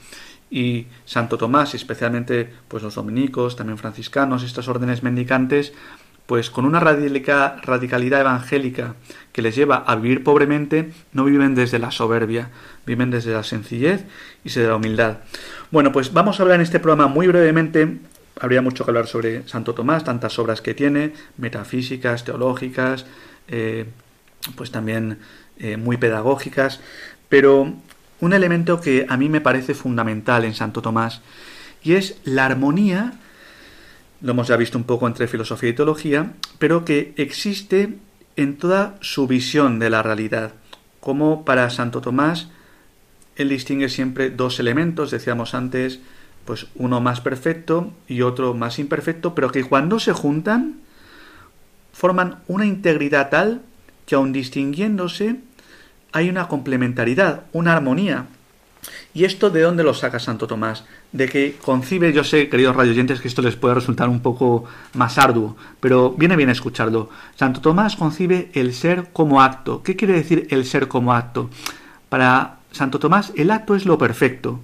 y 0.50 0.86
Santo 1.04 1.38
Tomás, 1.38 1.74
especialmente 1.74 2.52
pues 2.68 2.82
los 2.82 2.94
dominicos, 2.94 3.56
también 3.56 3.78
franciscanos, 3.78 4.42
estas 4.42 4.68
órdenes 4.68 5.02
mendicantes, 5.02 5.72
pues 6.26 6.50
con 6.50 6.64
una 6.64 6.80
radicalidad 6.80 8.20
evangélica 8.20 8.94
que 9.32 9.42
les 9.42 9.54
lleva 9.54 9.76
a 9.76 9.96
vivir 9.96 10.24
pobremente, 10.24 10.92
no 11.12 11.24
viven 11.24 11.54
desde 11.54 11.78
la 11.78 11.90
soberbia, 11.90 12.50
viven 12.86 13.10
desde 13.10 13.32
la 13.32 13.42
sencillez 13.42 14.04
y 14.42 14.48
desde 14.48 14.68
la 14.68 14.76
humildad. 14.76 15.18
Bueno, 15.74 15.90
pues 15.90 16.12
vamos 16.12 16.38
a 16.38 16.44
hablar 16.44 16.60
en 16.60 16.62
este 16.62 16.78
programa 16.78 17.08
muy 17.08 17.26
brevemente, 17.26 17.98
habría 18.38 18.62
mucho 18.62 18.84
que 18.84 18.92
hablar 18.92 19.08
sobre 19.08 19.42
Santo 19.48 19.74
Tomás, 19.74 20.04
tantas 20.04 20.38
obras 20.38 20.60
que 20.60 20.72
tiene, 20.72 21.14
metafísicas, 21.36 22.22
teológicas, 22.22 23.06
eh, 23.48 23.86
pues 24.54 24.70
también 24.70 25.18
eh, 25.58 25.76
muy 25.76 25.96
pedagógicas, 25.96 26.78
pero 27.28 27.74
un 28.20 28.32
elemento 28.32 28.80
que 28.80 29.04
a 29.08 29.16
mí 29.16 29.28
me 29.28 29.40
parece 29.40 29.74
fundamental 29.74 30.44
en 30.44 30.54
Santo 30.54 30.80
Tomás, 30.80 31.22
y 31.82 31.94
es 31.94 32.18
la 32.22 32.46
armonía 32.46 33.14
lo 34.20 34.30
hemos 34.30 34.46
ya 34.46 34.56
visto 34.56 34.78
un 34.78 34.84
poco 34.84 35.08
entre 35.08 35.26
filosofía 35.26 35.70
y 35.70 35.74
teología, 35.74 36.34
pero 36.60 36.84
que 36.84 37.14
existe 37.16 37.98
en 38.36 38.58
toda 38.58 38.94
su 39.00 39.26
visión 39.26 39.80
de 39.80 39.90
la 39.90 40.04
realidad. 40.04 40.52
Como 41.00 41.44
para 41.44 41.68
Santo 41.68 42.00
Tomás, 42.00 42.46
él 43.36 43.48
distingue 43.48 43.88
siempre 43.88 44.30
dos 44.30 44.60
elementos, 44.60 45.10
decíamos 45.10 45.54
antes, 45.54 46.00
pues 46.44 46.66
uno 46.74 47.00
más 47.00 47.20
perfecto 47.20 47.92
y 48.06 48.22
otro 48.22 48.54
más 48.54 48.78
imperfecto, 48.78 49.34
pero 49.34 49.50
que 49.50 49.64
cuando 49.64 49.98
se 49.98 50.12
juntan 50.12 50.80
forman 51.92 52.38
una 52.48 52.66
integridad 52.66 53.30
tal 53.30 53.62
que 54.06 54.14
aun 54.14 54.32
distinguiéndose 54.32 55.36
hay 56.12 56.28
una 56.28 56.48
complementariedad, 56.48 57.44
una 57.52 57.72
armonía. 57.72 58.26
¿Y 59.14 59.24
esto 59.24 59.50
de 59.50 59.62
dónde 59.62 59.82
lo 59.82 59.94
saca 59.94 60.18
Santo 60.18 60.46
Tomás? 60.46 60.84
De 61.10 61.28
que 61.28 61.56
concibe, 61.60 62.12
yo 62.12 62.22
sé, 62.22 62.48
queridos 62.48 62.76
radioyentes, 62.76 63.20
que 63.20 63.28
esto 63.28 63.42
les 63.42 63.56
puede 63.56 63.74
resultar 63.74 64.08
un 64.08 64.20
poco 64.20 64.64
más 64.92 65.18
arduo, 65.18 65.56
pero 65.80 66.10
viene 66.12 66.36
bien 66.36 66.50
escucharlo. 66.50 67.08
Santo 67.34 67.60
Tomás 67.60 67.96
concibe 67.96 68.50
el 68.54 68.74
ser 68.74 69.10
como 69.12 69.42
acto. 69.42 69.82
¿Qué 69.82 69.96
quiere 69.96 70.14
decir 70.14 70.46
el 70.50 70.66
ser 70.66 70.86
como 70.86 71.14
acto? 71.14 71.50
Para 72.08 72.58
Santo 72.74 72.98
Tomás, 72.98 73.32
el 73.36 73.50
acto 73.50 73.74
es 73.74 73.86
lo 73.86 73.96
perfecto. 73.98 74.60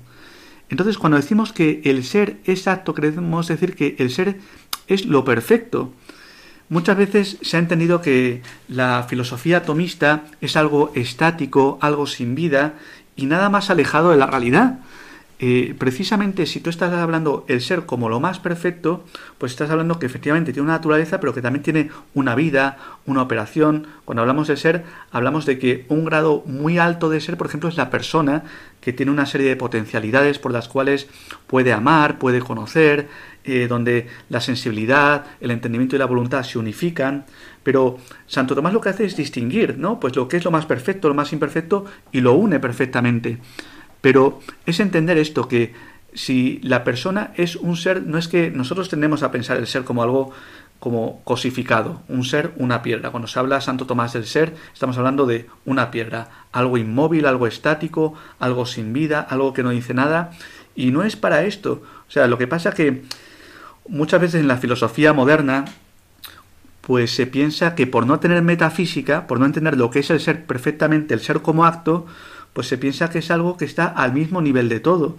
Entonces, 0.68 0.98
cuando 0.98 1.16
decimos 1.16 1.52
que 1.52 1.80
el 1.84 2.04
ser 2.04 2.38
es 2.44 2.68
acto, 2.68 2.94
queremos 2.94 3.46
decir 3.48 3.74
que 3.74 3.96
el 3.98 4.10
ser 4.10 4.40
es 4.86 5.06
lo 5.06 5.24
perfecto. 5.24 5.92
Muchas 6.68 6.96
veces 6.96 7.38
se 7.42 7.56
ha 7.56 7.60
entendido 7.60 8.00
que 8.00 8.42
la 8.68 9.04
filosofía 9.08 9.58
atomista 9.58 10.24
es 10.40 10.56
algo 10.56 10.92
estático, 10.94 11.78
algo 11.80 12.06
sin 12.06 12.34
vida, 12.34 12.74
y 13.16 13.26
nada 13.26 13.48
más 13.48 13.70
alejado 13.70 14.10
de 14.10 14.16
la 14.16 14.26
realidad. 14.26 14.78
Eh, 15.42 15.74
precisamente 15.78 16.44
si 16.44 16.60
tú 16.60 16.68
estás 16.68 16.92
hablando 16.92 17.46
el 17.48 17.62
ser 17.62 17.86
como 17.86 18.10
lo 18.10 18.20
más 18.20 18.38
perfecto, 18.38 19.04
pues 19.38 19.52
estás 19.52 19.70
hablando 19.70 19.98
que 19.98 20.04
efectivamente 20.04 20.52
tiene 20.52 20.64
una 20.64 20.74
naturaleza, 20.74 21.18
pero 21.18 21.32
que 21.32 21.40
también 21.40 21.62
tiene 21.62 21.88
una 22.12 22.34
vida, 22.34 22.76
una 23.06 23.22
operación. 23.22 23.86
Cuando 24.04 24.20
hablamos 24.20 24.48
de 24.48 24.58
ser, 24.58 24.84
hablamos 25.10 25.46
de 25.46 25.58
que 25.58 25.86
un 25.88 26.04
grado 26.04 26.42
muy 26.44 26.76
alto 26.76 27.08
de 27.08 27.22
ser, 27.22 27.38
por 27.38 27.46
ejemplo, 27.46 27.70
es 27.70 27.78
la 27.78 27.88
persona 27.88 28.44
que 28.82 28.92
tiene 28.92 29.12
una 29.12 29.24
serie 29.24 29.48
de 29.48 29.56
potencialidades 29.56 30.38
por 30.38 30.52
las 30.52 30.68
cuales 30.68 31.08
puede 31.46 31.72
amar, 31.72 32.18
puede 32.18 32.40
conocer, 32.40 33.08
eh, 33.44 33.66
donde 33.66 34.08
la 34.28 34.42
sensibilidad, 34.42 35.24
el 35.40 35.52
entendimiento 35.52 35.96
y 35.96 35.98
la 35.98 36.04
voluntad 36.04 36.42
se 36.42 36.58
unifican. 36.58 37.24
Pero 37.62 37.96
Santo 38.26 38.54
Tomás 38.54 38.74
lo 38.74 38.82
que 38.82 38.90
hace 38.90 39.06
es 39.06 39.16
distinguir, 39.16 39.78
¿no? 39.78 40.00
Pues 40.00 40.14
lo 40.16 40.28
que 40.28 40.36
es 40.36 40.44
lo 40.44 40.50
más 40.50 40.66
perfecto, 40.66 41.08
lo 41.08 41.14
más 41.14 41.32
imperfecto, 41.32 41.86
y 42.12 42.20
lo 42.20 42.34
une 42.34 42.60
perfectamente. 42.60 43.38
Pero 44.00 44.40
es 44.66 44.80
entender 44.80 45.18
esto, 45.18 45.48
que 45.48 45.74
si 46.14 46.60
la 46.62 46.84
persona 46.84 47.32
es 47.36 47.56
un 47.56 47.76
ser, 47.76 48.02
no 48.02 48.18
es 48.18 48.28
que 48.28 48.50
nosotros 48.50 48.88
tendemos 48.88 49.22
a 49.22 49.30
pensar 49.30 49.56
el 49.56 49.66
ser 49.66 49.84
como 49.84 50.02
algo 50.02 50.32
como 50.80 51.20
cosificado, 51.24 52.00
un 52.08 52.24
ser, 52.24 52.52
una 52.56 52.82
piedra. 52.82 53.10
Cuando 53.10 53.28
se 53.28 53.38
habla 53.38 53.60
Santo 53.60 53.86
Tomás 53.86 54.14
del 54.14 54.26
ser, 54.26 54.56
estamos 54.72 54.96
hablando 54.96 55.26
de 55.26 55.46
una 55.66 55.90
piedra, 55.90 56.46
algo 56.52 56.78
inmóvil, 56.78 57.26
algo 57.26 57.46
estático, 57.46 58.14
algo 58.38 58.64
sin 58.64 58.94
vida, 58.94 59.20
algo 59.20 59.52
que 59.52 59.62
no 59.62 59.70
dice 59.70 59.92
nada. 59.92 60.32
Y 60.74 60.90
no 60.90 61.02
es 61.02 61.16
para 61.16 61.44
esto. 61.44 61.82
O 62.08 62.10
sea, 62.10 62.26
lo 62.26 62.38
que 62.38 62.46
pasa 62.46 62.72
que 62.72 63.02
muchas 63.86 64.22
veces 64.22 64.40
en 64.40 64.48
la 64.48 64.56
filosofía 64.56 65.12
moderna, 65.12 65.66
pues 66.80 67.14
se 67.14 67.26
piensa 67.26 67.74
que 67.74 67.86
por 67.86 68.06
no 68.06 68.18
tener 68.18 68.40
metafísica, 68.40 69.26
por 69.26 69.38
no 69.38 69.44
entender 69.44 69.76
lo 69.76 69.90
que 69.90 69.98
es 69.98 70.10
el 70.10 70.18
ser 70.18 70.46
perfectamente, 70.46 71.12
el 71.12 71.20
ser 71.20 71.42
como 71.42 71.66
acto, 71.66 72.06
pues 72.52 72.68
se 72.68 72.78
piensa 72.78 73.10
que 73.10 73.18
es 73.18 73.30
algo 73.30 73.56
que 73.56 73.64
está 73.64 73.86
al 73.86 74.12
mismo 74.12 74.40
nivel 74.42 74.68
de 74.68 74.80
todo. 74.80 75.16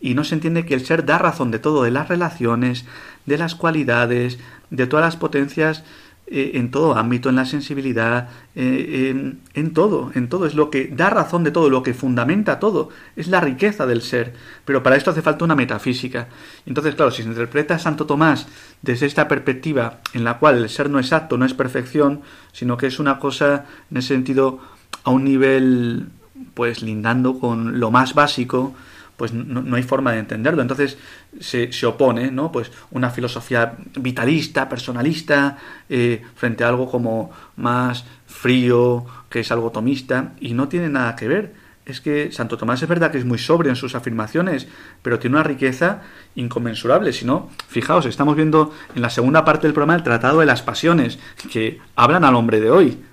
Y 0.00 0.14
no 0.14 0.24
se 0.24 0.34
entiende 0.34 0.66
que 0.66 0.74
el 0.74 0.84
ser 0.84 1.06
da 1.06 1.18
razón 1.18 1.50
de 1.50 1.58
todo, 1.58 1.82
de 1.82 1.90
las 1.90 2.08
relaciones, 2.08 2.84
de 3.26 3.38
las 3.38 3.54
cualidades, 3.54 4.38
de 4.70 4.86
todas 4.86 5.04
las 5.04 5.16
potencias 5.16 5.82
eh, 6.26 6.52
en 6.54 6.70
todo 6.70 6.96
ámbito, 6.96 7.28
en 7.28 7.36
la 7.36 7.44
sensibilidad, 7.44 8.30
eh, 8.54 9.14
en, 9.54 9.72
todo, 9.74 10.10
en 10.14 10.30
todo. 10.30 10.46
Es 10.46 10.54
lo 10.54 10.70
que 10.70 10.88
da 10.88 11.10
razón 11.10 11.44
de 11.44 11.50
todo, 11.50 11.68
lo 11.68 11.82
que 11.82 11.92
fundamenta 11.92 12.58
todo. 12.58 12.88
Es 13.14 13.28
la 13.28 13.40
riqueza 13.40 13.86
del 13.86 14.00
ser. 14.00 14.32
Pero 14.64 14.82
para 14.82 14.96
esto 14.96 15.10
hace 15.10 15.20
falta 15.20 15.44
una 15.44 15.54
metafísica. 15.54 16.28
Entonces, 16.64 16.94
claro, 16.94 17.10
si 17.10 17.22
se 17.22 17.28
interpreta 17.28 17.74
a 17.74 17.78
Santo 17.78 18.06
Tomás 18.06 18.46
desde 18.80 19.04
esta 19.04 19.28
perspectiva 19.28 20.00
en 20.14 20.24
la 20.24 20.38
cual 20.38 20.56
el 20.56 20.68
ser 20.70 20.88
no 20.88 20.98
es 20.98 21.12
acto, 21.12 21.36
no 21.36 21.44
es 21.44 21.52
perfección, 21.52 22.22
sino 22.52 22.78
que 22.78 22.86
es 22.86 22.98
una 22.98 23.18
cosa, 23.18 23.66
en 23.90 23.98
ese 23.98 24.08
sentido, 24.08 24.60
a 25.04 25.10
un 25.10 25.24
nivel 25.24 26.08
pues 26.54 26.82
lindando 26.82 27.38
con 27.38 27.80
lo 27.80 27.90
más 27.90 28.14
básico, 28.14 28.74
pues 29.16 29.32
no, 29.32 29.76
hay 29.76 29.82
forma 29.82 30.12
de 30.12 30.18
entenderlo. 30.18 30.62
Entonces 30.62 30.98
se, 31.40 31.72
se, 31.72 31.86
opone, 31.86 32.30
¿no? 32.30 32.50
Pues 32.50 32.72
una 32.90 33.10
filosofía 33.10 33.76
vitalista, 33.96 34.68
personalista, 34.68 35.58
eh, 35.88 36.22
frente 36.34 36.64
a 36.64 36.68
algo 36.68 36.90
como 36.90 37.30
más 37.56 38.04
frío, 38.26 39.06
que 39.28 39.40
es 39.40 39.52
algo 39.52 39.70
tomista, 39.70 40.32
y 40.40 40.54
no 40.54 40.68
tiene 40.68 40.88
nada 40.88 41.14
que 41.16 41.28
ver. 41.28 41.64
Es 41.86 42.00
que 42.00 42.32
Santo 42.32 42.56
Tomás 42.56 42.82
es 42.82 42.88
verdad 42.88 43.12
que 43.12 43.18
es 43.18 43.26
muy 43.26 43.38
sobrio 43.38 43.70
en 43.70 43.76
sus 43.76 43.94
afirmaciones, 43.94 44.66
pero 45.02 45.18
tiene 45.18 45.36
una 45.36 45.44
riqueza 45.44 46.00
inconmensurable. 46.34 47.12
Si 47.12 47.26
no, 47.26 47.50
fijaos, 47.68 48.06
estamos 48.06 48.36
viendo 48.36 48.72
en 48.96 49.02
la 49.02 49.10
segunda 49.10 49.44
parte 49.44 49.66
del 49.66 49.74
programa 49.74 49.94
el 49.94 50.02
Tratado 50.02 50.40
de 50.40 50.46
las 50.46 50.62
Pasiones, 50.62 51.18
que 51.52 51.78
hablan 51.94 52.24
al 52.24 52.36
hombre 52.36 52.58
de 52.58 52.70
hoy 52.70 53.04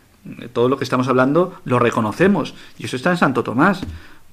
todo 0.54 0.70
lo 0.70 0.78
que 0.78 0.84
estamos 0.84 1.08
hablando 1.08 1.54
lo 1.66 1.80
reconocemos. 1.80 2.54
Y 2.78 2.86
eso 2.86 2.96
está 2.96 3.12
en 3.12 3.18
Santo 3.18 3.44
Tomás. 3.44 3.82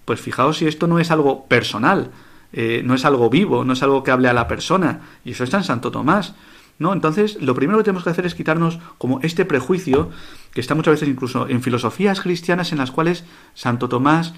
Pues 0.04 0.20
fijaos 0.20 0.58
si 0.58 0.66
esto 0.66 0.86
no 0.86 0.98
es 0.98 1.10
algo 1.10 1.46
personal, 1.46 2.10
eh, 2.52 2.82
no 2.84 2.94
es 2.94 3.04
algo 3.04 3.28
vivo, 3.30 3.64
no 3.64 3.72
es 3.72 3.82
algo 3.82 4.02
que 4.02 4.10
hable 4.10 4.28
a 4.28 4.32
la 4.32 4.48
persona. 4.48 5.00
Y 5.24 5.32
eso 5.32 5.44
está 5.44 5.58
en 5.58 5.64
Santo 5.64 5.90
Tomás. 5.90 6.34
¿No? 6.78 6.92
Entonces, 6.92 7.42
lo 7.42 7.56
primero 7.56 7.78
que 7.78 7.84
tenemos 7.84 8.04
que 8.04 8.10
hacer 8.10 8.24
es 8.24 8.36
quitarnos 8.36 8.78
como 8.98 9.18
este 9.22 9.44
prejuicio 9.44 10.10
que 10.54 10.60
está 10.60 10.76
muchas 10.76 10.92
veces 10.92 11.08
incluso 11.08 11.48
en 11.48 11.60
filosofías 11.60 12.20
cristianas 12.20 12.70
en 12.70 12.78
las 12.78 12.92
cuales 12.92 13.24
Santo 13.54 13.88
Tomás 13.88 14.32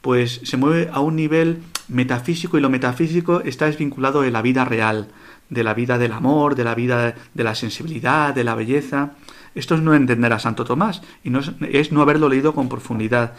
pues 0.00 0.40
se 0.44 0.56
mueve 0.56 0.90
a 0.92 1.00
un 1.00 1.16
nivel 1.16 1.62
metafísico 1.88 2.58
y 2.58 2.60
lo 2.60 2.70
metafísico 2.70 3.40
está 3.40 3.66
desvinculado 3.66 4.20
de 4.20 4.30
la 4.30 4.42
vida 4.42 4.64
real, 4.64 5.08
de 5.48 5.64
la 5.64 5.72
vida 5.72 5.96
del 5.96 6.12
amor, 6.12 6.54
de 6.54 6.64
la 6.64 6.74
vida 6.74 7.14
de 7.32 7.44
la 7.44 7.54
sensibilidad, 7.54 8.34
de 8.34 8.44
la 8.44 8.54
belleza. 8.54 9.12
Esto 9.54 9.74
es 9.74 9.80
no 9.80 9.94
entender 9.94 10.32
a 10.32 10.38
Santo 10.38 10.64
Tomás 10.64 11.02
y 11.22 11.30
no 11.30 11.40
es, 11.40 11.92
no 11.92 12.02
haberlo 12.02 12.28
leído 12.28 12.54
con 12.54 12.68
profundidad. 12.68 13.32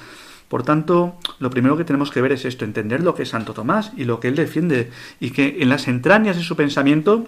Por 0.47 0.63
tanto, 0.63 1.17
lo 1.39 1.49
primero 1.49 1.75
que 1.75 1.83
tenemos 1.83 2.11
que 2.11 2.21
ver 2.21 2.31
es 2.31 2.45
esto, 2.45 2.65
entender 2.65 3.01
lo 3.01 3.15
que 3.15 3.23
es 3.23 3.29
Santo 3.29 3.53
Tomás 3.53 3.91
y 3.97 4.05
lo 4.05 4.19
que 4.19 4.27
él 4.27 4.35
defiende, 4.35 4.91
y 5.19 5.31
que 5.31 5.57
en 5.59 5.69
las 5.69 5.87
entrañas 5.87 6.37
de 6.37 6.43
su 6.43 6.55
pensamiento 6.55 7.27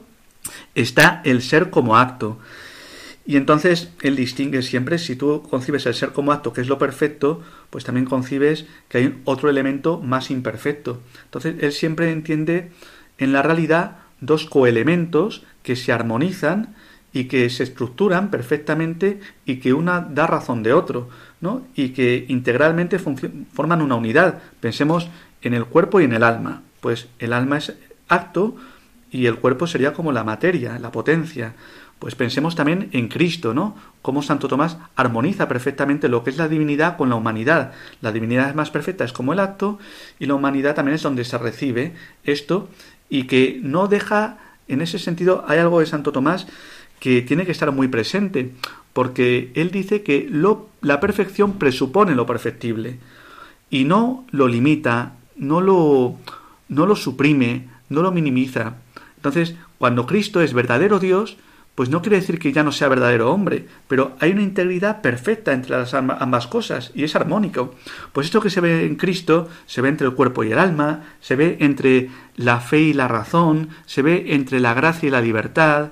está 0.76 1.22
el 1.26 1.42
ser 1.42 1.70
como 1.70 1.98
acto. 1.98 2.38
Y 3.26 3.36
entonces 3.36 3.92
él 4.02 4.16
distingue 4.16 4.62
siempre, 4.62 4.98
si 4.98 5.18
tú 5.18 5.44
concibes 5.50 5.86
el 5.86 5.94
ser 5.94 6.14
como 6.14 6.32
acto, 6.32 6.54
que 6.54 6.62
es 6.62 6.70
lo 6.70 6.78
perfecto, 6.78 7.42
pues 7.70 7.84
también 7.84 8.06
concibes 8.06 8.66
que 8.88 9.00
hay 9.00 9.22
otro 9.26 9.50
elemento 9.50 10.00
más 10.00 10.32
imperfecto. 10.32 11.02
Entonces 11.26 11.56
él 11.60 11.74
siempre 11.74 12.12
entiende 12.12 12.72
en 13.18 13.34
la 13.34 13.42
realidad 13.42 13.98
dos 14.22 14.46
coelementos 14.46 15.44
que 15.62 15.76
se 15.76 15.92
armonizan 15.92 16.76
y 17.18 17.26
que 17.26 17.50
se 17.50 17.64
estructuran 17.64 18.30
perfectamente 18.30 19.20
y 19.44 19.56
que 19.58 19.74
una 19.74 20.02
da 20.02 20.28
razón 20.28 20.62
de 20.62 20.74
otro, 20.74 21.10
¿no? 21.42 21.66
Y 21.74 21.90
que 21.90 22.26
integralmente 22.28 23.00
forman 23.00 23.82
una 23.82 23.96
unidad. 23.96 24.40
Pensemos 24.60 25.10
en 25.42 25.56
el 25.56 25.66
cuerpo 25.66 26.00
y 26.00 26.04
en 26.04 26.14
el 26.14 26.22
alma. 26.22 26.62
Pues 26.80 27.08
el 27.18 27.34
alma 27.34 27.58
es 27.58 27.74
acto 28.08 28.56
y 29.10 29.26
el 29.26 29.38
cuerpo 29.38 29.66
sería 29.66 29.94
como 29.94 30.12
la 30.12 30.24
materia, 30.24 30.78
la 30.78 30.92
potencia. 30.92 31.56
Pues 31.98 32.14
pensemos 32.14 32.54
también 32.54 32.90
en 32.92 33.08
Cristo, 33.08 33.56
¿no? 33.56 33.76
Cómo 34.04 34.22
Santo 34.22 34.48
Tomás 34.48 34.78
armoniza 34.96 35.48
perfectamente 35.48 36.10
lo 36.10 36.24
que 36.24 36.30
es 36.30 36.38
la 36.38 36.48
divinidad 36.48 36.98
con 36.98 37.10
la 37.10 37.16
humanidad. 37.16 37.72
La 38.02 38.12
divinidad 38.12 38.48
es 38.48 38.54
más 38.54 38.70
perfecta, 38.70 39.04
es 39.04 39.12
como 39.12 39.34
el 39.34 39.40
acto, 39.40 39.80
y 40.20 40.28
la 40.28 40.36
humanidad 40.36 40.76
también 40.76 40.94
es 40.94 41.02
donde 41.02 41.26
se 41.26 41.40
recibe 41.40 41.96
esto, 42.24 42.70
y 43.10 43.24
que 43.24 43.60
no 43.64 43.88
deja, 43.88 44.38
en 44.68 44.82
ese 44.82 45.00
sentido, 45.00 45.46
hay 45.48 45.58
algo 45.58 45.80
de 45.80 45.88
Santo 45.88 46.12
Tomás 46.12 46.46
que 47.00 47.22
tiene 47.22 47.46
que 47.46 47.52
estar 47.52 47.72
muy 47.72 47.88
presente, 47.88 48.52
porque 48.94 49.52
él 49.56 49.72
dice 49.72 50.02
que 50.02 50.28
lo, 50.30 50.70
la 50.82 51.00
perfección 51.00 51.54
presupone 51.54 52.16
lo 52.16 52.26
perfectible 52.26 52.98
y 53.70 53.84
no 53.84 54.26
lo 54.32 54.48
limita, 54.48 55.14
no 55.36 55.62
lo, 55.62 56.16
no 56.70 56.86
lo 56.86 56.96
suprime, 56.96 57.68
no 57.90 58.02
lo 58.02 58.12
minimiza. 58.12 58.78
Entonces, 59.18 59.56
cuando 59.78 60.06
Cristo 60.06 60.42
es 60.42 60.54
verdadero 60.54 61.00
Dios, 61.00 61.38
pues 61.78 61.92
no 61.92 62.02
quiere 62.02 62.20
decir 62.20 62.40
que 62.40 62.52
ya 62.52 62.64
no 62.64 62.72
sea 62.72 62.88
verdadero 62.88 63.32
hombre, 63.32 63.68
pero 63.88 64.16
hay 64.20 64.32
una 64.32 64.42
integridad 64.42 65.02
perfecta 65.04 65.54
entre 65.54 65.78
las 65.78 65.94
ambas 65.94 66.48
cosas 66.48 66.92
y 66.96 67.04
es 67.04 67.16
armónico. 67.16 67.76
Pues 68.14 68.26
esto 68.26 68.42
que 68.42 68.50
se 68.50 68.62
ve 68.62 68.88
en 68.88 68.96
Cristo 68.96 69.48
se 69.68 69.82
ve 69.82 69.90
entre 69.90 70.08
el 70.08 70.16
cuerpo 70.16 70.44
y 70.44 70.52
el 70.52 70.58
alma, 70.58 71.04
se 71.22 71.36
ve 71.36 71.58
entre 71.60 72.10
la 72.36 72.62
fe 72.62 72.80
y 72.80 72.94
la 72.94 73.08
razón, 73.08 73.70
se 73.86 74.02
ve 74.02 74.34
entre 74.34 74.60
la 74.60 74.74
gracia 74.74 75.06
y 75.06 75.12
la 75.12 75.22
libertad, 75.22 75.92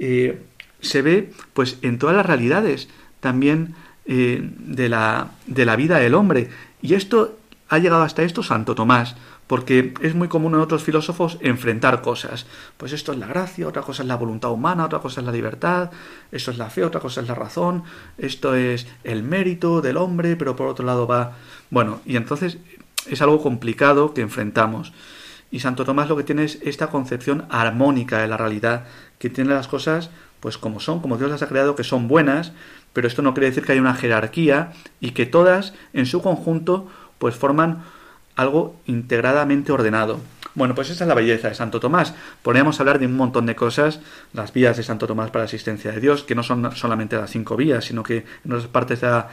eh, 0.00 0.42
se 0.80 1.02
ve 1.02 1.30
pues 1.52 1.78
en 1.82 1.98
todas 1.98 2.16
las 2.16 2.26
realidades 2.26 2.88
también 3.20 3.74
eh, 4.06 4.40
de, 4.42 4.88
la, 4.88 5.30
de 5.46 5.64
la 5.64 5.76
vida 5.76 5.98
del 5.98 6.14
hombre. 6.14 6.48
Y 6.82 6.94
esto 6.94 7.38
ha 7.68 7.78
llegado 7.78 8.02
hasta 8.02 8.24
esto 8.24 8.42
Santo 8.42 8.74
Tomás, 8.74 9.14
porque 9.46 9.94
es 10.00 10.14
muy 10.14 10.28
común 10.28 10.54
en 10.54 10.60
otros 10.60 10.82
filósofos 10.82 11.38
enfrentar 11.40 12.02
cosas. 12.02 12.46
Pues 12.76 12.92
esto 12.92 13.12
es 13.12 13.18
la 13.18 13.26
gracia, 13.26 13.68
otra 13.68 13.82
cosa 13.82 14.02
es 14.02 14.08
la 14.08 14.16
voluntad 14.16 14.50
humana, 14.50 14.86
otra 14.86 15.00
cosa 15.00 15.20
es 15.20 15.26
la 15.26 15.32
libertad, 15.32 15.90
esto 16.32 16.50
es 16.50 16.58
la 16.58 16.70
fe, 16.70 16.84
otra 16.84 17.00
cosa 17.00 17.20
es 17.20 17.28
la 17.28 17.34
razón, 17.34 17.84
esto 18.16 18.54
es 18.54 18.86
el 19.04 19.22
mérito 19.22 19.80
del 19.82 19.96
hombre, 19.96 20.36
pero 20.36 20.56
por 20.56 20.68
otro 20.68 20.84
lado 20.84 21.06
va... 21.06 21.36
Bueno, 21.68 22.00
y 22.06 22.16
entonces 22.16 22.58
es 23.06 23.22
algo 23.22 23.42
complicado 23.42 24.14
que 24.14 24.22
enfrentamos. 24.22 24.92
Y 25.50 25.60
Santo 25.60 25.84
Tomás 25.84 26.08
lo 26.08 26.16
que 26.16 26.24
tiene 26.24 26.44
es 26.44 26.58
esta 26.62 26.88
concepción 26.88 27.46
armónica 27.50 28.18
de 28.18 28.28
la 28.28 28.36
realidad, 28.36 28.84
que 29.18 29.30
tiene 29.30 29.54
las 29.54 29.68
cosas 29.68 30.10
pues 30.40 30.56
como 30.56 30.80
son, 30.80 31.00
como 31.00 31.18
Dios 31.18 31.30
las 31.30 31.42
ha 31.42 31.48
creado, 31.48 31.76
que 31.76 31.84
son 31.84 32.08
buenas, 32.08 32.52
pero 32.92 33.06
esto 33.06 33.22
no 33.22 33.34
quiere 33.34 33.48
decir 33.48 33.64
que 33.64 33.72
haya 33.72 33.80
una 33.80 33.94
jerarquía 33.94 34.72
y 34.98 35.10
que 35.10 35.26
todas 35.26 35.74
en 35.92 36.06
su 36.06 36.22
conjunto 36.22 36.88
pues 37.18 37.34
forman 37.34 37.84
algo 38.36 38.74
integradamente 38.86 39.70
ordenado. 39.70 40.20
Bueno, 40.54 40.74
pues 40.74 40.90
esa 40.90 41.04
es 41.04 41.08
la 41.08 41.14
belleza 41.14 41.48
de 41.48 41.54
Santo 41.54 41.78
Tomás. 41.78 42.14
Podríamos 42.42 42.80
hablar 42.80 42.98
de 42.98 43.06
un 43.06 43.16
montón 43.16 43.46
de 43.46 43.54
cosas, 43.54 44.00
las 44.32 44.52
vías 44.52 44.76
de 44.76 44.82
Santo 44.82 45.06
Tomás 45.06 45.30
para 45.30 45.44
la 45.44 45.46
asistencia 45.46 45.92
de 45.92 46.00
Dios, 46.00 46.24
que 46.24 46.34
no 46.34 46.42
son 46.42 46.74
solamente 46.74 47.16
las 47.16 47.30
cinco 47.30 47.56
vías, 47.56 47.84
sino 47.84 48.02
que 48.02 48.24
en 48.44 48.52
otras 48.52 48.66
partes 48.66 49.02
de 49.02 49.06
la, 49.08 49.28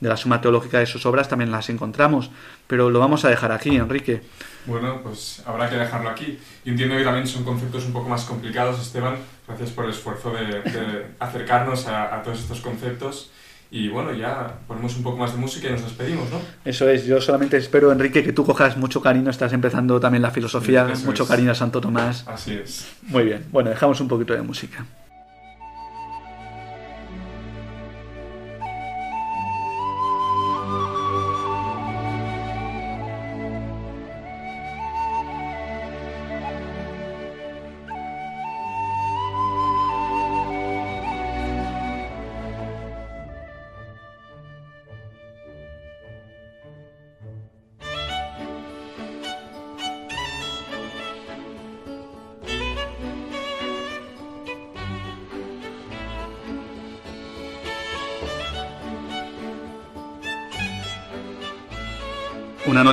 de 0.00 0.08
la 0.08 0.16
suma 0.16 0.40
teológica 0.40 0.78
de 0.78 0.86
sus 0.86 1.06
obras 1.06 1.28
también 1.28 1.50
las 1.50 1.68
encontramos. 1.70 2.30
Pero 2.66 2.90
lo 2.90 2.98
vamos 2.98 3.24
a 3.24 3.28
dejar 3.28 3.52
aquí, 3.52 3.76
Enrique. 3.76 4.22
Bueno, 4.66 5.00
pues 5.02 5.42
habrá 5.46 5.68
que 5.68 5.76
dejarlo 5.76 6.08
aquí. 6.08 6.38
Y 6.64 6.70
entiendo 6.70 6.96
que 6.96 7.04
también 7.04 7.26
son 7.26 7.44
conceptos 7.44 7.84
un 7.84 7.92
poco 7.92 8.08
más 8.08 8.24
complicados, 8.24 8.80
Esteban. 8.80 9.16
Gracias 9.46 9.70
por 9.70 9.84
el 9.84 9.90
esfuerzo 9.90 10.32
de, 10.32 11.06
acercarnos 11.18 11.86
a, 11.86 12.22
todos 12.22 12.40
estos 12.40 12.60
conceptos. 12.60 13.30
Y 13.70 13.88
bueno, 13.88 14.12
ya 14.14 14.58
ponemos 14.68 14.96
un 14.96 15.02
poco 15.02 15.16
más 15.16 15.32
de 15.32 15.38
música 15.38 15.68
y 15.68 15.72
nos 15.72 15.82
despedimos, 15.82 16.30
¿no? 16.30 16.40
Eso 16.64 16.88
es, 16.88 17.04
yo 17.06 17.20
solamente 17.20 17.56
espero, 17.56 17.90
Enrique, 17.90 18.22
que 18.22 18.32
tú 18.32 18.44
cojas 18.44 18.76
mucho 18.76 19.02
cariño, 19.02 19.30
estás 19.30 19.52
empezando 19.52 19.98
también 19.98 20.22
la 20.22 20.30
filosofía, 20.30 20.86
mucho 21.04 21.24
es. 21.24 21.28
cariño 21.28 21.50
a 21.50 21.54
Santo 21.54 21.80
Tomás. 21.80 22.24
Así 22.28 22.52
es. 22.52 22.86
Muy 23.02 23.24
bien, 23.24 23.44
bueno, 23.50 23.70
dejamos 23.70 24.00
un 24.00 24.06
poquito 24.06 24.32
de 24.32 24.42
música. 24.42 24.86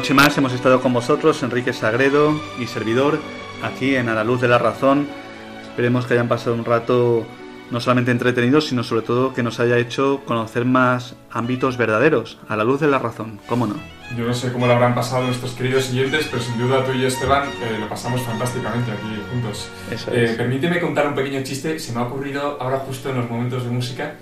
Noche 0.02 0.14
más 0.16 0.36
hemos 0.36 0.52
estado 0.54 0.82
con 0.82 0.94
vosotros, 0.94 1.44
Enrique 1.44 1.74
Sagredo 1.74 2.34
y 2.60 2.66
servidor, 2.66 3.20
aquí 3.62 3.96
en 3.96 4.10
A 4.10 4.16
la 4.16 4.24
Luz 4.24 4.42
de 4.42 4.48
la 4.48 4.58
Razón. 4.58 5.06
Esperemos 5.62 6.08
que 6.08 6.16
hayan 6.16 6.28
pasado 6.28 6.56
un 6.56 6.66
rato 6.66 7.24
no 7.70 7.80
solamente 7.80 8.10
entretenido, 8.10 8.62
sino 8.62 8.84
sobre 8.84 9.04
todo 9.04 9.32
que 9.36 9.44
nos 9.44 9.60
haya 9.60 9.78
hecho 9.78 10.22
conocer 10.26 10.66
más 10.66 11.14
ámbitos 11.30 11.78
verdaderos, 11.78 12.40
a 12.50 12.56
la 12.56 12.64
luz 12.64 12.80
de 12.82 12.88
la 12.88 12.98
razón, 12.98 13.40
¿cómo 13.46 13.68
no? 13.68 13.76
Yo 14.18 14.26
no 14.26 14.34
sé 14.34 14.52
cómo 14.52 14.66
lo 14.66 14.74
habrán 14.74 14.96
pasado 14.96 15.24
nuestros 15.24 15.52
queridos 15.54 15.92
oyentes, 15.92 16.28
pero 16.32 16.42
sin 16.42 16.58
duda 16.58 16.84
tú 16.84 16.94
y 16.94 17.02
yo, 17.02 17.08
Esteban, 17.08 17.44
eh, 17.44 17.78
lo 17.80 17.88
pasamos 17.88 18.24
fantásticamente 18.24 18.92
aquí 18.92 19.22
juntos. 19.32 19.70
Eso 19.92 20.12
Eh, 20.12 20.24
es. 20.26 20.32
permíteme 20.32 20.80
contar 20.80 21.08
un 21.08 21.14
pequeño 21.14 21.44
chiste, 21.44 21.78
se 21.78 21.94
me 21.94 22.00
ha 22.00 22.04
ocurrido 22.06 22.58
ahora 22.60 22.80
justo 22.80 23.10
en 23.12 23.18
los 23.18 23.30
momentos 23.30 23.64
de 23.66 23.70
música. 23.70 24.16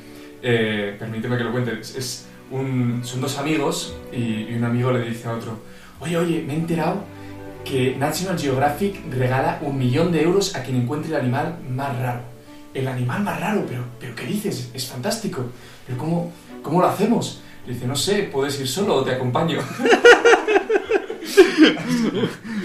Eh, 0.44 0.96
permíteme 1.00 1.38
que 1.38 1.44
lo 1.46 1.52
cuente. 1.52 1.80
Es 1.80 2.28
un, 2.52 3.02
son 3.04 3.22
dos 3.22 3.38
amigos 3.38 3.95
y, 4.12 4.54
un 4.54 4.64
amigo 4.64 4.91
le 4.91 5.10
dice 5.10 5.28
a 5.28 5.34
otro, 5.34 5.60
oye, 6.00 6.18
oye, 6.18 6.43
me 6.45 6.54
he 6.54 6.58
enterado 6.58 7.04
que 7.64 7.95
National 7.97 8.39
Geographic 8.39 9.02
regala 9.12 9.60
un 9.62 9.78
millón 9.78 10.12
de 10.12 10.24
euros 10.24 10.56
a 10.56 10.64
quien 10.64 10.78
encuentre 10.78 11.12
el 11.12 11.22
animal 11.22 11.58
más 11.70 11.97
raro. 12.00 12.22
El 12.74 12.88
animal 12.88 13.24
más 13.24 13.39
raro, 13.39 13.66
pero, 13.68 13.84
pero 14.00 14.16
¿qué 14.16 14.26
dices? 14.26 14.70
Es 14.74 14.88
fantástico. 14.88 15.43
¿Pero 15.86 15.97
cómo, 15.97 16.32
cómo 16.62 16.82
lo 16.82 16.88
hacemos? 16.88 17.41
Le 17.66 17.74
dice, 17.74 17.88
no 17.88 17.95
sé, 17.95 18.30
puedes 18.32 18.60
ir 18.60 18.68
solo 18.68 18.95
o 18.95 19.04
te 19.04 19.12
acompaño. 19.12 19.60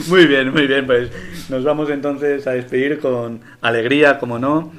Muy 0.09 0.27
bien, 0.27 0.53
muy 0.53 0.67
bien, 0.67 0.87
pues 0.87 1.11
nos 1.49 1.65
vamos 1.65 1.91
entonces 1.91 2.47
a 2.47 2.53
despedir 2.53 2.99
con 3.01 3.41
alegría, 3.61 4.19
como 4.19 4.39
no, 4.39 4.73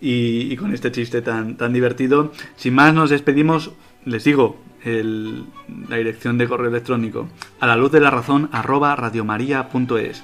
y, 0.00 0.52
y 0.52 0.56
con 0.56 0.74
este 0.74 0.92
chiste 0.92 1.22
tan, 1.22 1.56
tan 1.56 1.72
divertido. 1.72 2.32
Sin 2.56 2.74
más, 2.74 2.94
nos 2.94 3.10
despedimos, 3.10 3.72
les 4.06 4.24
digo, 4.24 4.56
la 4.84 5.96
dirección 5.96 6.38
de 6.38 6.48
correo 6.48 6.70
electrónico, 6.70 7.28
a 7.60 7.66
la 7.66 7.76
luz 7.76 7.90
de 7.90 8.00
la 8.00 8.10
razón 8.10 8.48
arroba 8.52 8.94
radiomaria.es. 8.94 10.22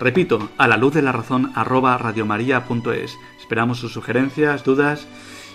Repito, 0.00 0.50
a 0.58 0.66
la 0.66 0.76
luz 0.76 0.94
de 0.94 1.02
la 1.02 1.12
razón 1.12 1.52
arroba 1.54 1.96
radiomaria.es. 1.96 3.16
Esperamos 3.40 3.78
sus 3.78 3.92
sugerencias, 3.92 4.64
dudas 4.64 5.06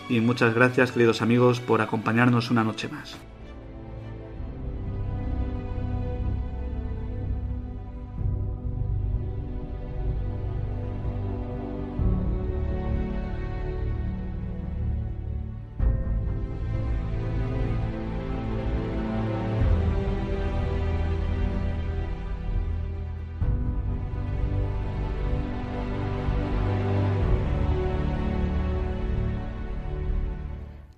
y 0.07 0.21
muchas 0.21 0.55
gracias, 0.55 0.93
queridos 0.93 1.21
amigos, 1.21 1.59
por 1.59 1.81
acompañarnos 1.81 2.49
una 2.49 2.63
noche 2.63 2.87
más. 2.87 3.17